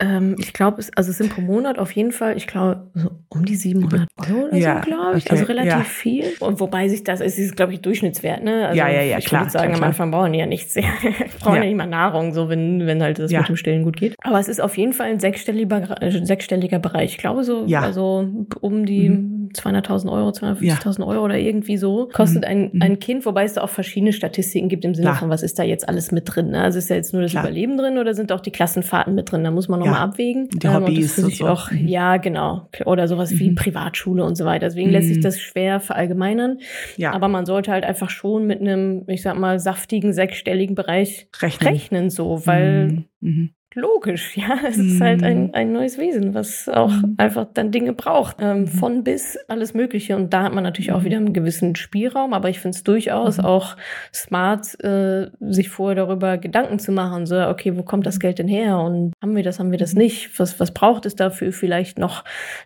Ähm, 0.01 0.35
ich 0.39 0.51
glaube, 0.51 0.83
also 0.95 1.11
es 1.11 1.17
sind 1.17 1.29
pro 1.29 1.41
Monat 1.41 1.79
auf 1.79 1.91
jeden 1.91 2.11
Fall, 2.11 2.35
ich 2.35 2.47
glaube, 2.47 2.87
so 2.95 3.11
um 3.29 3.45
die 3.45 3.55
700 3.55 4.07
Euro 4.17 4.47
oder 4.47 4.51
so, 4.51 4.89
glaube 4.89 5.17
ich, 5.17 5.25
okay. 5.25 5.31
also 5.31 5.45
relativ 5.45 5.87
viel. 5.87 6.25
Und 6.39 6.59
wobei 6.59 6.89
sich 6.89 7.03
das, 7.03 7.21
es 7.21 7.37
ist, 7.37 7.55
glaube 7.55 7.73
ich, 7.73 7.81
Durchschnittswert, 7.81 8.43
ne? 8.43 8.67
Also 8.67 8.77
ja, 8.77 8.89
ja, 8.89 9.01
ja 9.01 9.14
ja, 9.15 9.19
ich 9.19 9.25
klar, 9.25 9.41
würde 9.41 9.51
sagen, 9.51 9.73
klar, 9.73 9.81
am 9.81 9.87
Anfang 9.87 10.11
brauchen 10.11 10.33
die 10.33 10.39
ja 10.39 10.45
nichts. 10.45 10.73
brauchen 11.39 11.55
ja. 11.55 11.61
ja 11.61 11.65
nicht 11.65 11.77
mal 11.77 11.87
Nahrung, 11.87 12.33
so 12.33 12.49
wenn, 12.49 12.85
wenn 12.85 13.01
halt 13.01 13.19
das 13.19 13.31
ja. 13.31 13.39
mit 13.39 13.49
dem 13.49 13.55
Stillen 13.55 13.83
gut 13.83 13.97
geht. 13.97 14.15
Aber 14.23 14.39
es 14.39 14.47
ist 14.47 14.61
auf 14.61 14.77
jeden 14.77 14.93
Fall 14.93 15.07
ein 15.07 15.19
sechsstelliger, 15.19 16.01
äh, 16.01 16.25
sechsstelliger 16.25 16.79
Bereich. 16.79 17.11
Ich 17.11 17.17
glaube 17.17 17.43
so, 17.43 17.65
ja. 17.65 17.81
also 17.81 18.27
um 18.61 18.85
die 18.85 19.09
mhm. 19.09 19.49
200.000 19.53 20.11
Euro, 20.11 20.29
250.000 20.29 20.99
ja. 20.99 21.05
Euro 21.05 21.25
oder 21.25 21.37
irgendwie 21.37 21.77
so 21.77 22.09
kostet 22.11 22.43
mhm. 22.43 22.49
ein, 22.49 22.69
mhm. 22.73 22.81
ein 22.81 22.99
Kind, 22.99 23.25
wobei 23.25 23.43
es 23.43 23.53
da 23.53 23.61
auch 23.61 23.69
verschiedene 23.69 24.13
Statistiken 24.13 24.69
gibt 24.69 24.85
im 24.85 24.93
Sinne 24.95 25.07
klar. 25.07 25.19
von, 25.19 25.29
was 25.29 25.43
ist 25.43 25.57
da 25.59 25.63
jetzt 25.63 25.87
alles 25.87 26.11
mit 26.11 26.23
drin. 26.25 26.49
Ne? 26.49 26.61
Also 26.61 26.77
ist 26.77 26.89
da 26.89 26.95
jetzt 26.95 27.13
nur 27.13 27.21
das 27.21 27.31
klar. 27.31 27.43
Überleben 27.43 27.77
drin 27.77 27.97
oder 27.97 28.13
sind 28.13 28.31
auch 28.31 28.41
die 28.41 28.51
Klassenfahrten 28.51 29.15
mit 29.15 29.31
drin? 29.31 29.43
Da 29.43 29.51
muss 29.51 29.67
man 29.67 29.79
nochmal 29.79 29.95
ja. 29.95 30.03
abwägen. 30.03 30.49
Die 30.49 30.67
Hobbys 30.67 31.17
ähm, 31.17 31.25
und, 31.25 31.35
so. 31.35 31.47
auch, 31.47 31.71
mhm. 31.71 31.87
Ja, 31.87 32.17
genau. 32.17 32.69
Oder 32.85 33.07
sowas 33.07 33.31
wie 33.31 33.51
mhm. 33.51 33.55
Privatschule 33.55 34.23
und 34.23 34.35
so 34.35 34.45
weiter. 34.45 34.67
Deswegen 34.67 34.89
lässt 34.89 35.07
sich 35.07 35.17
mhm. 35.17 35.21
das 35.21 35.39
schwer 35.39 35.79
verallgemeinern. 35.79 36.59
Ja. 36.97 37.13
Aber 37.13 37.27
man 37.27 37.45
sollte 37.45 37.71
halt 37.71 37.85
einfach 37.85 38.09
schon 38.09 38.45
mit 38.47 38.61
einem, 38.61 39.03
ich 39.07 39.21
sag 39.21 39.37
mal, 39.37 39.59
saftigen 39.59 40.13
sechsstelligen 40.13 40.75
Bereich 40.75 41.27
rechnen, 41.39 41.69
rechnen 41.69 42.09
so, 42.09 42.45
weil 42.45 43.05
mhm 43.19 43.55
logisch, 43.75 44.37
ja. 44.37 44.57
Es 44.67 44.77
ist 44.77 45.01
halt 45.01 45.21
ein, 45.21 45.47
mhm. 45.47 45.49
ein 45.53 45.71
neues 45.71 45.97
Wesen, 45.97 46.33
was 46.33 46.67
auch 46.69 46.91
mhm. 46.91 47.15
einfach 47.17 47.45
dann 47.53 47.71
Dinge 47.71 47.93
braucht. 47.93 48.37
Ähm, 48.39 48.61
mhm. 48.61 48.67
von 48.67 49.03
bis 49.03 49.37
alles 49.47 49.73
Mögliche. 49.73 50.15
Und 50.15 50.33
da 50.33 50.43
hat 50.43 50.53
man 50.53 50.63
natürlich 50.63 50.91
auch 50.91 51.03
wieder 51.03 51.17
einen 51.17 51.33
gewissen 51.33 51.75
Spielraum, 51.75 52.33
aber 52.33 52.49
ich 52.49 52.59
finde 52.59 52.75
es 52.75 52.83
durchaus 52.83 53.39
auch 53.39 53.75
smart, 54.13 54.83
äh, 54.83 55.29
sich 55.41 55.69
vorher 55.69 55.95
darüber 55.95 56.37
Gedanken 56.37 56.79
zu 56.79 56.91
machen. 56.91 57.25
So, 57.25 57.39
okay, 57.47 57.77
wo 57.77 57.83
kommt 57.83 58.05
das 58.05 58.19
Geld 58.19 58.39
denn 58.39 58.47
her? 58.47 58.79
Und 58.79 59.13
haben 59.21 59.35
wir 59.35 59.43
das, 59.43 59.59
haben 59.59 59.71
wir 59.71 59.77
das 59.77 59.93
nicht? 59.93 60.39
Was, 60.39 60.59
was 60.59 60.73
braucht 60.73 61.05
es 61.05 61.15
dafür 61.15 61.51
vielleicht 61.51 61.99
noch? 61.99 62.23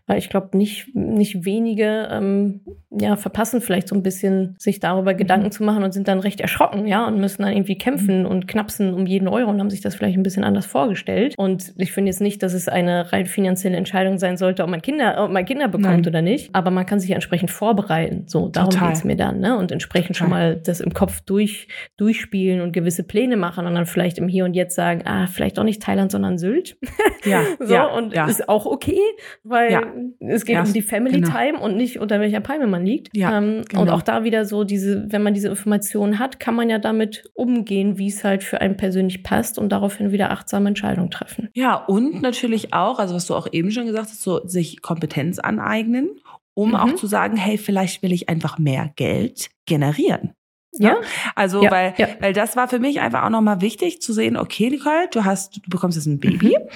Weil 0.07 0.19
ich 0.19 0.29
glaube, 0.29 0.57
nicht, 0.57 0.95
nicht 0.95 1.43
wenige 1.43 2.07
ähm, 2.11 2.61
ja, 2.91 3.15
verpassen 3.15 3.61
vielleicht 3.61 3.87
so 3.87 3.95
ein 3.95 4.03
bisschen, 4.03 4.55
sich 4.59 4.79
darüber 4.79 5.13
Gedanken 5.13 5.51
zu 5.51 5.63
machen 5.63 5.83
und 5.83 5.93
sind 5.93 6.07
dann 6.07 6.19
recht 6.19 6.39
erschrocken, 6.39 6.87
ja, 6.87 7.07
und 7.07 7.19
müssen 7.19 7.41
dann 7.41 7.51
irgendwie 7.51 7.77
kämpfen 7.77 8.25
und 8.25 8.47
knapsen 8.47 8.93
um 8.93 9.05
jeden 9.05 9.27
Euro 9.27 9.49
und 9.49 9.59
haben 9.59 9.69
sich 9.69 9.81
das 9.81 9.95
vielleicht 9.95 10.17
ein 10.17 10.23
bisschen 10.23 10.43
anders 10.43 10.65
vorgestellt 10.65 10.98
gestellt. 10.99 11.33
Und 11.37 11.73
ich 11.77 11.91
finde 11.91 12.09
jetzt 12.09 12.21
nicht, 12.21 12.43
dass 12.43 12.53
es 12.53 12.67
eine 12.67 13.11
rein 13.11 13.25
finanzielle 13.25 13.77
Entscheidung 13.77 14.17
sein 14.19 14.37
sollte, 14.37 14.63
ob 14.63 14.69
man 14.69 14.81
Kinder, 14.81 15.23
ob 15.23 15.31
man 15.31 15.45
Kinder 15.45 15.67
bekommt 15.67 15.85
Nein. 16.01 16.07
oder 16.07 16.21
nicht. 16.21 16.49
Aber 16.53 16.71
man 16.71 16.85
kann 16.85 16.99
sich 16.99 17.11
entsprechend 17.11 17.51
vorbereiten. 17.51 18.23
So, 18.27 18.49
darum 18.49 18.69
geht 18.69 18.93
es 18.93 19.03
mir 19.03 19.15
dann, 19.15 19.39
ne? 19.39 19.57
Und 19.57 19.71
entsprechend 19.71 20.17
Total. 20.17 20.27
schon 20.27 20.29
mal 20.29 20.55
das 20.57 20.81
im 20.81 20.93
Kopf 20.93 21.21
durch, 21.21 21.67
durchspielen 21.97 22.61
und 22.61 22.73
gewisse 22.73 23.03
Pläne 23.03 23.37
machen 23.37 23.65
und 23.65 23.75
dann 23.75 23.85
vielleicht 23.85 24.17
im 24.17 24.27
Hier 24.27 24.45
und 24.45 24.53
Jetzt 24.53 24.75
sagen, 24.75 25.03
ah, 25.05 25.27
vielleicht 25.27 25.57
auch 25.57 25.63
nicht 25.63 25.81
Thailand, 25.81 26.11
sondern 26.11 26.37
Sylt. 26.37 26.77
Ja. 27.25 27.43
so, 27.59 27.73
ja, 27.73 27.85
und 27.85 28.13
ja. 28.13 28.27
ist 28.27 28.49
auch 28.49 28.65
okay, 28.65 28.99
weil 29.43 29.71
ja. 29.71 29.83
es 30.19 30.45
geht 30.45 30.57
um 30.59 30.73
die 30.73 30.81
Family 30.81 31.21
genau. 31.21 31.31
Time 31.31 31.59
und 31.59 31.77
nicht 31.77 31.99
unter 31.99 32.19
welcher 32.19 32.41
Palme 32.41 32.67
man 32.67 32.85
liegt. 32.85 33.15
Ja, 33.15 33.37
ähm, 33.37 33.63
genau. 33.67 33.83
Und 33.83 33.89
auch 33.89 34.01
da 34.01 34.23
wieder 34.23 34.45
so 34.45 34.63
diese, 34.63 35.05
wenn 35.11 35.23
man 35.23 35.33
diese 35.33 35.47
Informationen 35.47 36.19
hat, 36.19 36.39
kann 36.39 36.55
man 36.55 36.69
ja 36.69 36.79
damit 36.79 37.29
umgehen, 37.33 37.97
wie 37.97 38.07
es 38.07 38.23
halt 38.23 38.43
für 38.43 38.61
einen 38.61 38.77
persönlich 38.77 39.23
passt 39.23 39.57
und 39.57 39.69
daraufhin 39.69 40.11
wieder 40.11 40.31
achtsam 40.31 40.65
entscheiden 40.65 40.88
Entscheidung 40.89 41.09
treffen. 41.09 41.49
Ja, 41.53 41.75
und 41.75 42.21
natürlich 42.21 42.73
auch, 42.73 42.99
also 42.99 43.15
was 43.15 43.27
du 43.27 43.35
auch 43.35 43.47
eben 43.51 43.71
schon 43.71 43.85
gesagt 43.85 44.09
hast, 44.09 44.21
so 44.21 44.45
sich 44.45 44.81
Kompetenz 44.81 45.39
aneignen, 45.39 46.09
um 46.53 46.69
mhm. 46.69 46.75
auch 46.75 46.95
zu 46.95 47.07
sagen, 47.07 47.37
hey, 47.37 47.57
vielleicht 47.57 48.03
will 48.03 48.11
ich 48.11 48.29
einfach 48.29 48.57
mehr 48.57 48.91
Geld 48.95 49.49
generieren. 49.65 50.33
Ja. 50.73 50.93
Ne? 50.93 51.01
Also, 51.35 51.63
ja, 51.63 51.71
weil, 51.71 51.93
ja. 51.97 52.07
weil 52.19 52.33
das 52.33 52.55
war 52.55 52.67
für 52.67 52.79
mich 52.79 52.99
einfach 52.99 53.23
auch 53.23 53.29
nochmal 53.29 53.61
wichtig 53.61 54.01
zu 54.01 54.13
sehen, 54.13 54.37
okay, 54.37 54.69
Nicole, 54.69 55.07
du 55.11 55.25
hast, 55.25 55.57
du 55.57 55.69
bekommst 55.69 55.97
jetzt 55.97 56.05
ein 56.05 56.19
Baby. 56.19 56.57
Mhm. 56.57 56.69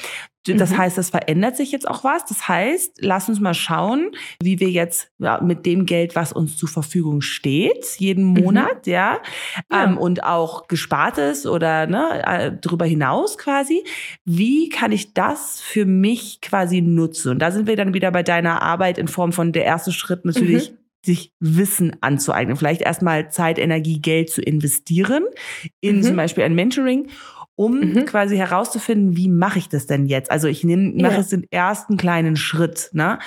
Das 0.45 0.71
mhm. 0.71 0.77
heißt, 0.77 0.97
es 0.97 1.09
verändert 1.09 1.55
sich 1.55 1.71
jetzt 1.71 1.87
auch 1.87 2.03
was. 2.03 2.25
Das 2.25 2.47
heißt, 2.47 2.97
lass 2.99 3.29
uns 3.29 3.39
mal 3.39 3.53
schauen, 3.53 4.11
wie 4.41 4.59
wir 4.59 4.69
jetzt 4.69 5.09
ja, 5.19 5.39
mit 5.41 5.65
dem 5.65 5.85
Geld, 5.85 6.15
was 6.15 6.33
uns 6.33 6.57
zur 6.57 6.67
Verfügung 6.67 7.21
steht, 7.21 7.85
jeden 7.97 8.25
mhm. 8.25 8.43
Monat, 8.43 8.85
mhm. 8.85 8.91
ja, 8.91 9.21
ähm, 9.71 9.97
und 9.97 10.23
auch 10.23 10.67
gespartes 10.67 11.45
oder 11.45 11.87
ne, 11.87 12.23
äh, 12.25 12.51
darüber 12.59 12.85
hinaus 12.85 13.37
quasi, 13.37 13.83
wie 14.25 14.69
kann 14.69 14.91
ich 14.91 15.13
das 15.13 15.61
für 15.61 15.85
mich 15.85 16.41
quasi 16.41 16.81
nutzen? 16.81 17.31
Und 17.31 17.39
da 17.39 17.51
sind 17.51 17.67
wir 17.67 17.77
dann 17.77 17.93
wieder 17.93 18.11
bei 18.11 18.23
deiner 18.23 18.61
Arbeit 18.61 18.97
in 18.97 19.07
Form 19.07 19.31
von 19.31 19.53
der 19.53 19.63
erste 19.63 19.91
Schritt 19.91 20.25
natürlich 20.25 20.71
mhm 20.71 20.77
sich 21.05 21.33
Wissen 21.39 21.97
anzueignen. 22.01 22.55
Vielleicht 22.55 22.81
erstmal 22.81 23.29
Zeit, 23.29 23.59
Energie, 23.59 23.99
Geld 23.99 24.29
zu 24.29 24.41
investieren 24.41 25.25
in 25.81 25.97
mhm. 25.97 26.03
zum 26.03 26.15
Beispiel 26.15 26.43
ein 26.45 26.55
Mentoring 26.55 27.09
um 27.55 27.79
mhm. 27.79 28.05
quasi 28.05 28.35
herauszufinden, 28.35 29.15
wie 29.15 29.29
mache 29.29 29.59
ich 29.59 29.69
das 29.69 29.85
denn 29.85 30.07
jetzt? 30.07 30.31
Also 30.31 30.47
ich 30.47 30.63
nehme, 30.63 30.93
mache 31.01 31.13
ja. 31.13 31.19
es 31.19 31.29
den 31.29 31.45
ersten 31.51 31.97
kleinen 31.97 32.35
Schritt, 32.35 32.89
ne? 32.93 33.19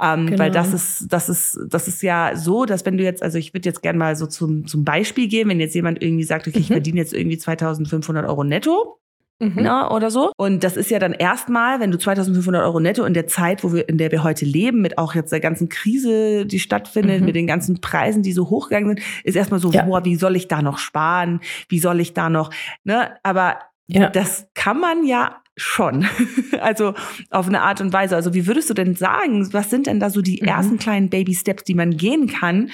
Ähm, 0.00 0.26
genau. 0.26 0.38
Weil 0.38 0.50
das 0.50 0.72
ist, 0.72 1.06
das 1.12 1.28
ist, 1.28 1.58
das 1.68 1.86
ist 1.88 2.02
ja 2.02 2.32
so, 2.34 2.64
dass 2.64 2.86
wenn 2.86 2.96
du 2.96 3.04
jetzt, 3.04 3.22
also 3.22 3.38
ich 3.38 3.52
würde 3.52 3.68
jetzt 3.68 3.82
gerne 3.82 3.98
mal 3.98 4.16
so 4.16 4.26
zum, 4.26 4.66
zum 4.66 4.84
Beispiel 4.84 5.28
gehen, 5.28 5.48
wenn 5.48 5.60
jetzt 5.60 5.74
jemand 5.74 6.02
irgendwie 6.02 6.24
sagt, 6.24 6.48
okay, 6.48 6.58
mhm. 6.58 6.62
ich 6.62 6.68
verdiene 6.68 6.98
jetzt 6.98 7.12
irgendwie 7.12 7.38
2500 7.38 8.26
Euro 8.26 8.42
netto, 8.42 8.98
Mhm. 9.40 9.52
Na, 9.56 9.82
ne, 9.82 9.90
oder 9.90 10.10
so. 10.10 10.30
Und 10.36 10.62
das 10.62 10.76
ist 10.76 10.90
ja 10.90 10.98
dann 10.98 11.12
erstmal, 11.12 11.80
wenn 11.80 11.90
du 11.90 11.98
2500 11.98 12.62
Euro 12.62 12.78
netto 12.78 13.04
in 13.04 13.14
der 13.14 13.26
Zeit, 13.26 13.64
wo 13.64 13.72
wir, 13.72 13.88
in 13.88 13.98
der 13.98 14.12
wir 14.12 14.22
heute 14.22 14.44
leben, 14.44 14.80
mit 14.80 14.96
auch 14.96 15.14
jetzt 15.14 15.32
der 15.32 15.40
ganzen 15.40 15.68
Krise, 15.68 16.46
die 16.46 16.60
stattfindet, 16.60 17.20
mhm. 17.20 17.26
mit 17.26 17.34
den 17.34 17.46
ganzen 17.46 17.80
Preisen, 17.80 18.22
die 18.22 18.32
so 18.32 18.48
hochgegangen 18.48 18.96
sind, 18.96 19.00
ist 19.24 19.34
erstmal 19.34 19.60
so, 19.60 19.72
ja. 19.72 19.82
boah, 19.82 20.04
wie 20.04 20.14
soll 20.14 20.36
ich 20.36 20.46
da 20.46 20.62
noch 20.62 20.78
sparen? 20.78 21.40
Wie 21.68 21.80
soll 21.80 22.00
ich 22.00 22.14
da 22.14 22.30
noch, 22.30 22.50
ne? 22.84 23.16
Aber 23.24 23.58
ja. 23.86 24.08
Das 24.10 24.46
kann 24.54 24.80
man 24.80 25.04
ja 25.04 25.42
schon. 25.56 26.06
also 26.60 26.94
auf 27.30 27.46
eine 27.46 27.62
Art 27.62 27.80
und 27.80 27.92
Weise. 27.92 28.16
Also 28.16 28.34
wie 28.34 28.46
würdest 28.46 28.70
du 28.70 28.74
denn 28.74 28.94
sagen, 28.94 29.52
was 29.52 29.70
sind 29.70 29.86
denn 29.86 30.00
da 30.00 30.10
so 30.10 30.20
die 30.20 30.40
mhm. 30.40 30.48
ersten 30.48 30.78
kleinen 30.78 31.10
Baby-Steps, 31.10 31.64
die 31.64 31.74
man 31.74 31.96
gehen 31.96 32.26
kann, 32.26 32.70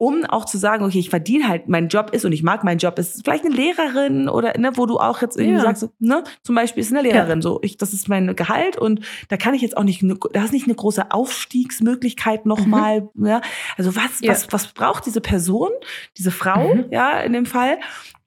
um 0.00 0.24
auch 0.24 0.46
zu 0.46 0.56
sagen, 0.56 0.82
okay, 0.82 0.98
ich 0.98 1.10
verdiene 1.10 1.46
halt, 1.46 1.68
mein 1.68 1.88
Job 1.88 2.12
ist 2.12 2.24
und 2.24 2.32
ich 2.32 2.42
mag 2.42 2.64
meinen 2.64 2.78
Job, 2.78 2.98
ist 2.98 3.22
vielleicht 3.22 3.44
eine 3.44 3.54
Lehrerin 3.54 4.30
oder 4.30 4.56
ne, 4.56 4.72
wo 4.76 4.86
du 4.86 4.96
auch 4.96 5.20
jetzt 5.20 5.36
irgendwie 5.36 5.58
ja. 5.58 5.60
sagst, 5.60 5.90
ne, 5.98 6.24
zum 6.42 6.54
Beispiel 6.54 6.82
ist 6.82 6.90
eine 6.90 7.02
Lehrerin 7.02 7.40
ja. 7.40 7.42
so, 7.42 7.58
ich, 7.60 7.76
das 7.76 7.92
ist 7.92 8.08
mein 8.08 8.34
Gehalt 8.34 8.78
und 8.78 9.00
da 9.28 9.36
kann 9.36 9.52
ich 9.52 9.60
jetzt 9.60 9.76
auch 9.76 9.84
nicht, 9.84 10.02
da 10.32 10.42
ist 10.42 10.54
nicht 10.54 10.64
eine 10.64 10.74
große 10.74 11.10
Aufstiegsmöglichkeit 11.10 12.46
nochmal, 12.46 13.10
mhm. 13.12 13.26
ja. 13.26 13.42
Also 13.76 13.94
was, 13.94 14.20
ja. 14.20 14.32
was, 14.32 14.50
was 14.50 14.68
braucht 14.68 15.04
diese 15.04 15.20
Person, 15.20 15.68
diese 16.16 16.30
Frau, 16.30 16.76
mhm. 16.76 16.86
ja, 16.90 17.20
in 17.20 17.34
dem 17.34 17.44
Fall, 17.44 17.78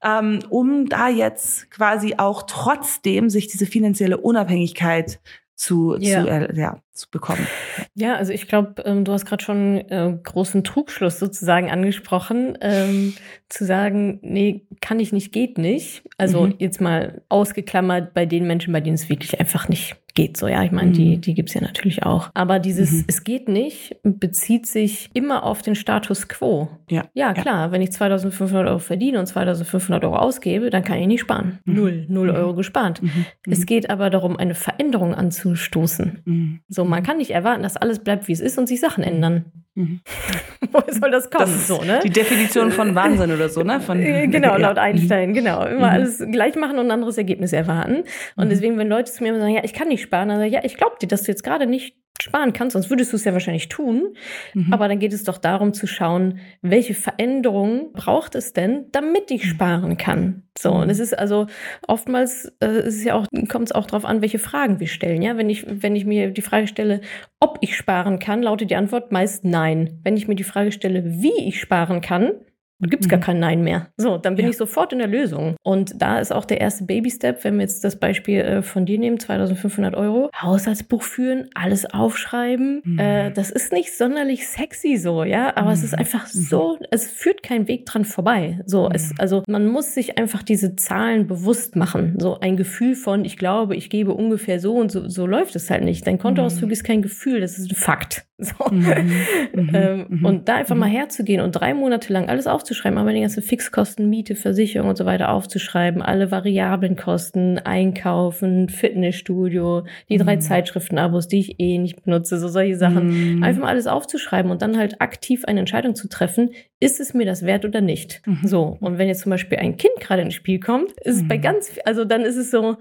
ähm, 0.03 0.41
um 0.49 0.87
da 0.89 1.07
jetzt 1.07 1.71
quasi 1.71 2.13
auch 2.19 2.43
trotzdem 2.43 3.31
sich 3.31 3.47
diese 3.47 3.65
finanzielle 3.65 4.17
Unabhängigkeit 4.17 5.19
zu, 5.63 5.95
ja. 5.97 6.23
zu, 6.23 6.29
äh, 6.29 6.59
ja, 6.59 6.79
zu 6.91 7.09
bekommen. 7.09 7.47
Ja, 7.95 8.15
also 8.15 8.33
ich 8.33 8.47
glaube, 8.47 8.81
ähm, 8.85 9.05
du 9.05 9.13
hast 9.13 9.25
gerade 9.25 9.43
schon 9.43 9.77
äh, 9.89 10.17
großen 10.21 10.63
Trugschluss 10.63 11.19
sozusagen 11.19 11.71
angesprochen, 11.71 12.57
ähm, 12.61 13.13
zu 13.47 13.65
sagen, 13.65 14.19
nee, 14.21 14.65
kann 14.81 14.99
ich 14.99 15.13
nicht, 15.13 15.31
geht 15.31 15.57
nicht. 15.57 16.03
Also 16.17 16.47
mhm. 16.47 16.55
jetzt 16.59 16.81
mal 16.81 17.21
ausgeklammert 17.29 18.13
bei 18.13 18.25
den 18.25 18.45
Menschen, 18.45 18.73
bei 18.73 18.81
denen 18.81 18.95
es 18.95 19.09
wirklich 19.09 19.39
einfach 19.39 19.69
nicht 19.69 19.95
geht 20.13 20.37
so, 20.37 20.47
ja. 20.47 20.63
Ich 20.63 20.71
meine, 20.71 20.89
mhm. 20.89 20.93
die, 20.93 21.17
die 21.17 21.33
gibt's 21.33 21.53
ja 21.53 21.61
natürlich 21.61 22.03
auch. 22.03 22.29
Aber 22.33 22.59
dieses 22.59 22.91
mhm. 22.91 23.05
es 23.07 23.23
geht 23.23 23.47
nicht 23.47 23.97
bezieht 24.03 24.67
sich 24.67 25.09
immer 25.13 25.43
auf 25.43 25.61
den 25.61 25.75
Status 25.75 26.27
quo. 26.27 26.69
Ja. 26.89 27.05
Ja, 27.13 27.33
klar. 27.33 27.67
Ja. 27.67 27.71
Wenn 27.71 27.81
ich 27.81 27.91
2500 27.91 28.67
Euro 28.67 28.79
verdiene 28.79 29.19
und 29.19 29.25
2500 29.25 30.03
Euro 30.03 30.17
ausgebe, 30.17 30.69
dann 30.69 30.83
kann 30.83 30.99
ich 30.99 31.07
nicht 31.07 31.21
sparen. 31.21 31.59
Mhm. 31.65 31.75
Null, 31.75 32.05
null 32.09 32.29
mhm. 32.29 32.35
Euro 32.35 32.55
gespart. 32.55 33.01
Mhm. 33.01 33.25
Es 33.47 33.61
mhm. 33.61 33.65
geht 33.65 33.89
aber 33.89 34.09
darum, 34.09 34.37
eine 34.37 34.55
Veränderung 34.55 35.13
anzustoßen. 35.13 36.59
So, 36.67 36.85
man 36.85 37.03
kann 37.03 37.17
nicht 37.17 37.31
erwarten, 37.31 37.63
dass 37.63 37.77
alles 37.77 37.99
bleibt, 37.99 38.27
wie 38.27 38.33
es 38.33 38.39
ist 38.39 38.57
und 38.57 38.67
sich 38.67 38.79
Sachen 38.79 39.03
ändern. 39.03 39.45
Mhm. 39.75 40.01
Woher 40.71 40.93
soll 40.93 41.11
das 41.11 41.29
kommen? 41.29 41.51
Das 41.51 41.67
so, 41.67 41.81
ne? 41.81 41.99
Die 42.03 42.09
Definition 42.09 42.71
von 42.71 42.93
Wahnsinn 42.93 43.31
oder 43.31 43.49
so, 43.49 43.63
ne? 43.63 43.81
Von, 43.81 43.99
äh, 43.99 44.27
genau, 44.27 44.55
laut 44.57 44.77
Einstein, 44.77 45.33
genau. 45.33 45.65
Immer 45.65 45.77
mhm. 45.77 45.83
alles 45.83 46.23
gleich 46.31 46.55
machen 46.55 46.77
und 46.77 46.85
ein 46.87 46.91
anderes 46.91 47.17
Ergebnis 47.17 47.53
erwarten. 47.53 48.03
Und 48.35 48.45
mhm. 48.45 48.49
deswegen, 48.49 48.77
wenn 48.77 48.87
Leute 48.87 49.11
zu 49.11 49.23
mir 49.23 49.37
sagen, 49.37 49.53
ja, 49.53 49.63
ich 49.63 49.73
kann 49.73 49.87
nicht 49.87 50.03
sparen, 50.03 50.29
dann 50.29 50.37
sage 50.37 50.47
ich, 50.47 50.53
ja, 50.53 50.63
ich 50.63 50.77
glaube 50.77 50.97
dir, 51.01 51.07
dass 51.07 51.23
du 51.23 51.31
jetzt 51.31 51.43
gerade 51.43 51.65
nicht 51.65 51.95
sparen 52.21 52.53
kannst, 52.53 52.73
sonst 52.73 52.89
würdest 52.89 53.11
du 53.11 53.17
es 53.17 53.25
ja 53.25 53.33
wahrscheinlich 53.33 53.69
tun. 53.69 54.15
Mhm. 54.53 54.71
Aber 54.71 54.87
dann 54.87 54.99
geht 54.99 55.13
es 55.13 55.23
doch 55.23 55.37
darum 55.37 55.73
zu 55.73 55.87
schauen, 55.87 56.39
welche 56.61 56.93
Veränderungen 56.93 57.91
braucht 57.93 58.35
es 58.35 58.53
denn, 58.53 58.85
damit 58.91 59.31
ich 59.31 59.43
mhm. 59.43 59.49
sparen 59.49 59.97
kann. 59.97 60.43
So, 60.57 60.71
und 60.71 60.89
es 60.89 60.99
ist 60.99 61.17
also 61.17 61.47
oftmals 61.87 62.51
äh, 62.61 62.87
ist 62.87 63.03
ja 63.03 63.15
auch, 63.15 63.25
kommt 63.49 63.69
es 63.69 63.71
auch 63.71 63.87
darauf 63.87 64.05
an, 64.05 64.21
welche 64.21 64.39
Fragen 64.39 64.79
wir 64.79 64.87
stellen. 64.87 65.21
Ja, 65.21 65.37
wenn 65.37 65.49
ich, 65.49 65.65
wenn 65.67 65.95
ich 65.95 66.05
mir 66.05 66.29
die 66.31 66.41
Frage 66.41 66.67
stelle, 66.67 67.01
ob 67.39 67.57
ich 67.61 67.75
sparen 67.75 68.19
kann, 68.19 68.43
lautet 68.43 68.69
die 68.69 68.75
Antwort 68.75 69.11
meist 69.11 69.43
nein. 69.43 69.99
Wenn 70.03 70.15
ich 70.15 70.27
mir 70.27 70.35
die 70.35 70.43
Frage 70.43 70.71
stelle, 70.71 71.03
wie 71.05 71.47
ich 71.47 71.59
sparen 71.59 72.01
kann, 72.01 72.33
gibt 72.79 73.03
es 73.03 73.09
gar 73.09 73.17
mhm. 73.17 73.23
kein 73.23 73.39
Nein 73.39 73.63
mehr. 73.63 73.87
So, 73.97 74.17
dann 74.17 74.35
bin 74.35 74.45
ja. 74.45 74.51
ich 74.51 74.57
sofort 74.57 74.93
in 74.93 74.99
der 74.99 75.07
Lösung. 75.07 75.55
Und 75.63 76.01
da 76.01 76.19
ist 76.19 76.31
auch 76.31 76.45
der 76.45 76.61
erste 76.61 76.85
Baby-Step, 76.85 77.43
wenn 77.43 77.55
wir 77.55 77.61
jetzt 77.61 77.83
das 77.83 77.97
Beispiel 77.97 78.41
äh, 78.41 78.61
von 78.61 78.85
dir 78.85 78.99
nehmen, 78.99 79.19
2500 79.19 79.95
Euro, 79.95 80.29
Haushaltsbuch 80.39 81.03
führen, 81.03 81.49
alles 81.53 81.85
aufschreiben. 81.85 82.81
Mhm. 82.83 82.99
Äh, 82.99 83.31
das 83.31 83.51
ist 83.51 83.71
nicht 83.71 83.95
sonderlich 83.95 84.47
sexy 84.47 84.97
so, 84.97 85.23
ja, 85.23 85.55
aber 85.55 85.67
mhm. 85.67 85.73
es 85.73 85.83
ist 85.83 85.93
mhm. 85.93 85.99
einfach 85.99 86.25
mhm. 86.33 86.39
so, 86.39 86.79
es 86.91 87.09
führt 87.09 87.43
kein 87.43 87.67
Weg 87.67 87.85
dran 87.85 88.05
vorbei. 88.05 88.59
So, 88.65 88.89
es, 88.91 89.11
mhm. 89.11 89.15
also 89.19 89.43
man 89.47 89.67
muss 89.67 89.93
sich 89.93 90.17
einfach 90.17 90.43
diese 90.43 90.75
Zahlen 90.75 91.27
bewusst 91.27 91.75
machen. 91.75 92.15
So 92.19 92.39
ein 92.39 92.57
Gefühl 92.57 92.95
von, 92.95 93.25
ich 93.25 93.37
glaube, 93.37 93.75
ich 93.75 93.89
gebe 93.89 94.13
ungefähr 94.13 94.59
so 94.59 94.75
und 94.75 94.91
so, 94.91 95.07
so 95.07 95.25
läuft 95.25 95.55
es 95.55 95.69
halt 95.69 95.83
nicht. 95.83 96.05
Dein 96.07 96.17
Kontoauszug 96.17 96.71
ist 96.71 96.83
kein 96.83 97.01
Gefühl, 97.01 97.39
das 97.39 97.57
ist 97.57 97.71
ein 97.71 97.75
Fakt. 97.75 98.25
So. 98.39 98.55
ähm, 98.71 100.21
und 100.23 100.49
da 100.49 100.55
einfach 100.55 100.75
mal 100.75 100.89
herzugehen 100.89 101.39
und 101.39 101.51
drei 101.51 101.75
Monate 101.75 102.11
lang 102.11 102.29
alles 102.29 102.47
aufzuschreiben, 102.47 102.97
aber 102.97 103.13
die 103.13 103.21
ganzen 103.21 103.43
Fixkosten, 103.43 104.09
Miete, 104.09 104.35
Versicherung 104.35 104.89
und 104.89 104.97
so 104.97 105.05
weiter 105.05 105.29
aufzuschreiben, 105.29 106.01
alle 106.01 106.31
variablen 106.31 106.95
Kosten, 106.95 107.59
Einkaufen, 107.59 108.69
Fitnessstudio, 108.69 109.85
die 110.09 110.17
drei 110.17 110.37
mhm. 110.37 110.41
Zeitschriftenabos, 110.41 111.27
die 111.27 111.39
ich 111.41 111.59
eh 111.59 111.77
nicht 111.77 112.03
benutze, 112.03 112.39
so 112.39 112.47
solche 112.47 112.75
Sachen. 112.75 113.35
Mhm. 113.35 113.43
Einfach 113.43 113.61
mal 113.61 113.69
alles 113.69 113.85
aufzuschreiben 113.85 114.49
und 114.49 114.63
dann 114.63 114.77
halt 114.77 114.99
aktiv 114.99 115.45
eine 115.45 115.59
Entscheidung 115.59 115.93
zu 115.93 116.09
treffen, 116.09 116.49
ist 116.79 116.99
es 116.99 117.13
mir 117.13 117.27
das 117.27 117.45
wert 117.45 117.65
oder 117.65 117.81
nicht? 117.81 118.23
Mhm. 118.25 118.39
So. 118.43 118.77
Und 118.79 118.97
wenn 118.97 119.07
jetzt 119.07 119.21
zum 119.21 119.29
Beispiel 119.29 119.59
ein 119.59 119.77
Kind 119.77 119.99
gerade 119.99 120.23
ins 120.23 120.33
Spiel 120.33 120.59
kommt, 120.59 120.91
ist 121.01 121.17
es 121.17 121.27
bei 121.27 121.37
mhm. 121.37 121.41
ganz, 121.41 121.71
also 121.85 122.03
dann 122.03 122.21
ist 122.21 122.37
es 122.37 122.49
so, 122.49 122.77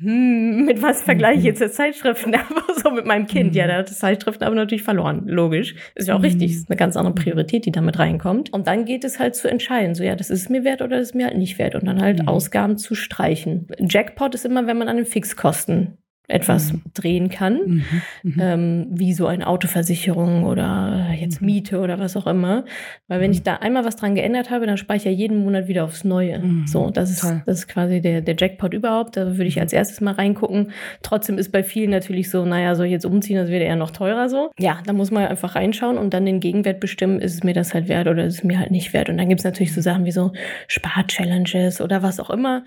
hm, 0.00 0.64
mit 0.64 0.82
was 0.82 1.02
vergleiche 1.02 1.40
ich 1.40 1.44
jetzt 1.44 1.60
das 1.60 1.74
Zeitschriftenabo 1.74 2.54
so 2.82 2.90
mit 2.90 3.06
meinem 3.06 3.26
Kind? 3.26 3.54
Ja, 3.54 3.64
mhm. 3.64 3.68
der 3.68 3.78
hat 3.78 3.90
das 3.90 3.98
Zeitschriftenabo 3.98 4.54
natürlich 4.54 4.82
verloren. 4.82 5.24
Logisch. 5.26 5.74
Ist 5.94 6.08
ja 6.08 6.16
auch 6.16 6.22
richtig. 6.22 6.52
Ist 6.52 6.70
eine 6.70 6.76
ganz 6.76 6.96
andere 6.96 7.14
Priorität, 7.14 7.66
die 7.66 7.72
damit 7.72 7.98
reinkommt. 7.98 8.52
Und 8.52 8.66
dann 8.66 8.84
geht 8.84 9.04
es 9.04 9.18
halt 9.18 9.34
zu 9.34 9.48
entscheiden. 9.48 9.94
So, 9.94 10.02
ja, 10.02 10.16
das 10.16 10.30
ist 10.30 10.50
mir 10.50 10.64
wert 10.64 10.82
oder 10.82 10.98
das 10.98 11.08
ist 11.08 11.14
mir 11.14 11.26
halt 11.26 11.38
nicht 11.38 11.58
wert. 11.58 11.74
Und 11.74 11.86
dann 11.86 12.00
halt 12.00 12.22
mhm. 12.22 12.28
Ausgaben 12.28 12.78
zu 12.78 12.94
streichen. 12.94 13.66
Jackpot 13.78 14.34
ist 14.34 14.44
immer, 14.44 14.66
wenn 14.66 14.78
man 14.78 14.88
an 14.88 14.96
den 14.96 15.06
Fixkosten 15.06 15.98
etwas 16.30 16.72
mhm. 16.72 16.82
drehen 16.94 17.28
kann, 17.28 17.54
mhm. 17.54 17.84
Mhm. 18.22 18.40
Ähm, 18.40 18.86
wie 18.90 19.12
so 19.12 19.26
eine 19.26 19.46
Autoversicherung 19.46 20.44
oder 20.44 21.08
jetzt 21.18 21.40
mhm. 21.40 21.46
Miete 21.46 21.80
oder 21.80 21.98
was 21.98 22.16
auch 22.16 22.26
immer. 22.26 22.64
Weil 23.08 23.20
wenn 23.20 23.32
ich 23.32 23.40
mhm. 23.40 23.44
da 23.44 23.54
einmal 23.56 23.84
was 23.84 23.96
dran 23.96 24.14
geändert 24.14 24.50
habe, 24.50 24.66
dann 24.66 24.76
spare 24.76 24.96
ich 24.96 25.04
ja 25.04 25.10
jeden 25.10 25.38
Monat 25.38 25.68
wieder 25.68 25.84
aufs 25.84 26.04
Neue. 26.04 26.38
Mhm. 26.38 26.66
So, 26.66 26.90
das 26.90 27.10
ist, 27.10 27.24
das 27.46 27.58
ist 27.58 27.68
quasi 27.68 28.00
der, 28.00 28.20
der 28.20 28.36
Jackpot 28.38 28.72
überhaupt. 28.72 29.16
Da 29.16 29.26
würde 29.36 29.46
ich 29.46 29.60
als 29.60 29.72
erstes 29.72 30.00
mal 30.00 30.14
reingucken. 30.14 30.70
Trotzdem 31.02 31.38
ist 31.38 31.50
bei 31.50 31.62
vielen 31.62 31.90
natürlich 31.90 32.30
so, 32.30 32.44
naja, 32.44 32.74
soll 32.74 32.86
ich 32.86 32.92
jetzt 32.92 33.06
umziehen, 33.06 33.36
das 33.36 33.48
wird 33.48 33.62
eher 33.62 33.76
noch 33.76 33.90
teurer 33.90 34.28
so. 34.28 34.50
Ja, 34.58 34.78
da 34.86 34.92
muss 34.92 35.10
man 35.10 35.26
einfach 35.26 35.56
reinschauen 35.56 35.98
und 35.98 36.14
dann 36.14 36.24
den 36.24 36.40
Gegenwert 36.40 36.80
bestimmen, 36.80 37.20
ist 37.20 37.34
es 37.34 37.44
mir 37.44 37.54
das 37.54 37.74
halt 37.74 37.88
wert 37.88 38.06
oder 38.06 38.24
ist 38.24 38.34
es 38.34 38.44
mir 38.44 38.58
halt 38.58 38.70
nicht 38.70 38.92
wert. 38.92 39.08
Und 39.08 39.18
dann 39.18 39.28
gibt 39.28 39.40
es 39.40 39.44
natürlich 39.44 39.74
so 39.74 39.80
Sachen 39.80 40.04
wie 40.04 40.12
so 40.12 40.32
Spar-Challenges 40.68 41.80
oder 41.80 42.02
was 42.02 42.20
auch 42.20 42.30
immer. 42.30 42.64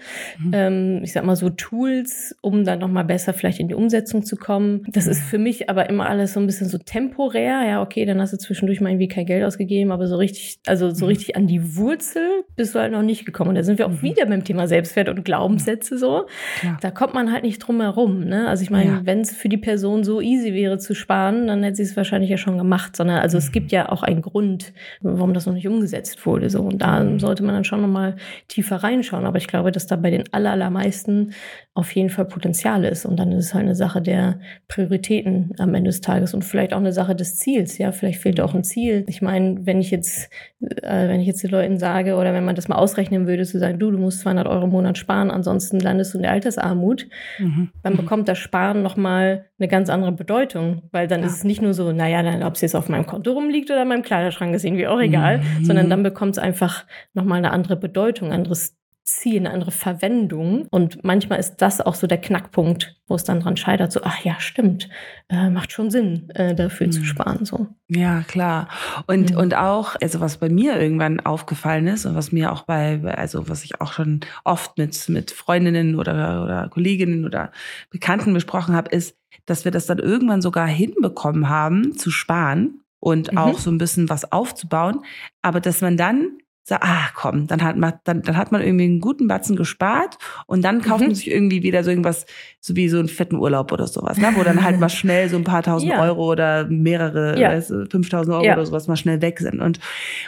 Ähm, 0.52 1.02
ich 1.04 1.14
sag 1.14 1.24
mal 1.24 1.36
so 1.36 1.50
Tools, 1.50 2.36
um 2.42 2.66
dann 2.66 2.80
nochmal 2.80 3.06
besser 3.06 3.34
vielleicht 3.34 3.53
vielleicht 3.54 3.60
in 3.60 3.68
die 3.68 3.76
Umsetzung 3.76 4.24
zu 4.24 4.36
kommen. 4.36 4.84
Das 4.88 5.08
ist 5.08 5.22
für 5.22 5.38
mich 5.38 5.70
aber 5.70 5.90
immer 5.90 6.08
alles 6.08 6.34
so 6.34 6.40
ein 6.40 6.46
bisschen 6.46 6.68
so 6.68 6.78
temporär. 6.78 7.64
Ja, 7.68 7.82
okay, 7.82 8.06
dann 8.06 8.20
hast 8.20 8.34
du 8.34 8.38
zwischendurch 8.38 8.82
mal 8.82 8.90
irgendwie 8.90 9.08
kein 9.08 9.26
Geld 9.26 9.44
ausgegeben, 9.44 9.92
aber 9.92 10.08
so 10.08 10.16
richtig, 10.16 10.60
also 10.66 10.92
so 10.92 11.06
mhm. 11.06 11.10
richtig 11.10 11.36
an 11.36 11.48
die 11.48 11.76
Wurzel 11.76 12.44
bist 12.56 12.76
du 12.76 12.80
halt 12.80 12.92
noch 12.92 13.02
nicht 13.02 13.26
gekommen. 13.26 13.50
Und 13.50 13.56
da 13.56 13.64
sind 13.64 13.78
wir 13.78 13.86
auch 13.86 13.92
mhm. 13.92 14.02
wieder 14.02 14.26
beim 14.26 14.44
Thema 14.44 14.68
Selbstwert 14.68 15.10
und 15.10 15.24
Glaubenssätze 15.24 15.98
so. 15.98 16.26
Ja. 16.64 16.78
Da 16.82 16.92
kommt 16.92 17.14
man 17.14 17.32
halt 17.32 17.44
nicht 17.44 17.60
drum 17.60 17.82
herum. 17.82 18.26
Ne? 18.26 18.48
Also 18.48 18.64
ich 18.64 18.70
meine, 18.70 18.92
ja. 18.92 19.02
wenn 19.04 19.22
es 19.22 19.36
für 19.36 19.50
die 19.50 19.58
Person 19.58 20.04
so 20.04 20.22
easy 20.22 20.54
wäre 20.54 20.78
zu 20.78 20.96
sparen, 20.96 21.48
dann 21.48 21.64
hätte 21.64 21.78
sie 21.78 21.84
es 21.84 21.96
wahrscheinlich 21.96 22.30
ja 22.30 22.38
schon 22.38 22.58
gemacht. 22.58 22.96
Sondern 22.96 23.20
also 23.20 23.38
mhm. 23.38 23.44
es 23.44 23.52
gibt 23.52 23.72
ja 23.72 23.90
auch 23.90 24.04
einen 24.04 24.22
Grund, 24.22 24.74
warum 25.02 25.34
das 25.34 25.46
noch 25.46 25.54
nicht 25.54 25.68
umgesetzt 25.68 26.26
wurde. 26.26 26.50
So. 26.50 26.62
Und 26.62 26.82
da 26.82 27.04
mhm. 27.04 27.20
sollte 27.20 27.44
man 27.44 27.56
dann 27.56 27.64
schon 27.64 27.82
nochmal 27.82 28.16
tiefer 28.48 28.78
reinschauen. 28.78 29.26
Aber 29.26 29.38
ich 29.38 29.48
glaube, 29.48 29.72
dass 29.72 29.88
da 29.88 29.96
bei 29.96 30.10
den 30.10 30.24
allermeisten 30.32 31.34
auf 31.76 31.92
jeden 31.96 32.10
Fall 32.10 32.26
Potenzial 32.26 32.84
ist. 32.86 33.06
Und 33.06 33.18
dann 33.18 33.32
ist 33.32 33.43
es 33.44 33.54
halt 33.54 33.66
eine 33.66 33.76
Sache 33.76 34.02
der 34.02 34.40
Prioritäten 34.68 35.54
am 35.60 35.74
Ende 35.76 35.90
des 35.90 36.02
Tages 36.02 36.34
und 36.34 36.44
vielleicht 36.44 36.74
auch 36.74 36.80
eine 36.80 36.94
Sache 36.94 37.16
des 37.16 37.38
Ziels. 37.38 37.78
Ja, 37.78 37.92
vielleicht 37.92 38.20
fehlt 38.20 38.42
auch 38.42 38.54
ein 38.54 38.64
Ziel. 38.64 39.04
Ich 39.08 39.22
meine, 39.22 39.66
wenn 39.66 39.80
ich 39.80 39.92
jetzt, 39.92 40.30
äh, 40.62 41.08
wenn 41.08 41.20
ich 41.20 41.28
jetzt 41.28 41.44
den 41.44 41.52
Leuten 41.52 41.78
sage 41.78 42.16
oder 42.16 42.34
wenn 42.34 42.46
man 42.46 42.56
das 42.56 42.68
mal 42.68 42.76
ausrechnen 42.76 43.28
würde, 43.28 43.46
zu 43.46 43.60
sagen, 43.60 43.80
du, 43.80 43.92
du 43.92 43.98
musst 43.98 44.22
200 44.22 44.48
Euro 44.48 44.66
im 44.66 44.72
Monat 44.72 44.98
sparen, 44.98 45.32
ansonsten 45.32 45.80
landest 45.80 46.14
du 46.14 46.18
in 46.18 46.24
der 46.24 46.32
Altersarmut, 46.32 47.08
mhm. 47.40 47.70
dann 47.84 47.94
mhm. 47.94 47.98
bekommt 47.98 48.28
das 48.28 48.38
Sparen 48.38 48.82
nochmal 48.82 49.46
eine 49.60 49.68
ganz 49.68 49.90
andere 49.90 50.12
Bedeutung, 50.12 50.84
weil 50.92 51.08
dann 51.08 51.22
ja. 51.22 51.28
ist 51.28 51.38
es 51.38 51.44
nicht 51.44 51.62
nur 51.62 51.74
so, 51.74 51.92
naja, 51.92 52.24
dann, 52.24 52.44
ob 52.44 52.56
es 52.56 52.62
jetzt 52.62 52.76
auf 52.76 52.90
meinem 52.90 53.06
Konto 53.06 53.32
rumliegt 53.32 53.70
oder 53.70 53.84
in 53.84 53.88
meinem 53.88 54.04
Kleiderschrank, 54.04 54.54
ist 54.54 54.66
irgendwie 54.66 54.88
auch 54.88 55.00
egal, 55.00 55.40
mhm. 55.40 55.66
sondern 55.66 55.90
dann 55.90 56.04
bekommt 56.04 56.38
es 56.38 56.40
einfach 56.40 56.86
nochmal 57.14 57.38
eine 57.38 57.52
andere 57.52 57.76
Bedeutung, 57.76 58.32
anderes 58.32 58.78
ziehe, 59.04 59.40
eine 59.40 59.52
andere 59.52 59.72
Verwendung. 59.72 60.68
Und 60.70 61.04
manchmal 61.04 61.40
ist 61.40 61.58
das 61.58 61.82
auch 61.82 61.96
so 61.96 62.08
der 62.08 62.20
Knackpunkt, 62.20 62.96
wo 63.08 63.16
es 63.16 63.24
dann 63.24 63.42
dran 63.42 63.58
scheitert, 63.58 63.92
so, 63.92 64.02
ach 64.04 64.24
ja, 64.24 64.40
stimmt, 64.40 64.90
äh, 65.30 65.50
macht 65.50 65.72
schon 65.72 65.92
Sinn, 65.92 66.30
äh, 66.36 66.56
dafür 66.56 66.88
mhm. 66.88 66.92
zu 66.92 67.04
sparen. 67.04 67.46
So. 67.46 67.68
Ja, 67.90 68.22
klar. 68.22 68.70
Und, 69.08 69.32
mhm. 69.32 69.38
und 69.38 69.56
auch, 69.56 69.96
also 70.02 70.22
was 70.22 70.38
bei 70.38 70.50
mir 70.50 70.80
irgendwann 70.80 71.20
aufgefallen 71.20 71.88
ist 71.88 72.06
und 72.06 72.16
was 72.16 72.32
mir 72.32 72.52
auch 72.52 72.64
bei, 72.64 73.02
also 73.04 73.50
was 73.50 73.64
ich 73.64 73.82
auch 73.82 73.92
schon 73.92 74.22
oft 74.46 74.78
mit, 74.78 75.10
mit 75.10 75.32
Freundinnen 75.32 75.96
oder, 75.96 76.44
oder 76.44 76.70
Kolleginnen 76.70 77.26
oder 77.26 77.52
Bekannten 77.90 78.34
besprochen 78.34 78.76
habe, 78.76 78.90
ist, 78.96 79.18
dass 79.46 79.66
wir 79.66 79.72
das 79.72 79.86
dann 79.86 80.00
irgendwann 80.00 80.42
sogar 80.42 80.68
hinbekommen 80.68 81.50
haben, 81.50 81.98
zu 81.98 82.10
sparen 82.10 82.80
und 83.00 83.34
mhm. 83.34 83.38
auch 83.38 83.60
so 83.60 83.70
ein 83.70 83.78
bisschen 83.78 84.10
was 84.10 84.32
aufzubauen, 84.32 85.02
aber 85.42 85.60
dass 85.60 85.82
man 85.82 85.98
dann 85.98 86.38
sagt, 86.66 86.84
ah 86.84 87.10
komm, 87.14 87.48
dann 87.48 87.62
hat 87.62 87.76
man, 87.76 87.94
dann, 88.06 88.22
dann 88.22 88.38
hat 88.38 88.52
man 88.52 88.62
irgendwie 88.62 88.86
einen 88.86 89.02
guten 89.02 89.28
Batzen 89.28 89.58
gespart 89.58 90.18
und 90.48 90.64
dann 90.64 90.82
kauft 90.82 91.02
mhm. 91.02 91.08
man 91.08 91.16
sich 91.16 91.30
irgendwie 91.30 91.62
wieder 91.62 91.84
so 91.84 91.90
irgendwas, 91.90 92.26
so 92.62 92.76
wie 92.78 92.88
so 92.88 93.00
einen 93.00 93.10
fetten 93.10 93.36
Urlaub 93.36 93.72
oder 93.74 93.86
sowas, 93.86 94.18
ne? 94.18 94.32
wo 94.36 94.44
dann 94.44 94.64
halt 94.64 94.80
mal 94.80 94.90
schnell 95.04 95.28
so 95.28 95.36
ein 95.36 95.44
paar 95.44 95.62
tausend 95.62 95.92
ja. 95.92 96.02
Euro 96.02 96.32
oder 96.32 96.66
mehrere, 96.66 97.38
ja. 97.38 97.50
weißt, 97.50 97.74
5000 97.92 98.34
Euro 98.34 98.46
ja. 98.46 98.54
oder 98.54 98.66
sowas 98.66 98.88
mal 98.88 98.96
schnell 98.96 99.22
weg 99.22 99.40
sind. 99.40 99.60
Und, 99.60 99.80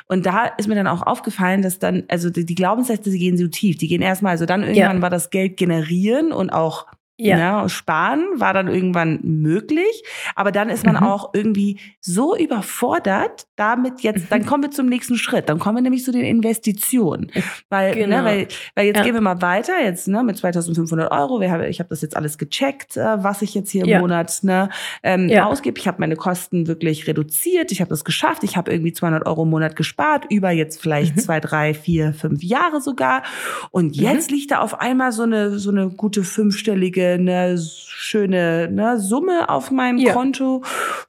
und 0.08 0.26
da 0.26 0.46
ist 0.58 0.68
mir 0.68 0.76
dann 0.76 0.88
auch 0.88 1.04
aufgefallen, 1.04 1.62
dass 1.62 1.80
dann, 1.80 2.04
also 2.10 2.30
die, 2.30 2.46
die 2.46 2.56
Glaubenssätze, 2.56 3.10
die 3.10 3.20
gehen 3.20 3.38
so 3.38 3.48
tief, 3.48 3.78
die 3.78 3.88
gehen 3.88 4.02
erstmal, 4.02 4.32
also 4.32 4.46
dann 4.46 4.64
irgendwann 4.64 5.02
war 5.02 5.10
das 5.10 5.30
Geld 5.30 5.56
generieren 5.56 6.34
und 6.34 6.50
auch 6.50 6.86
ja. 7.18 7.38
ja. 7.38 7.70
sparen 7.70 8.26
war 8.36 8.54
dann 8.54 8.68
irgendwann 8.68 9.20
möglich, 9.24 10.04
aber 10.36 10.52
dann 10.52 10.70
ist 10.70 10.86
man 10.86 10.96
mhm. 10.96 11.04
auch 11.04 11.34
irgendwie 11.34 11.80
so 12.02 12.36
überfordert, 12.36 13.48
damit 13.56 14.02
jetzt, 14.02 14.32
dann 14.32 14.42
mhm. 14.42 14.46
kommen 14.46 14.64
wir 14.64 14.72
zum 14.72 14.88
nächsten 14.88 15.16
Schritt, 15.16 15.48
dann 15.48 15.60
kommen 15.60 15.78
wir 15.78 15.82
nämlich 15.82 16.04
zu 16.04 16.12
den 16.12 16.26
Investitionen, 16.26 17.32
weil, 17.70 17.92
ne, 17.92 17.96
genau. 17.96 18.18
ne, 18.18 18.26
weil, 18.26 18.48
weil 18.76 18.86
jetzt 18.88 18.98
ja. 18.98 19.04
gehen 19.04 19.14
wir 19.14 19.22
mal 19.22 19.42
weiter, 19.42 19.82
jetzt 19.82 20.08
ne, 20.08 20.24
mit 20.24 20.38
2.500 20.38 21.12
Euro, 21.12 21.40
wir 21.40 21.52
haben, 21.52 21.64
ich 21.64 21.80
habe 21.80 21.90
das 21.90 22.02
jetzt 22.02 22.18
alles 22.18 22.38
gecheckt, 22.38 22.98
äh, 22.98 23.24
was 23.24 23.42
ich 23.42 23.54
jetzt 23.56 23.72
hier 23.72 23.84
im 23.84 23.90
ja. 23.90 24.00
Monat 24.00 24.40
ne, 24.44 24.70
ähm, 25.02 25.32
ausgebe, 25.40 25.80
ich 25.80 25.88
habe 25.88 25.98
meine 26.00 26.18
Kosten 26.18 26.68
wirklich 26.68 27.08
reduziert, 27.08 27.72
ich 27.72 27.80
habe 27.80 27.90
das 27.90 28.04
geschafft, 28.04 28.44
ich 28.44 28.58
habe 28.58 28.72
irgendwie 28.72 28.92
200 28.92 29.26
Euro 29.26 29.44
im 29.44 29.50
Monat 29.52 29.78
gespart, 29.78 30.26
über 30.30 30.52
jetzt 30.52 30.82
vielleicht 30.82 31.16
mhm. 31.16 31.20
zwei, 31.22 31.40
drei, 31.40 31.74
vier, 31.74 32.14
fünf 32.14 32.44
Jahre 32.44 32.82
sogar 32.82 33.24
und 33.72 33.96
jetzt 33.96 34.32
mhm. 34.32 34.38
liegt 34.38 34.52
da 34.52 34.60
auf 34.60 34.82
einmal 34.82 35.14
so 35.14 35.24
eine, 35.24 35.60
so 35.60 35.70
eine 35.70 35.90
gute 35.90 36.26
fünfstellige 36.26 37.05
eine 37.14 37.58
schöne 37.58 38.70
ne, 38.72 39.00
Summe 39.00 39.50
auf 39.50 39.72
meinem 39.72 39.98
ja. 39.98 40.14
Konto. 40.14 40.64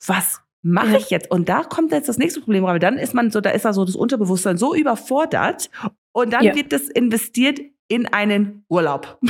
Was 0.06 0.40
mache 0.62 0.96
ich 0.98 1.10
jetzt? 1.10 1.30
Und 1.30 1.48
da 1.48 1.62
kommt 1.62 1.92
jetzt 1.92 2.08
das 2.08 2.18
nächste 2.18 2.40
Problem 2.40 2.64
rein. 2.64 2.80
Dann 2.80 2.98
ist 2.98 3.14
man 3.14 3.30
so, 3.30 3.40
da 3.40 3.50
ist 3.50 3.64
da 3.64 3.72
so 3.72 3.84
das 3.84 3.96
Unterbewusstsein 3.96 4.56
so 4.56 4.74
überfordert 4.74 5.70
und 6.12 6.32
dann 6.32 6.44
ja. 6.44 6.54
wird 6.54 6.72
das 6.72 6.82
investiert 6.88 7.60
in 7.88 8.06
einen 8.06 8.64
Urlaub. 8.68 9.18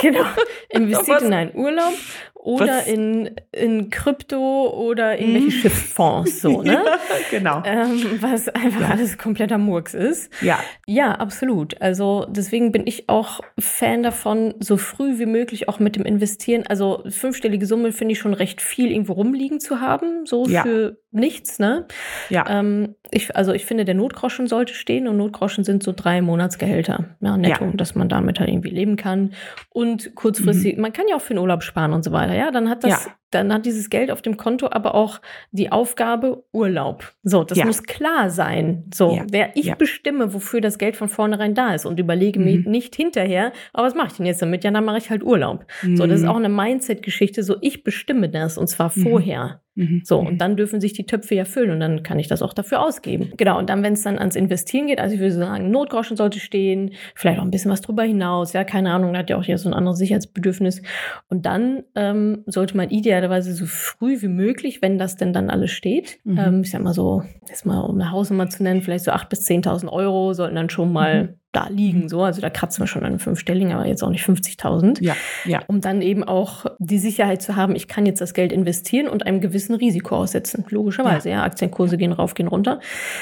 Genau, 0.00 0.24
investiert 0.68 1.22
in 1.22 1.32
einen 1.32 1.54
Urlaub 1.56 1.92
oder 2.34 2.86
in, 2.86 3.30
in 3.52 3.90
Krypto 3.90 4.68
oder 4.68 5.18
irgendwelche 5.18 5.46
hm. 5.46 5.60
Schiffsfonds, 5.60 6.40
so, 6.40 6.62
ne? 6.62 6.72
ja, 6.84 6.98
genau. 7.30 7.62
Ähm, 7.64 8.18
was 8.20 8.48
einfach 8.48 8.80
ja. 8.80 8.88
alles 8.88 9.16
kompletter 9.16 9.58
Murks 9.58 9.94
ist. 9.94 10.32
Ja. 10.40 10.58
Ja, 10.86 11.12
absolut. 11.12 11.80
Also 11.80 12.26
deswegen 12.28 12.72
bin 12.72 12.86
ich 12.86 13.08
auch 13.08 13.40
Fan 13.58 14.02
davon, 14.02 14.54
so 14.58 14.76
früh 14.76 15.18
wie 15.18 15.26
möglich 15.26 15.68
auch 15.68 15.78
mit 15.78 15.94
dem 15.94 16.04
Investieren. 16.04 16.64
Also 16.66 17.04
fünfstellige 17.08 17.66
Summe 17.66 17.92
finde 17.92 18.12
ich 18.12 18.18
schon 18.18 18.34
recht 18.34 18.60
viel 18.60 18.90
irgendwo 18.90 19.12
rumliegen 19.14 19.60
zu 19.60 19.80
haben, 19.80 20.26
so 20.26 20.46
ja. 20.46 20.62
für 20.62 21.01
nichts, 21.12 21.58
ne? 21.58 21.86
Ja. 22.30 22.44
Ähm, 22.48 22.94
ich, 23.10 23.36
also 23.36 23.52
ich 23.52 23.66
finde, 23.66 23.84
der 23.84 23.94
Notgroschen 23.94 24.46
sollte 24.46 24.74
stehen 24.74 25.06
und 25.06 25.18
Notgroschen 25.18 25.64
sind 25.64 25.82
so 25.82 25.92
drei 25.94 26.22
Monatsgehälter, 26.22 27.16
ja, 27.20 27.36
netto, 27.36 27.66
ja. 27.66 27.72
dass 27.74 27.94
man 27.94 28.08
damit 28.08 28.40
halt 28.40 28.48
irgendwie 28.48 28.70
leben 28.70 28.96
kann. 28.96 29.32
Und 29.68 30.14
kurzfristig, 30.14 30.76
mhm. 30.76 30.82
man 30.82 30.92
kann 30.92 31.06
ja 31.08 31.16
auch 31.16 31.20
für 31.20 31.34
den 31.34 31.40
Urlaub 31.40 31.62
sparen 31.62 31.92
und 31.92 32.04
so 32.04 32.12
weiter, 32.12 32.34
ja, 32.34 32.50
dann 32.50 32.70
hat 32.70 32.84
das, 32.84 33.04
ja. 33.04 33.12
dann 33.30 33.52
hat 33.52 33.66
dieses 33.66 33.90
Geld 33.90 34.10
auf 34.10 34.22
dem 34.22 34.36
Konto 34.36 34.68
aber 34.70 34.94
auch 34.94 35.20
die 35.50 35.70
Aufgabe 35.70 36.44
Urlaub. 36.52 37.12
So, 37.22 37.44
das 37.44 37.58
ja. 37.58 37.66
muss 37.66 37.82
klar 37.82 38.30
sein. 38.30 38.84
So, 38.94 39.20
wer 39.30 39.56
ich 39.56 39.74
bestimme, 39.74 40.32
wofür 40.32 40.60
das 40.60 40.78
Geld 40.78 40.96
von 40.96 41.08
vornherein 41.08 41.54
da 41.54 41.74
ist 41.74 41.84
und 41.84 42.00
überlege 42.00 42.38
mhm. 42.40 42.44
mir 42.44 42.58
nicht 42.60 42.96
hinterher, 42.96 43.52
aber 43.72 43.86
was 43.86 43.94
mache 43.94 44.08
ich 44.08 44.14
denn 44.14 44.26
jetzt 44.26 44.42
damit? 44.42 44.64
Ja, 44.64 44.70
dann 44.70 44.84
mache 44.84 44.98
ich 44.98 45.10
halt 45.10 45.22
Urlaub. 45.22 45.66
Mhm. 45.82 45.96
So, 45.96 46.06
das 46.06 46.20
ist 46.20 46.24
mhm. 46.24 46.30
auch 46.30 46.36
eine 46.36 46.48
Mindset-Geschichte, 46.48 47.42
so 47.42 47.56
ich 47.60 47.84
bestimme 47.84 48.28
das 48.30 48.56
und 48.56 48.68
zwar 48.68 48.90
mhm. 48.94 49.02
vorher. 49.02 49.61
Mhm. 49.74 50.02
So, 50.04 50.18
und 50.18 50.38
dann 50.38 50.56
dürfen 50.56 50.80
sich 50.80 50.92
die 50.92 51.06
Töpfe 51.06 51.34
ja 51.34 51.44
füllen 51.44 51.70
und 51.70 51.80
dann 51.80 52.02
kann 52.02 52.18
ich 52.18 52.28
das 52.28 52.42
auch 52.42 52.52
dafür 52.52 52.82
ausgeben. 52.82 53.32
Genau, 53.36 53.58
und 53.58 53.70
dann, 53.70 53.82
wenn 53.82 53.94
es 53.94 54.02
dann 54.02 54.18
ans 54.18 54.36
Investieren 54.36 54.86
geht, 54.86 55.00
also 55.00 55.14
ich 55.14 55.20
würde 55.20 55.34
sagen, 55.34 55.70
Notgroschen 55.70 56.16
sollte 56.16 56.40
stehen, 56.40 56.92
vielleicht 57.14 57.38
auch 57.38 57.44
ein 57.44 57.50
bisschen 57.50 57.70
was 57.70 57.80
drüber 57.80 58.02
hinaus, 58.02 58.52
ja, 58.52 58.64
keine 58.64 58.92
Ahnung, 58.92 59.12
da 59.12 59.20
hat 59.20 59.30
ja 59.30 59.38
auch 59.38 59.44
hier 59.44 59.56
so 59.56 59.68
ein 59.68 59.74
anderes 59.74 59.98
Sicherheitsbedürfnis. 59.98 60.82
Und 61.28 61.46
dann 61.46 61.84
ähm, 61.94 62.42
sollte 62.46 62.76
man 62.76 62.90
idealerweise 62.90 63.54
so 63.54 63.64
früh 63.66 64.20
wie 64.20 64.28
möglich, 64.28 64.82
wenn 64.82 64.98
das 64.98 65.16
denn 65.16 65.32
dann 65.32 65.48
alles 65.48 65.70
steht, 65.70 66.18
mhm. 66.24 66.38
ähm, 66.38 66.60
ich 66.62 66.70
sag 66.70 66.82
mal 66.82 66.94
so, 66.94 67.22
jetzt 67.48 67.64
mal 67.64 67.80
um 67.80 68.00
eine 68.00 68.10
Hausnummer 68.10 68.48
zu 68.48 68.62
nennen, 68.62 68.82
vielleicht 68.82 69.04
so 69.04 69.12
8.000 69.12 69.28
bis 69.28 69.46
10.000 69.48 69.88
Euro 69.88 70.34
sollten 70.34 70.56
dann 70.56 70.70
schon 70.70 70.92
mal 70.92 71.24
mhm 71.24 71.41
da 71.52 71.68
liegen, 71.68 72.02
mhm. 72.02 72.08
so. 72.08 72.22
Also 72.22 72.40
da 72.40 72.50
kratzen 72.50 72.82
wir 72.82 72.86
schon 72.86 73.04
an 73.04 73.18
fünfstelligen, 73.18 73.72
aber 73.72 73.86
jetzt 73.86 74.02
auch 74.02 74.10
nicht 74.10 74.24
50.000. 74.24 75.02
Ja, 75.02 75.16
ja. 75.44 75.60
Um 75.66 75.80
dann 75.80 76.02
eben 76.02 76.24
auch 76.24 76.66
die 76.78 76.98
Sicherheit 76.98 77.42
zu 77.42 77.56
haben, 77.56 77.76
ich 77.76 77.88
kann 77.88 78.06
jetzt 78.06 78.20
das 78.20 78.34
Geld 78.34 78.52
investieren 78.52 79.06
und 79.06 79.26
einem 79.26 79.40
gewissen 79.40 79.74
Risiko 79.74 80.16
aussetzen. 80.16 80.64
Logischerweise, 80.70 81.28
ja. 81.28 81.36
ja 81.36 81.42
Aktienkurse 81.44 81.98
gehen 81.98 82.12
rauf, 82.12 82.34
gehen 82.34 82.48
runter. 82.48 82.80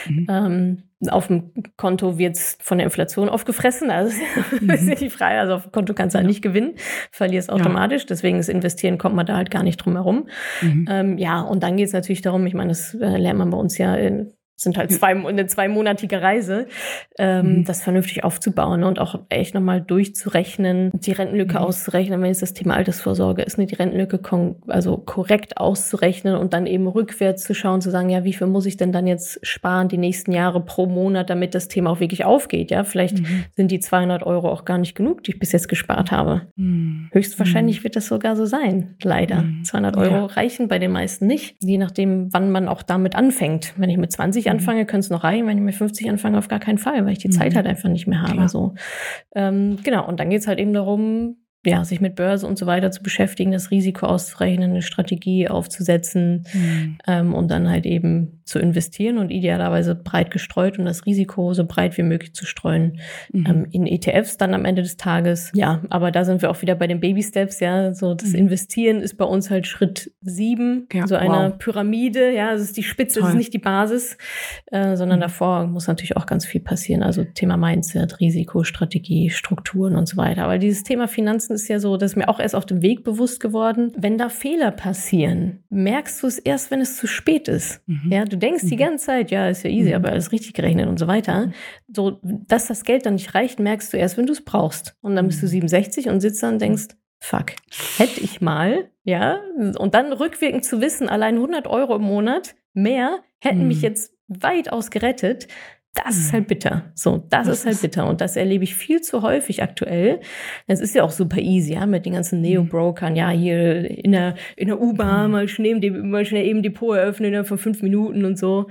Mhm. 0.08 0.26
Ähm, 0.30 0.82
auf 1.08 1.28
dem 1.28 1.52
Konto 1.76 2.18
wird's 2.18 2.58
von 2.60 2.78
der 2.78 2.84
Inflation 2.84 3.28
aufgefressen. 3.28 3.90
Also 3.90 4.16
mhm. 4.60 4.70
ist 4.70 4.84
nicht 4.84 5.12
frei. 5.12 5.40
Also 5.40 5.54
auf 5.54 5.62
dem 5.64 5.72
Konto 5.72 5.94
kannst 5.94 6.14
du 6.14 6.18
halt 6.18 6.28
nicht 6.28 6.42
gewinnen, 6.42 6.74
verlierst 7.10 7.50
automatisch. 7.50 8.02
Ja. 8.02 8.06
Deswegen 8.10 8.38
ist 8.38 8.48
Investieren 8.48 8.98
kommt 8.98 9.16
man 9.16 9.26
da 9.26 9.36
halt 9.36 9.50
gar 9.50 9.62
nicht 9.62 9.78
drum 9.78 9.94
herum. 9.94 10.28
Mhm. 10.60 10.86
Ähm, 10.88 11.18
ja, 11.18 11.40
und 11.40 11.62
dann 11.62 11.76
geht's 11.76 11.92
natürlich 11.92 12.22
darum, 12.22 12.46
ich 12.46 12.54
meine, 12.54 12.68
das 12.68 12.94
äh, 12.94 13.16
lernt 13.16 13.38
man 13.38 13.50
bei 13.50 13.58
uns 13.58 13.78
ja 13.78 13.94
in 13.94 14.32
sind 14.60 14.76
halt 14.76 14.92
zwei, 14.92 15.16
eine 15.16 15.46
zweimonatige 15.46 16.20
Reise, 16.20 16.66
ähm, 17.18 17.60
mhm. 17.60 17.64
das 17.64 17.82
vernünftig 17.82 18.24
aufzubauen 18.24 18.84
und 18.84 18.98
auch 18.98 19.18
echt 19.30 19.54
nochmal 19.54 19.80
durchzurechnen, 19.80 20.90
die 20.92 21.12
Rentenlücke 21.12 21.58
mhm. 21.58 21.64
auszurechnen, 21.64 22.20
wenn 22.20 22.28
jetzt 22.28 22.42
das 22.42 22.52
Thema 22.52 22.76
Altersvorsorge 22.76 23.42
ist, 23.42 23.56
ne, 23.56 23.64
die 23.64 23.74
Rentenlücke 23.74 24.20
also 24.66 24.98
korrekt 24.98 25.56
auszurechnen 25.56 26.36
und 26.36 26.52
dann 26.52 26.66
eben 26.66 26.86
rückwärts 26.86 27.44
zu 27.44 27.54
schauen, 27.54 27.80
zu 27.80 27.90
sagen, 27.90 28.10
ja, 28.10 28.24
wie 28.24 28.34
viel 28.34 28.48
muss 28.48 28.66
ich 28.66 28.76
denn 28.76 28.92
dann 28.92 29.06
jetzt 29.06 29.44
sparen 29.46 29.88
die 29.88 29.96
nächsten 29.96 30.32
Jahre 30.32 30.62
pro 30.62 30.84
Monat, 30.84 31.30
damit 31.30 31.54
das 31.54 31.68
Thema 31.68 31.90
auch 31.90 32.00
wirklich 32.00 32.26
aufgeht, 32.26 32.70
ja, 32.70 32.84
vielleicht 32.84 33.20
mhm. 33.20 33.44
sind 33.56 33.70
die 33.70 33.80
200 33.80 34.22
Euro 34.24 34.50
auch 34.50 34.66
gar 34.66 34.76
nicht 34.76 34.94
genug, 34.94 35.24
die 35.24 35.32
ich 35.32 35.38
bis 35.38 35.52
jetzt 35.52 35.68
gespart 35.68 36.10
habe. 36.10 36.42
Mhm. 36.56 37.08
Höchstwahrscheinlich 37.12 37.80
mhm. 37.80 37.84
wird 37.84 37.96
das 37.96 38.06
sogar 38.06 38.36
so 38.36 38.44
sein, 38.44 38.96
leider. 39.02 39.44
200 39.64 39.96
mhm. 39.96 40.02
Euro 40.02 40.14
ja. 40.14 40.26
reichen 40.26 40.68
bei 40.68 40.78
den 40.78 40.90
meisten 40.90 41.26
nicht, 41.26 41.56
je 41.62 41.78
nachdem, 41.78 42.30
wann 42.32 42.50
man 42.50 42.68
auch 42.68 42.82
damit 42.82 43.14
anfängt. 43.14 43.72
Wenn 43.78 43.88
ich 43.88 43.96
mit 43.96 44.12
20 44.12 44.49
Mhm. 44.50 44.60
anfange, 44.60 44.86
könnte 44.86 45.06
es 45.06 45.10
noch 45.10 45.24
reichen. 45.24 45.46
Wenn 45.46 45.58
ich 45.58 45.64
mit 45.64 45.74
50 45.74 46.08
anfange, 46.08 46.38
auf 46.38 46.48
gar 46.48 46.60
keinen 46.60 46.78
Fall, 46.78 47.04
weil 47.04 47.12
ich 47.12 47.18
die 47.18 47.28
mhm. 47.28 47.32
Zeit 47.32 47.54
halt 47.54 47.66
einfach 47.66 47.88
nicht 47.88 48.06
mehr 48.06 48.22
habe. 48.22 48.48
So. 48.48 48.74
Ähm, 49.34 49.78
genau, 49.82 50.06
und 50.06 50.20
dann 50.20 50.30
geht 50.30 50.40
es 50.40 50.46
halt 50.46 50.58
eben 50.58 50.72
darum, 50.72 51.36
ja, 51.64 51.84
sich 51.84 52.00
mit 52.00 52.14
Börse 52.14 52.46
und 52.46 52.58
so 52.58 52.66
weiter 52.66 52.90
zu 52.90 53.02
beschäftigen, 53.02 53.52
das 53.52 53.70
Risiko 53.70 54.06
auszurechnen, 54.06 54.70
eine 54.70 54.82
Strategie 54.82 55.48
aufzusetzen 55.48 56.46
mhm. 56.52 56.98
ähm, 57.06 57.34
und 57.34 57.50
dann 57.50 57.68
halt 57.68 57.84
eben 57.84 58.40
zu 58.44 58.58
investieren 58.58 59.18
und 59.18 59.30
idealerweise 59.30 59.94
breit 59.94 60.30
gestreut 60.30 60.78
und 60.78 60.86
das 60.86 61.04
Risiko 61.06 61.52
so 61.52 61.66
breit 61.66 61.98
wie 61.98 62.02
möglich 62.02 62.34
zu 62.34 62.46
streuen 62.46 62.98
mhm. 63.30 63.46
ähm, 63.46 63.66
in 63.70 63.86
ETFs 63.86 64.38
dann 64.38 64.54
am 64.54 64.64
Ende 64.64 64.82
des 64.82 64.96
Tages. 64.96 65.52
Ja, 65.54 65.82
aber 65.90 66.10
da 66.10 66.24
sind 66.24 66.40
wir 66.40 66.50
auch 66.50 66.62
wieder 66.62 66.74
bei 66.74 66.86
den 66.86 66.98
Baby 66.98 67.22
Steps, 67.22 67.60
ja, 67.60 67.92
so 67.92 68.14
das 68.14 68.30
mhm. 68.30 68.36
Investieren 68.36 69.00
ist 69.00 69.18
bei 69.18 69.26
uns 69.26 69.50
halt 69.50 69.66
Schritt 69.66 70.12
sieben, 70.22 70.88
ja, 70.92 71.06
so 71.06 71.14
einer 71.14 71.50
wow. 71.50 71.58
Pyramide, 71.58 72.32
ja, 72.34 72.52
es 72.54 72.62
ist 72.62 72.76
die 72.78 72.82
Spitze, 72.82 73.20
es 73.20 73.28
ist 73.28 73.34
nicht 73.34 73.52
die 73.52 73.58
Basis, 73.58 74.16
äh, 74.66 74.96
sondern 74.96 75.18
mhm. 75.18 75.22
davor 75.22 75.66
muss 75.66 75.86
natürlich 75.86 76.16
auch 76.16 76.26
ganz 76.26 76.46
viel 76.46 76.60
passieren, 76.60 77.02
also 77.02 77.22
Thema 77.24 77.58
Mindset, 77.58 78.18
Risiko, 78.18 78.64
Strategie, 78.64 79.28
Strukturen 79.28 79.94
und 79.94 80.08
so 80.08 80.16
weiter. 80.16 80.44
Aber 80.44 80.58
dieses 80.58 80.82
Thema 80.84 81.06
Finanzen 81.06 81.49
Finanzen 81.50 81.54
ist 81.54 81.68
ja 81.68 81.78
so, 81.80 81.96
das 81.96 82.12
ist 82.12 82.16
mir 82.16 82.28
auch 82.28 82.38
erst 82.38 82.54
auf 82.54 82.66
dem 82.66 82.82
Weg 82.82 83.04
bewusst 83.04 83.40
geworden. 83.40 83.92
Wenn 83.96 84.18
da 84.18 84.28
Fehler 84.28 84.70
passieren, 84.70 85.64
merkst 85.70 86.22
du 86.22 86.26
es 86.26 86.38
erst, 86.38 86.70
wenn 86.70 86.80
es 86.80 86.96
zu 86.96 87.06
spät 87.06 87.48
ist. 87.48 87.82
Mhm. 87.86 88.12
Ja, 88.12 88.24
du 88.24 88.36
denkst 88.36 88.64
mhm. 88.64 88.68
die 88.68 88.76
ganze 88.76 89.06
Zeit, 89.06 89.30
ja, 89.30 89.48
ist 89.48 89.64
ja 89.64 89.70
easy, 89.70 89.90
mhm. 89.90 89.96
aber 89.96 90.10
alles 90.10 90.32
richtig 90.32 90.54
gerechnet 90.54 90.88
und 90.88 90.98
so 90.98 91.06
weiter. 91.06 91.46
Mhm. 91.46 91.52
So, 91.94 92.20
dass 92.22 92.66
das 92.66 92.84
Geld 92.84 93.06
dann 93.06 93.14
nicht 93.14 93.34
reicht, 93.34 93.58
merkst 93.58 93.92
du 93.92 93.96
erst, 93.96 94.16
wenn 94.16 94.26
du 94.26 94.32
es 94.32 94.44
brauchst. 94.44 94.96
Und 95.00 95.16
dann 95.16 95.26
bist 95.26 95.42
du 95.42 95.46
67 95.46 96.06
mhm. 96.06 96.12
und 96.12 96.20
sitzt 96.20 96.42
dann 96.42 96.54
und 96.54 96.62
denkst, 96.62 96.88
fuck, 97.18 97.52
hätte 97.98 98.20
ich 98.20 98.40
mal, 98.40 98.90
ja, 99.04 99.40
und 99.78 99.94
dann 99.94 100.12
rückwirkend 100.12 100.64
zu 100.64 100.80
wissen, 100.80 101.08
allein 101.08 101.34
100 101.34 101.66
Euro 101.66 101.96
im 101.96 102.02
Monat 102.02 102.54
mehr 102.72 103.18
hätten 103.40 103.66
mich 103.66 103.82
jetzt 103.82 104.14
weitaus 104.28 104.90
gerettet 104.90 105.48
das 105.94 106.16
ist 106.16 106.32
halt 106.32 106.46
bitter. 106.46 106.92
So, 106.94 107.26
das, 107.30 107.48
ist 107.48 107.66
halt 107.66 107.80
bitter. 107.80 108.08
Und 108.08 108.20
das 108.20 108.36
erlebe 108.36 108.62
ich 108.62 108.76
viel 108.76 109.00
zu 109.00 109.22
häufig 109.22 109.62
aktuell. 109.62 110.20
Es 110.68 110.80
ist 110.80 110.94
ja 110.94 111.02
auch 111.02 111.10
super 111.10 111.38
easy, 111.38 111.74
ja, 111.74 111.84
mit 111.84 112.06
den 112.06 112.12
ganzen 112.12 112.38
mhm. 112.38 112.42
Neo-Brokern. 112.42 113.16
Ja, 113.16 113.30
hier 113.30 113.90
in 114.04 114.12
der, 114.12 114.34
in 114.56 114.68
der 114.68 114.80
U-Bahn 114.80 115.26
mhm. 115.26 115.32
mal 115.32 115.48
schnell, 115.48 115.90
mal 116.02 116.24
schnell 116.24 116.46
eben 116.46 116.62
Depot 116.62 116.96
eröffnen 116.96 117.28
innerhalb 117.28 117.48
von 117.48 117.58
fünf 117.58 117.82
Minuten 117.82 118.24
und 118.24 118.38
so. 118.38 118.68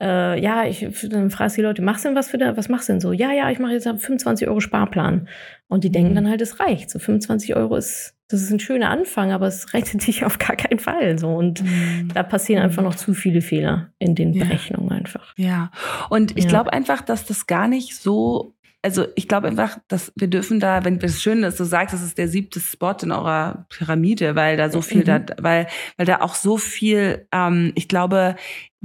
Äh, 0.00 0.40
ja, 0.40 0.66
ich, 0.66 0.86
dann 1.10 1.30
fragst 1.30 1.58
die 1.58 1.62
Leute, 1.62 1.82
machst 1.82 2.04
du 2.04 2.08
denn 2.08 2.16
was 2.16 2.30
für 2.30 2.38
da, 2.38 2.56
was 2.56 2.70
machst 2.70 2.88
du 2.88 2.94
denn 2.94 3.00
so? 3.00 3.12
Ja, 3.12 3.30
ja, 3.32 3.50
ich 3.50 3.58
mache 3.58 3.72
jetzt 3.72 3.86
25 3.86 4.48
Euro 4.48 4.60
Sparplan. 4.60 5.28
Und 5.68 5.84
die 5.84 5.90
denken 5.90 6.12
mhm. 6.12 6.16
dann 6.16 6.30
halt, 6.30 6.40
es 6.40 6.60
reicht. 6.60 6.88
So 6.88 6.98
25 6.98 7.56
Euro 7.56 7.76
ist, 7.76 8.13
das 8.28 8.42
ist 8.42 8.50
ein 8.50 8.60
schöner 8.60 8.90
Anfang, 8.90 9.32
aber 9.32 9.46
es 9.46 9.74
rechnet 9.74 10.02
sich 10.02 10.24
auf 10.24 10.38
gar 10.38 10.56
keinen 10.56 10.78
Fall. 10.78 11.18
So. 11.18 11.28
Und 11.28 11.62
mhm. 11.62 12.10
da 12.12 12.22
passieren 12.22 12.62
einfach 12.62 12.82
noch 12.82 12.94
zu 12.94 13.14
viele 13.14 13.42
Fehler 13.42 13.92
in 13.98 14.14
den 14.14 14.32
ja. 14.32 14.44
Berechnungen 14.44 14.90
einfach. 14.90 15.34
Ja. 15.36 15.70
Und 16.08 16.36
ich 16.36 16.44
ja. 16.44 16.50
glaube 16.50 16.72
einfach, 16.72 17.02
dass 17.02 17.26
das 17.26 17.46
gar 17.46 17.68
nicht 17.68 17.96
so 17.96 18.54
also 18.84 19.06
ich 19.14 19.28
glaube 19.28 19.48
einfach, 19.48 19.78
dass 19.88 20.12
wir 20.14 20.28
dürfen 20.28 20.60
da, 20.60 20.84
wenn 20.84 20.98
das 20.98 21.22
schön 21.22 21.42
ist, 21.42 21.58
du 21.58 21.64
sagst, 21.64 21.94
das 21.94 22.02
ist 22.02 22.18
der 22.18 22.28
siebte 22.28 22.60
Spot 22.60 22.94
in 23.00 23.12
eurer 23.12 23.64
Pyramide, 23.70 24.36
weil 24.36 24.58
da 24.58 24.68
so 24.68 24.82
viel 24.82 25.00
mhm. 25.00 25.04
da, 25.04 25.24
weil, 25.40 25.68
weil 25.96 26.04
da 26.04 26.20
auch 26.20 26.34
so 26.34 26.58
viel, 26.58 27.26
ähm, 27.32 27.72
ich 27.76 27.88
glaube, 27.88 28.36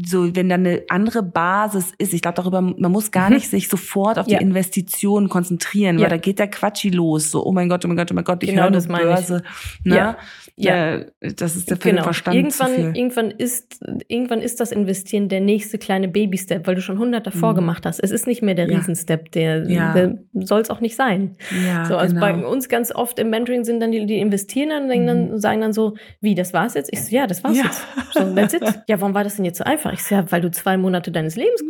so 0.06 0.36
wenn 0.36 0.50
da 0.50 0.56
eine 0.56 0.84
andere 0.89 1.24
Basis 1.24 1.93
ist, 1.97 2.14
ich 2.14 2.22
glaube 2.22 2.36
darüber, 2.36 2.62
man 2.62 2.91
muss 2.91 3.12
gar 3.12 3.30
mhm. 3.30 3.36
nicht 3.36 3.50
sich 3.50 3.70
sofort 3.70 4.20
auf 4.20 4.28
ja. 4.28 4.38
die 4.38 4.43
Investitionen 4.43 5.30
konzentrieren, 5.30 5.97
ja. 5.97 6.04
weil 6.04 6.10
da 6.10 6.18
geht 6.18 6.39
der 6.39 6.47
Quatschi 6.47 6.89
los, 6.89 7.32
so 7.32 7.45
oh 7.45 7.52
mein 7.52 7.70
Gott, 7.70 7.86
oh 7.86 7.88
mein 7.88 7.97
Gott, 7.97 8.12
oh 8.12 8.16
mein 8.16 8.24
Gott, 8.24 8.43
ich 8.43 8.50
genau, 8.50 8.64
höre 8.64 8.72
das 8.72 8.88
Börse, 8.88 9.43
ich. 9.80 9.86
ne? 9.86 9.95
Ja. 9.95 10.18
Ja, 10.62 11.06
das 11.22 11.56
ist 11.56 11.70
der 11.70 11.78
genau. 11.78 12.04
Verstand 12.04 12.36
irgendwann. 12.36 12.93
Irgendwann 12.93 13.32
ist, 13.32 13.80
irgendwann 14.10 14.41
ist 14.41 14.60
das 14.60 14.74
Investieren 14.74 15.30
der 15.30 15.39
nächste 15.39 15.78
kleine 15.78 16.10
Baby-Step, 16.10 16.68
weil 16.68 16.76
du 16.76 16.82
schon 16.82 16.97
hundert 16.97 17.26
davor 17.26 17.54
mhm. 17.54 17.58
gemacht 17.58 17.86
hast. 17.86 18.00
Es 18.02 18.12
ist 18.12 18.28
nicht 18.28 18.41
mehr 18.41 18.56
der 18.56 18.68
Riesenstep, 18.68 19.32
der, 19.32 19.70
ja. 19.70 19.93
der 19.93 20.18
soll 20.34 20.60
es 20.60 20.70
auch 20.70 20.82
nicht 20.82 20.97
sein. 20.97 21.38
Ja, 21.66 21.86
so, 21.86 21.95
also 21.95 22.14
genau. 22.14 22.26
bei 22.26 22.45
uns 22.45 22.68
ganz 22.68 22.93
oft 22.93 23.20
im 23.20 23.30
Mentoring 23.30 23.64
sind 23.64 23.80
dann 23.80 23.93
die, 23.93 24.06
die 24.06 24.20
investieren 24.20 24.70
dann 24.70 24.91
und 24.91 25.02
mhm. 25.02 25.08
dann, 25.08 25.39
sagen 25.39 25.62
dann 25.62 25.72
so, 25.72 25.95
wie, 26.20 26.36
das 26.36 26.52
war's 26.52 26.74
jetzt? 26.74 26.91
Ich 26.91 27.06
so, 27.06 27.16
ja, 27.16 27.26
das 27.26 27.41
war's 27.41 27.58
ja. 27.58 27.64
jetzt. 27.64 27.82
So, 28.14 28.36
that's 28.36 28.54
it. 28.54 28.64
Ja, 28.88 29.00
warum 29.00 29.14
war 29.14 29.24
das 29.24 29.36
denn 29.36 29.45
jetzt 29.45 29.60
so 29.60 29.64
einfach? 29.64 29.89
Ich 29.94 30.04
so, 30.04 30.16
ja, 30.16 30.32
weil 30.32 30.42
du 30.42 30.52
zwei 30.52 30.78
Monate 30.78 31.12
deines 31.12 31.36
Lebens 31.36 31.62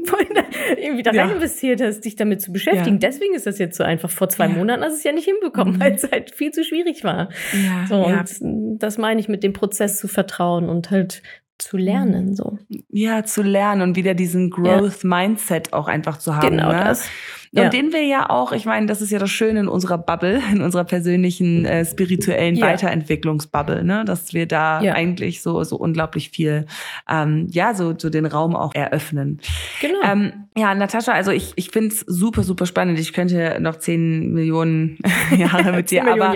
irgendwie 0.77 1.03
da 1.03 1.11
rein 1.11 1.31
investiert 1.31 1.81
hast, 1.81 2.01
dich 2.01 2.15
damit 2.15 2.41
zu 2.41 2.51
beschäftigen. 2.51 2.99
Deswegen 2.99 3.33
ist 3.35 3.45
das 3.45 3.59
jetzt 3.59 3.77
so 3.77 3.83
einfach. 3.83 4.09
Vor 4.09 4.29
zwei 4.29 4.47
Monaten 4.47 4.83
hast 4.83 4.93
du 4.93 4.97
es 4.97 5.03
ja 5.03 5.11
nicht 5.11 5.25
hinbekommen, 5.25 5.75
mhm. 5.75 5.79
weil 5.79 5.93
es 5.93 6.09
halt 6.11 6.31
viel 6.31 6.51
zu 6.51 6.63
schwierig 6.63 7.03
war. 7.03 7.29
Ja, 7.53 7.85
so, 7.87 8.05
und 8.05 8.79
das 8.79 8.97
meine 8.97 9.19
ich 9.19 9.27
mit 9.27 9.43
dem 9.43 9.53
Prozess 9.53 9.99
zu 9.99 10.07
vertrauen 10.07 10.69
und 10.69 10.91
halt 10.91 11.21
zu 11.57 11.77
lernen 11.77 12.35
so. 12.35 12.57
Ja, 12.89 13.23
zu 13.25 13.41
lernen 13.41 13.81
und 13.81 13.95
wieder 13.95 14.13
diesen 14.13 14.49
Growth 14.49 15.03
Mindset 15.03 15.73
auch 15.73 15.87
einfach 15.87 16.17
zu 16.17 16.35
haben. 16.35 16.49
Genau 16.49 16.71
ne? 16.71 16.83
das. 16.85 17.09
Und 17.51 17.63
ja. 17.63 17.69
den 17.69 17.91
wir 17.93 18.03
ja 18.03 18.29
auch, 18.29 18.51
ich 18.51 18.65
meine, 18.65 18.85
das 18.85 19.01
ist 19.01 19.09
ja 19.11 19.17
das 19.17 19.31
Schöne 19.31 19.61
in 19.61 19.67
unserer 19.67 19.97
Bubble, 19.97 20.41
in 20.51 20.61
unserer 20.61 20.83
persönlichen 20.83 21.65
äh, 21.65 21.83
spirituellen 21.83 22.55
ja. 22.55 22.67
Weiterentwicklungsbubble, 22.67 23.83
ne, 23.83 24.05
dass 24.05 24.33
wir 24.33 24.45
da 24.45 24.81
ja. 24.81 24.93
eigentlich 24.93 25.41
so 25.41 25.63
so 25.63 25.75
unglaublich 25.75 26.29
viel, 26.29 26.67
ähm, 27.09 27.47
ja, 27.49 27.73
so 27.73 27.95
so 27.97 28.09
den 28.09 28.27
Raum 28.27 28.55
auch 28.55 28.75
eröffnen. 28.75 29.39
Genau. 29.81 29.99
Ähm, 30.03 30.45
ja, 30.55 30.75
Natascha, 30.75 31.13
also 31.13 31.31
ich 31.31 31.53
ich 31.55 31.71
finde 31.71 31.89
es 31.89 32.01
super 32.01 32.43
super 32.43 32.67
spannend. 32.67 32.99
Ich 32.99 33.13
könnte 33.13 33.57
noch 33.59 33.77
zehn 33.77 34.31
Millionen 34.31 34.99
Jahre 35.35 35.71
mit 35.71 35.89
dir, 35.91 36.07
aber 36.07 36.33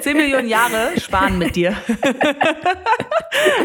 zehn 0.00 0.16
Millionen 0.16 0.48
Jahre 0.48 0.90
sparen 0.98 1.38
mit 1.38 1.56
dir. 1.56 1.74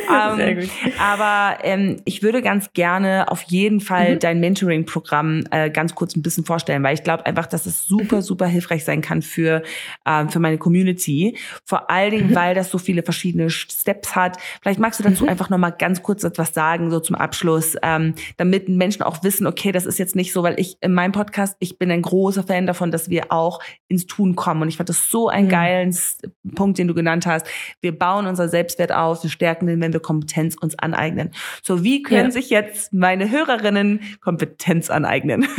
ähm, 0.09 0.37
Sehr 0.37 0.55
gut. 0.55 0.69
Aber 0.99 1.57
ähm, 1.63 1.97
ich 2.05 2.23
würde 2.23 2.41
ganz 2.41 2.71
gerne 2.71 3.29
auf 3.29 3.41
jeden 3.43 3.81
Fall 3.81 4.15
mhm. 4.15 4.19
dein 4.19 4.39
Mentoring-Programm 4.39 5.43
äh, 5.51 5.69
ganz 5.69 5.93
kurz 5.93 6.15
ein 6.15 6.21
bisschen 6.21 6.45
vorstellen 6.45 6.84
weil 6.86 6.93
ich 6.93 7.03
glaube 7.03 7.25
einfach, 7.25 7.47
dass 7.47 7.65
es 7.65 7.88
super, 7.88 8.21
super 8.21 8.45
hilfreich 8.45 8.86
sein 8.86 9.01
kann 9.01 9.23
für, 9.23 9.63
ähm, 10.05 10.29
für 10.29 10.38
meine 10.38 10.59
Community. 10.59 11.36
Vor 11.63 11.89
allen 11.89 12.11
Dingen, 12.11 12.29
mhm. 12.29 12.36
weil 12.36 12.53
das 12.53 12.69
so 12.69 12.77
viele 12.77 13.01
verschiedene 13.01 13.49
Steps 13.49 14.15
hat. 14.15 14.38
Vielleicht 14.61 14.79
magst 14.79 14.99
du 14.99 15.03
dazu 15.03 15.23
mhm. 15.23 15.31
einfach 15.31 15.49
nochmal 15.49 15.73
ganz 15.77 16.03
kurz 16.03 16.23
etwas 16.23 16.53
sagen, 16.53 16.91
so 16.91 16.99
zum 16.99 17.15
Abschluss, 17.15 17.75
ähm, 17.81 18.13
damit 18.38 18.69
Menschen 18.69 19.01
auch 19.01 19.23
wissen, 19.23 19.47
okay, 19.47 19.71
das 19.71 19.88
ist 19.88 19.97
jetzt 19.97 20.15
nicht 20.15 20.31
so, 20.31 20.43
weil 20.43 20.59
ich 20.59 20.77
in 20.81 20.93
meinem 20.93 21.11
Podcast, 21.11 21.57
ich 21.59 21.79
bin 21.79 21.89
ein 21.89 22.03
großer 22.03 22.43
Fan 22.43 22.67
davon, 22.67 22.91
dass 22.91 23.09
wir 23.09 23.31
auch 23.31 23.61
ins 23.88 24.05
Tun 24.05 24.36
kommen. 24.36 24.61
Und 24.61 24.67
ich 24.67 24.77
fand 24.77 24.89
das 24.89 25.09
so 25.09 25.27
einen 25.27 25.47
mhm. 25.47 25.51
geilen 25.51 25.97
Punkt, 26.53 26.77
den 26.77 26.88
du 26.88 26.93
genannt 26.93 27.25
hast. 27.25 27.47
Wir 27.81 27.97
bauen 27.97 28.27
unser 28.27 28.47
Selbstwert 28.47 28.91
auf, 28.91 29.23
wir 29.23 29.31
stärken 29.31 29.65
den, 29.65 29.81
wenn 29.81 29.91
wir 29.91 30.01
Kompetenz 30.01 30.55
uns 30.55 30.77
aneignen. 30.77 31.31
So, 31.63 31.83
wie 31.83 32.03
können 32.03 32.25
ja. 32.25 32.31
sich 32.31 32.51
jetzt 32.51 32.93
meine 32.93 33.31
Hörerinnen 33.31 34.01
Kompetenz 34.21 34.91
aneignen? 34.91 35.47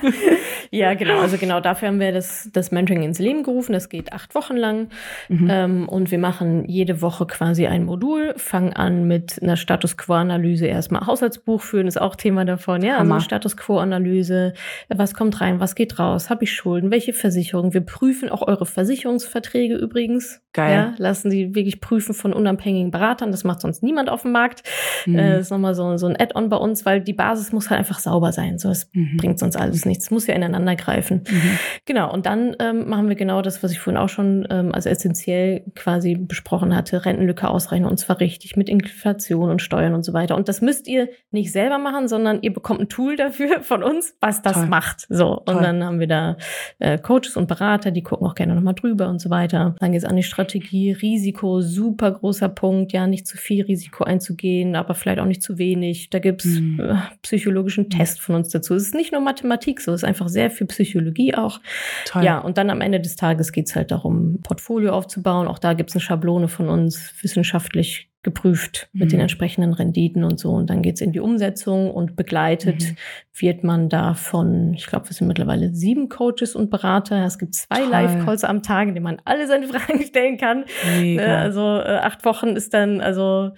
ja, 0.70 0.94
genau. 0.94 1.20
Also 1.20 1.36
genau 1.38 1.60
dafür 1.60 1.88
haben 1.88 2.00
wir 2.00 2.12
das, 2.12 2.48
das 2.52 2.70
Mentoring 2.70 3.02
ins 3.02 3.18
Leben 3.18 3.42
gerufen. 3.42 3.72
Das 3.72 3.88
geht 3.88 4.12
acht 4.12 4.34
Wochen 4.34 4.56
lang. 4.56 4.88
Mhm. 5.28 5.48
Ähm, 5.50 5.88
und 5.88 6.10
wir 6.10 6.18
machen 6.18 6.64
jede 6.66 7.00
Woche 7.00 7.26
quasi 7.26 7.66
ein 7.66 7.84
Modul, 7.84 8.34
fangen 8.36 8.72
an 8.72 9.06
mit 9.06 9.42
einer 9.42 9.56
Status 9.56 9.96
Quo-Analyse. 9.96 10.66
Erstmal 10.66 11.06
Haushaltsbuch 11.06 11.62
führen 11.62 11.86
ist 11.86 12.00
auch 12.00 12.16
Thema 12.16 12.44
davon. 12.44 12.82
Ja, 12.82 12.98
also 12.98 13.20
Status 13.20 13.56
Quo-Analyse. 13.56 14.52
Was 14.88 15.14
kommt 15.14 15.40
rein? 15.40 15.60
Was 15.60 15.74
geht 15.74 15.98
raus? 15.98 16.30
Habe 16.30 16.44
ich 16.44 16.52
Schulden? 16.52 16.90
Welche 16.90 17.12
Versicherungen? 17.12 17.74
Wir 17.74 17.80
prüfen 17.80 18.28
auch 18.28 18.46
eure 18.46 18.66
Versicherungsverträge 18.66 19.76
übrigens. 19.76 20.40
Geil. 20.52 20.74
Ja, 20.74 20.94
lassen 20.98 21.30
sie 21.30 21.54
wirklich 21.54 21.80
prüfen 21.80 22.14
von 22.14 22.32
unabhängigen 22.32 22.90
Beratern. 22.90 23.30
Das 23.30 23.44
macht 23.44 23.60
sonst 23.60 23.82
niemand 23.82 24.08
auf 24.10 24.22
dem 24.22 24.32
Markt. 24.32 24.62
Mhm. 25.06 25.18
Äh, 25.18 25.32
das 25.32 25.42
ist 25.42 25.50
nochmal 25.50 25.74
so, 25.74 25.96
so 25.96 26.06
ein 26.06 26.16
Add-on 26.18 26.48
bei 26.48 26.56
uns, 26.56 26.84
weil 26.84 27.00
die 27.00 27.12
Basis 27.12 27.52
muss 27.52 27.70
halt 27.70 27.78
einfach 27.78 27.98
sauber 27.98 28.32
sein. 28.32 28.58
So, 28.58 28.70
es 28.70 28.90
mhm. 28.92 29.16
bringt 29.16 29.38
sonst 29.38 29.56
alles 29.56 29.84
nichts. 29.84 30.04
Es 30.04 30.10
muss 30.10 30.26
ja 30.26 30.34
ineinander 30.34 30.57
greifen. 30.66 31.22
Mhm. 31.28 31.58
Genau. 31.84 32.12
Und 32.12 32.26
dann 32.26 32.56
ähm, 32.58 32.88
machen 32.88 33.08
wir 33.08 33.16
genau 33.16 33.42
das, 33.42 33.62
was 33.62 33.72
ich 33.72 33.78
vorhin 33.78 33.98
auch 33.98 34.08
schon 34.08 34.46
ähm, 34.50 34.74
als 34.74 34.86
essentiell 34.86 35.62
quasi 35.74 36.14
besprochen 36.14 36.74
hatte. 36.74 37.04
Rentenlücke 37.04 37.48
ausrechnen 37.48 37.88
und 37.88 37.98
zwar 37.98 38.20
richtig 38.20 38.56
mit 38.56 38.68
Inflation 38.68 39.50
und 39.50 39.62
Steuern 39.62 39.94
und 39.94 40.04
so 40.04 40.12
weiter. 40.12 40.36
Und 40.36 40.48
das 40.48 40.60
müsst 40.60 40.88
ihr 40.88 41.08
nicht 41.30 41.52
selber 41.52 41.78
machen, 41.78 42.08
sondern 42.08 42.42
ihr 42.42 42.52
bekommt 42.52 42.80
ein 42.80 42.88
Tool 42.88 43.16
dafür 43.16 43.60
von 43.62 43.82
uns, 43.82 44.14
was 44.20 44.42
das 44.42 44.54
Toll. 44.54 44.66
macht. 44.66 45.06
So. 45.08 45.42
Toll. 45.44 45.56
Und 45.56 45.62
dann 45.62 45.84
haben 45.84 46.00
wir 46.00 46.06
da 46.06 46.36
äh, 46.78 46.98
Coaches 46.98 47.36
und 47.36 47.48
Berater, 47.48 47.90
die 47.90 48.02
gucken 48.02 48.26
auch 48.26 48.34
gerne 48.34 48.54
nochmal 48.54 48.74
drüber 48.74 49.08
und 49.08 49.20
so 49.20 49.30
weiter. 49.30 49.74
Dann 49.80 49.92
geht 49.92 50.02
es 50.02 50.08
an 50.08 50.16
die 50.16 50.22
Strategie, 50.22 50.92
Risiko, 50.92 51.60
super 51.60 52.12
großer 52.12 52.48
Punkt, 52.48 52.92
ja, 52.92 53.06
nicht 53.06 53.26
zu 53.26 53.36
viel 53.36 53.64
Risiko 53.64 54.04
einzugehen, 54.04 54.76
aber 54.76 54.94
vielleicht 54.94 55.20
auch 55.20 55.26
nicht 55.26 55.42
zu 55.42 55.58
wenig. 55.58 56.10
Da 56.10 56.18
gibt's 56.18 56.46
mhm. 56.46 56.80
äh, 56.80 56.94
psychologischen 57.22 57.90
Test 57.90 58.20
von 58.20 58.34
uns 58.34 58.48
dazu. 58.50 58.74
Es 58.74 58.84
ist 58.84 58.94
nicht 58.94 59.12
nur 59.12 59.20
Mathematik 59.20 59.80
so, 59.80 59.92
es 59.92 60.02
ist 60.02 60.08
einfach 60.08 60.28
sehr 60.28 60.47
viel 60.50 60.66
Psychologie 60.66 61.34
auch. 61.34 61.60
Toll. 62.04 62.24
Ja, 62.24 62.38
und 62.38 62.58
dann 62.58 62.70
am 62.70 62.80
Ende 62.80 63.00
des 63.00 63.16
Tages 63.16 63.52
geht's 63.52 63.76
halt 63.76 63.90
darum, 63.90 64.34
ein 64.34 64.40
Portfolio 64.42 64.92
aufzubauen. 64.92 65.48
Auch 65.48 65.58
da 65.58 65.74
gibt's 65.74 65.94
eine 65.94 66.00
Schablone 66.00 66.48
von 66.48 66.68
uns, 66.68 67.14
wissenschaftlich 67.22 68.08
geprüft 68.22 68.88
mit 68.92 69.06
mhm. 69.06 69.10
den 69.10 69.20
entsprechenden 69.20 69.72
Renditen 69.72 70.24
und 70.24 70.40
so. 70.40 70.50
Und 70.50 70.70
dann 70.70 70.82
geht's 70.82 71.00
in 71.00 71.12
die 71.12 71.20
Umsetzung 71.20 71.90
und 71.90 72.16
begleitet 72.16 72.82
mhm. 72.82 72.96
wird 73.34 73.64
man 73.64 73.88
da 73.88 74.14
von, 74.14 74.74
ich 74.74 74.86
glaube, 74.86 75.08
wir 75.08 75.14
sind 75.14 75.28
mittlerweile 75.28 75.72
sieben 75.72 76.08
Coaches 76.08 76.56
und 76.56 76.68
Berater. 76.68 77.24
Es 77.24 77.38
gibt 77.38 77.54
zwei 77.54 77.80
Live-Calls 77.84 78.42
am 78.44 78.62
Tag, 78.62 78.88
in 78.88 78.94
denen 78.94 79.04
man 79.04 79.22
alle 79.24 79.46
seine 79.46 79.68
Fragen 79.68 80.02
stellen 80.02 80.36
kann. 80.36 80.64
Mega. 80.98 81.26
Ne, 81.26 81.38
also 81.38 81.60
äh, 81.60 82.00
acht 82.02 82.24
Wochen 82.24 82.48
ist 82.48 82.74
dann, 82.74 83.00
also 83.00 83.52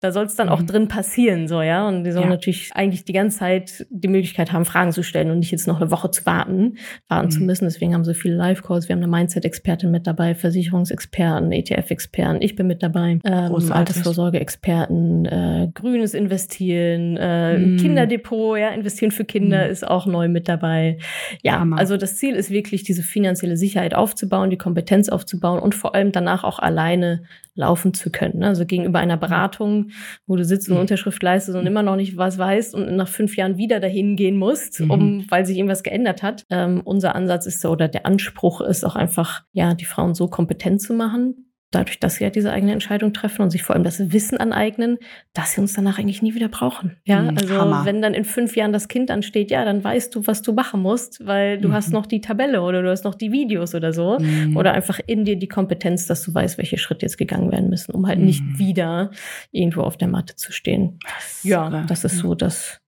da 0.00 0.12
soll 0.12 0.24
es 0.24 0.34
dann 0.34 0.46
mhm. 0.46 0.52
auch 0.52 0.62
drin 0.62 0.88
passieren, 0.88 1.46
so, 1.46 1.60
ja. 1.60 1.86
Und 1.86 2.04
die 2.04 2.12
sollen 2.12 2.24
ja. 2.24 2.30
natürlich 2.30 2.70
eigentlich 2.74 3.04
die 3.04 3.12
ganze 3.12 3.38
Zeit 3.38 3.86
die 3.90 4.08
Möglichkeit 4.08 4.50
haben, 4.50 4.64
Fragen 4.64 4.92
zu 4.92 5.02
stellen 5.02 5.30
und 5.30 5.40
nicht 5.40 5.50
jetzt 5.50 5.68
noch 5.68 5.78
eine 5.78 5.90
Woche 5.90 6.10
zu 6.10 6.24
warten, 6.24 6.78
warten 7.08 7.26
mhm. 7.26 7.30
zu 7.30 7.40
müssen. 7.42 7.64
Deswegen 7.64 7.92
haben 7.92 8.04
so 8.04 8.14
viele 8.14 8.34
Live-Calls. 8.34 8.88
Wir 8.88 8.96
haben 8.96 9.02
eine 9.02 9.10
Mindset-Expertin 9.10 9.90
mit 9.90 10.06
dabei, 10.06 10.34
Versicherungsexperten, 10.34 11.52
ETF-Experten. 11.52 12.40
Ich 12.40 12.56
bin 12.56 12.66
mit 12.66 12.82
dabei, 12.82 13.18
ähm, 13.24 13.72
Altersvorsorge-Experten, 13.72 15.26
äh, 15.26 15.68
grünes 15.74 16.14
Investieren, 16.14 17.18
äh, 17.18 17.58
mhm. 17.58 17.76
Kinderdepot, 17.76 18.58
ja, 18.58 18.70
investieren 18.70 19.10
für 19.10 19.26
Kinder 19.26 19.66
mhm. 19.66 19.70
ist 19.70 19.86
auch 19.86 20.06
neu 20.06 20.28
mit 20.28 20.48
dabei. 20.48 20.96
Ja, 21.42 21.60
Hammer. 21.60 21.78
also 21.78 21.98
das 21.98 22.16
Ziel 22.16 22.36
ist 22.36 22.50
wirklich, 22.50 22.84
diese 22.84 23.02
finanzielle 23.02 23.58
Sicherheit 23.58 23.94
aufzubauen, 23.94 24.48
die 24.48 24.56
Kompetenz 24.56 25.10
aufzubauen 25.10 25.58
und 25.58 25.74
vor 25.74 25.94
allem 25.94 26.10
danach 26.10 26.42
auch 26.42 26.58
alleine 26.58 27.22
laufen 27.54 27.94
zu 27.94 28.10
können. 28.10 28.38
Ne? 28.38 28.46
Also 28.46 28.64
gegenüber 28.64 28.98
einer 28.98 29.16
Beratung, 29.16 29.89
wo 30.26 30.36
du 30.36 30.44
sitzt 30.44 30.68
und 30.68 30.74
mhm. 30.74 30.80
Unterschrift 30.80 31.22
leistest 31.22 31.56
und 31.56 31.66
immer 31.66 31.82
noch 31.82 31.96
nicht 31.96 32.16
was 32.16 32.38
weißt 32.38 32.74
und 32.74 32.96
nach 32.96 33.08
fünf 33.08 33.36
Jahren 33.36 33.56
wieder 33.56 33.80
dahin 33.80 34.16
gehen 34.16 34.36
musst, 34.36 34.80
mhm. 34.80 34.90
um, 34.90 35.26
weil 35.28 35.46
sich 35.46 35.56
irgendwas 35.56 35.82
geändert 35.82 36.22
hat. 36.22 36.44
Ähm, 36.50 36.82
unser 36.84 37.14
Ansatz 37.14 37.46
ist 37.46 37.60
so, 37.60 37.70
oder 37.70 37.88
der 37.88 38.06
Anspruch 38.06 38.60
ist 38.60 38.84
auch 38.84 38.96
einfach, 38.96 39.42
ja, 39.52 39.74
die 39.74 39.84
Frauen 39.84 40.14
so 40.14 40.28
kompetent 40.28 40.80
zu 40.80 40.94
machen, 40.94 41.49
dadurch, 41.70 42.00
dass 42.00 42.16
sie 42.16 42.24
ja 42.24 42.30
diese 42.30 42.52
eigene 42.52 42.72
Entscheidung 42.72 43.12
treffen 43.12 43.42
und 43.42 43.50
sich 43.50 43.62
vor 43.62 43.74
allem 43.74 43.84
das 43.84 44.12
Wissen 44.12 44.38
aneignen, 44.38 44.98
dass 45.32 45.52
sie 45.52 45.60
uns 45.60 45.72
danach 45.72 45.98
eigentlich 45.98 46.20
nie 46.22 46.34
wieder 46.34 46.48
brauchen. 46.48 46.96
Ja, 47.04 47.22
mhm, 47.22 47.38
also 47.38 47.54
Hammer. 47.54 47.84
wenn 47.84 48.02
dann 48.02 48.14
in 48.14 48.24
fünf 48.24 48.56
Jahren 48.56 48.72
das 48.72 48.88
Kind 48.88 49.10
ansteht, 49.10 49.50
ja, 49.50 49.64
dann 49.64 49.82
weißt 49.82 50.14
du, 50.14 50.26
was 50.26 50.42
du 50.42 50.52
machen 50.52 50.82
musst, 50.82 51.24
weil 51.26 51.60
du 51.60 51.68
mhm. 51.68 51.72
hast 51.72 51.92
noch 51.92 52.06
die 52.06 52.20
Tabelle 52.20 52.62
oder 52.62 52.82
du 52.82 52.90
hast 52.90 53.04
noch 53.04 53.14
die 53.14 53.30
Videos 53.30 53.74
oder 53.74 53.92
so 53.92 54.18
mhm. 54.18 54.56
oder 54.56 54.72
einfach 54.72 54.98
in 55.06 55.24
dir 55.24 55.36
die 55.36 55.48
Kompetenz, 55.48 56.06
dass 56.06 56.22
du 56.22 56.34
weißt, 56.34 56.58
welche 56.58 56.78
Schritte 56.78 57.06
jetzt 57.06 57.18
gegangen 57.18 57.52
werden 57.52 57.70
müssen, 57.70 57.92
um 57.92 58.06
halt 58.06 58.18
nicht 58.18 58.42
mhm. 58.42 58.58
wieder 58.58 59.10
irgendwo 59.52 59.82
auf 59.82 59.96
der 59.96 60.08
Matte 60.08 60.34
zu 60.36 60.52
stehen. 60.52 60.98
Das 61.04 61.44
ja, 61.44 61.84
das 61.86 62.04
ist 62.04 62.18
so 62.18 62.34
das 62.34 62.79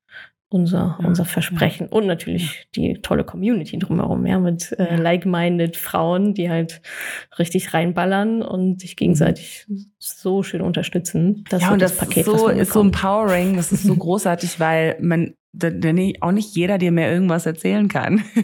unser, 0.52 0.98
ja, 1.00 1.06
unser 1.06 1.24
Versprechen. 1.24 1.88
Ja. 1.90 1.96
Und 1.96 2.06
natürlich 2.06 2.68
die 2.74 2.94
tolle 3.02 3.24
Community 3.24 3.78
drumherum, 3.78 4.26
ja, 4.26 4.38
mit 4.38 4.72
äh, 4.78 4.96
like-minded 4.96 5.76
Frauen, 5.76 6.34
die 6.34 6.50
halt 6.50 6.82
richtig 7.38 7.74
reinballern 7.74 8.42
und 8.42 8.80
sich 8.80 8.96
gegenseitig 8.96 9.66
so 9.98 10.42
schön 10.42 10.60
unterstützen. 10.60 11.44
Das 11.48 11.62
ja, 11.62 11.72
und 11.72 11.82
das, 11.82 11.96
das 11.96 12.08
Paket, 12.08 12.26
so, 12.26 12.48
ist 12.48 12.72
so 12.72 12.80
empowering, 12.80 13.56
das 13.56 13.72
ist 13.72 13.84
so 13.84 13.94
großartig, 13.96 14.60
weil 14.60 14.96
man 15.00 15.34
denn 15.52 16.14
auch 16.20 16.32
nicht 16.32 16.54
jeder 16.54 16.78
dir 16.78 16.92
mehr 16.92 17.12
irgendwas 17.12 17.44
erzählen 17.46 17.88
kann. 17.88 18.18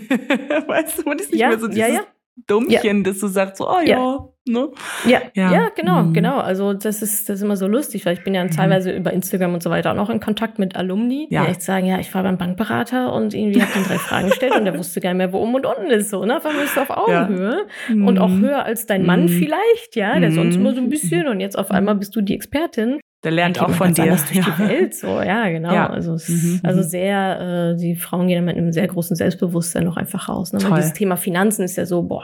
weißt 0.66 0.98
du, 0.98 1.02
man 1.09 1.18
ist 1.18 1.32
nicht 1.32 1.40
ja, 1.40 1.48
mehr 1.48 1.59
so 1.59 1.68
dieses 1.68 2.00
ja, 2.49 2.57
ja. 2.57 2.80
Dummchen, 2.80 3.05
dass 3.05 3.18
du 3.18 3.26
sagst, 3.28 3.57
so, 3.57 3.68
oh 3.68 3.80
ja, 3.84 4.28
Ne? 4.49 4.70
Ja, 5.07 5.20
ja, 5.34 5.53
ja, 5.53 5.68
genau, 5.74 6.03
mhm. 6.03 6.14
genau. 6.14 6.39
Also 6.39 6.72
das 6.72 7.03
ist, 7.03 7.28
das 7.28 7.36
ist 7.36 7.43
immer 7.43 7.57
so 7.57 7.66
lustig, 7.66 8.07
weil 8.07 8.14
ich 8.14 8.24
bin 8.24 8.34
ja 8.34 8.43
mhm. 8.43 8.51
teilweise 8.51 8.91
über 8.91 9.12
Instagram 9.12 9.55
und 9.55 9.62
so 9.62 9.70
weiter 9.70 9.93
auch 9.93 9.97
noch 9.97 10.11
in 10.11 10.20
Kontakt 10.20 10.59
mit 10.59 10.74
Alumni, 10.74 11.28
ja. 11.30 11.45
die 11.45 11.51
echt 11.51 11.62
sagen, 11.62 11.86
ja, 11.86 11.99
ich 11.99 12.12
war 12.14 12.22
beim 12.22 12.39
Bankberater 12.39 13.12
und 13.12 13.34
irgendwie 13.34 13.62
habe 13.62 13.78
ihn 13.78 13.84
drei 13.84 13.99
Fragen 13.99 14.28
gestellt 14.28 14.55
und 14.57 14.64
der 14.64 14.78
wusste 14.78 15.01
gar 15.01 15.11
nicht 15.11 15.18
mehr, 15.18 15.32
wo 15.32 15.39
oben 15.39 15.55
und 15.55 15.66
unten 15.66 15.91
ist. 15.91 16.11
So, 16.11 16.24
ne? 16.24 16.36
Auf 16.36 16.47
einmal 16.47 16.62
bist 16.62 16.76
du 16.76 16.80
auf 16.80 16.91
Augenhöhe 16.91 17.66
ja. 17.89 17.95
mhm. 17.95 18.07
und 18.07 18.18
auch 18.18 18.30
höher 18.30 18.64
als 18.64 18.86
dein 18.86 19.05
Mann 19.05 19.24
mhm. 19.24 19.28
vielleicht, 19.28 19.97
ja, 19.97 20.18
der 20.18 20.32
sonst 20.32 20.57
immer 20.57 20.72
so 20.72 20.80
ein 20.80 20.86
mhm. 20.86 20.91
bisschen 20.91 21.28
und 21.28 21.41
jetzt 21.41 21.59
auf 21.59 21.70
einmal 21.70 21.95
bist 21.95 22.16
du 22.16 22.20
die 22.20 22.34
Expertin. 22.34 23.01
Der 23.24 23.32
lernt 23.32 23.60
auch 23.60 23.70
von 23.70 23.92
dir. 23.92 24.06
Durch 24.06 24.30
ja. 24.32 24.42
die 24.42 24.62
Welt, 24.62 24.94
so, 24.94 25.20
ja, 25.20 25.48
genau. 25.48 25.72
Ja. 25.72 25.90
Also, 25.90 26.14
es, 26.14 26.28
mhm, 26.28 26.60
also 26.62 26.82
sehr, 26.82 27.74
äh, 27.74 27.76
die 27.76 27.96
Frauen 27.96 28.28
gehen 28.28 28.44
mit 28.44 28.56
einem 28.56 28.72
sehr 28.72 28.86
großen 28.86 29.16
Selbstbewusstsein 29.16 29.84
noch 29.84 29.96
einfach 29.96 30.28
raus. 30.28 30.52
Ne? 30.52 30.60
Weil 30.62 30.76
dieses 30.76 30.92
Thema 30.92 31.16
Finanzen 31.16 31.64
ist 31.64 31.76
ja 31.76 31.84
so, 31.84 32.02
boah, 32.02 32.22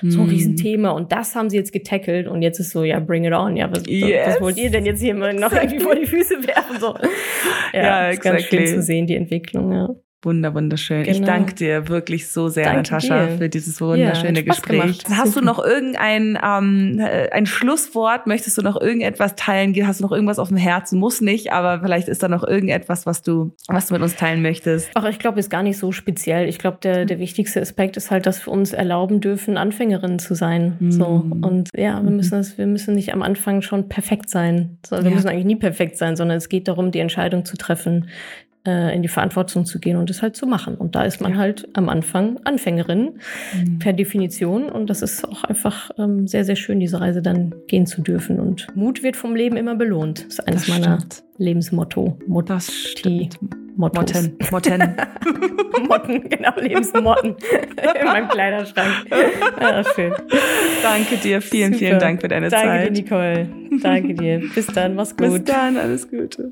so 0.00 0.20
ein 0.20 0.24
mhm. 0.24 0.30
Riesenthema. 0.30 0.90
Und 0.90 1.12
das 1.12 1.36
haben 1.36 1.50
sie 1.50 1.58
jetzt 1.58 1.72
getackelt 1.72 2.28
und 2.28 2.40
jetzt 2.40 2.58
ist 2.60 2.70
so, 2.70 2.82
ja, 2.82 2.98
bring 2.98 3.24
it 3.24 3.34
on. 3.34 3.56
Ja, 3.56 3.70
was, 3.70 3.82
yes. 3.86 4.26
was 4.26 4.40
wollt 4.40 4.56
ihr 4.56 4.70
denn 4.70 4.86
jetzt 4.86 5.02
hier 5.02 5.14
mal 5.14 5.34
noch 5.34 5.52
irgendwie 5.52 5.80
vor 5.80 5.94
die 5.94 6.06
Füße 6.06 6.46
werfen? 6.46 6.80
So. 6.80 6.94
Ja, 7.74 7.82
ja 7.82 8.08
exactly. 8.10 8.38
ist 8.38 8.50
ganz 8.50 8.68
schön 8.70 8.80
zu 8.80 8.82
sehen, 8.82 9.06
die 9.06 9.16
Entwicklung, 9.16 9.72
ja. 9.72 9.88
Wunder, 10.24 10.54
wunderschön. 10.54 11.02
Genau. 11.02 11.18
Ich 11.18 11.24
danke 11.24 11.54
dir 11.54 11.88
wirklich 11.88 12.28
so 12.28 12.48
sehr, 12.48 12.64
danke 12.64 12.78
Natascha, 12.78 13.26
dir. 13.26 13.38
für 13.38 13.48
dieses 13.48 13.80
wunderschöne 13.80 14.38
ja, 14.38 14.44
Gespräch. 14.44 15.04
Gemacht. 15.04 15.06
Hast 15.10 15.34
du 15.34 15.40
noch 15.40 15.58
irgendein 15.58 16.38
ähm, 16.40 17.00
äh, 17.00 17.28
ein 17.30 17.44
Schlusswort? 17.46 18.28
Möchtest 18.28 18.56
du 18.56 18.62
noch 18.62 18.80
irgendetwas 18.80 19.34
teilen? 19.34 19.74
Hast 19.84 19.98
du 19.98 20.04
noch 20.04 20.12
irgendwas 20.12 20.38
auf 20.38 20.48
dem 20.48 20.56
Herzen? 20.56 21.00
Muss 21.00 21.20
nicht, 21.20 21.52
aber 21.52 21.80
vielleicht 21.80 22.06
ist 22.06 22.22
da 22.22 22.28
noch 22.28 22.44
irgendetwas, 22.44 23.04
was 23.04 23.22
du, 23.22 23.56
was 23.66 23.88
du 23.88 23.94
mit 23.94 24.02
uns 24.02 24.14
teilen 24.14 24.42
möchtest. 24.42 24.92
Ach, 24.94 25.04
ich 25.06 25.18
glaube, 25.18 25.40
ist 25.40 25.50
gar 25.50 25.64
nicht 25.64 25.76
so 25.76 25.90
speziell. 25.90 26.48
Ich 26.48 26.58
glaube, 26.58 26.78
der, 26.80 27.04
der 27.04 27.18
wichtigste 27.18 27.60
Aspekt 27.60 27.96
ist 27.96 28.12
halt, 28.12 28.26
dass 28.26 28.46
wir 28.46 28.52
uns 28.52 28.72
erlauben 28.72 29.20
dürfen, 29.20 29.56
Anfängerinnen 29.56 30.20
zu 30.20 30.36
sein. 30.36 30.76
Mhm. 30.78 30.92
So. 30.92 31.06
Und 31.40 31.70
ja, 31.74 32.00
wir 32.00 32.12
müssen 32.12 32.38
das, 32.38 32.58
wir 32.58 32.66
müssen 32.68 32.94
nicht 32.94 33.12
am 33.12 33.22
Anfang 33.22 33.60
schon 33.60 33.88
perfekt 33.88 34.30
sein. 34.30 34.78
So, 34.86 34.98
wir 34.98 35.04
ja. 35.04 35.10
müssen 35.10 35.28
eigentlich 35.28 35.46
nie 35.46 35.56
perfekt 35.56 35.98
sein, 35.98 36.14
sondern 36.14 36.36
es 36.36 36.48
geht 36.48 36.68
darum, 36.68 36.92
die 36.92 37.00
Entscheidung 37.00 37.44
zu 37.44 37.56
treffen 37.56 38.06
äh, 38.66 38.94
in 38.94 39.02
die 39.02 39.08
Verantwortung 39.08 39.64
zu 39.64 39.78
gehen 39.78 39.96
und 39.96 40.10
es 40.10 40.22
halt 40.22 40.36
zu 40.36 40.46
machen. 40.46 40.76
Und 40.76 40.94
da 40.94 41.04
ist 41.04 41.20
man 41.20 41.32
ja. 41.32 41.38
halt 41.38 41.68
am 41.74 41.88
Anfang 41.88 42.38
Anfängerin 42.44 43.18
mhm. 43.54 43.78
per 43.78 43.92
Definition. 43.92 44.70
Und 44.70 44.88
das 44.88 45.02
ist 45.02 45.26
auch 45.28 45.44
einfach 45.44 45.90
ähm, 45.98 46.26
sehr, 46.26 46.44
sehr 46.44 46.56
schön, 46.56 46.80
diese 46.80 47.00
Reise 47.00 47.22
dann 47.22 47.54
gehen 47.66 47.86
zu 47.86 48.02
dürfen. 48.02 48.38
Und 48.40 48.68
Mut 48.76 49.02
wird 49.02 49.16
vom 49.16 49.34
Leben 49.34 49.56
immer 49.56 49.74
belohnt. 49.74 50.24
Das 50.26 50.34
ist 50.34 50.40
eines 50.48 50.66
das 50.66 50.68
meiner 50.68 50.96
stimmt. 50.98 51.24
Lebensmotto. 51.38 52.18
Mot 52.26 52.50
das 52.50 52.72
stimmt. 52.72 53.38
Mottos. 53.74 54.30
Motten. 54.30 54.36
Motten. 54.50 54.96
Motten, 55.88 56.28
genau, 56.28 56.52
Lebensmotten 56.56 57.36
in 58.00 58.06
meinem 58.06 58.28
Kleiderschrank. 58.28 59.06
Ja, 59.60 59.82
schön. 59.94 60.12
Danke 60.82 61.16
dir, 61.16 61.40
vielen, 61.40 61.72
Super. 61.72 61.86
vielen 61.86 61.98
Dank 61.98 62.20
für 62.20 62.28
deine 62.28 62.48
Danke 62.48 62.66
Zeit. 62.66 62.80
Danke 62.80 62.92
dir, 62.92 63.02
Nicole. 63.02 63.48
Danke 63.82 64.14
dir. 64.14 64.42
Bis 64.54 64.66
dann, 64.66 64.94
mach's 64.94 65.16
gut. 65.16 65.30
Bis 65.30 65.44
dann, 65.44 65.78
alles 65.78 66.08
Gute. 66.08 66.50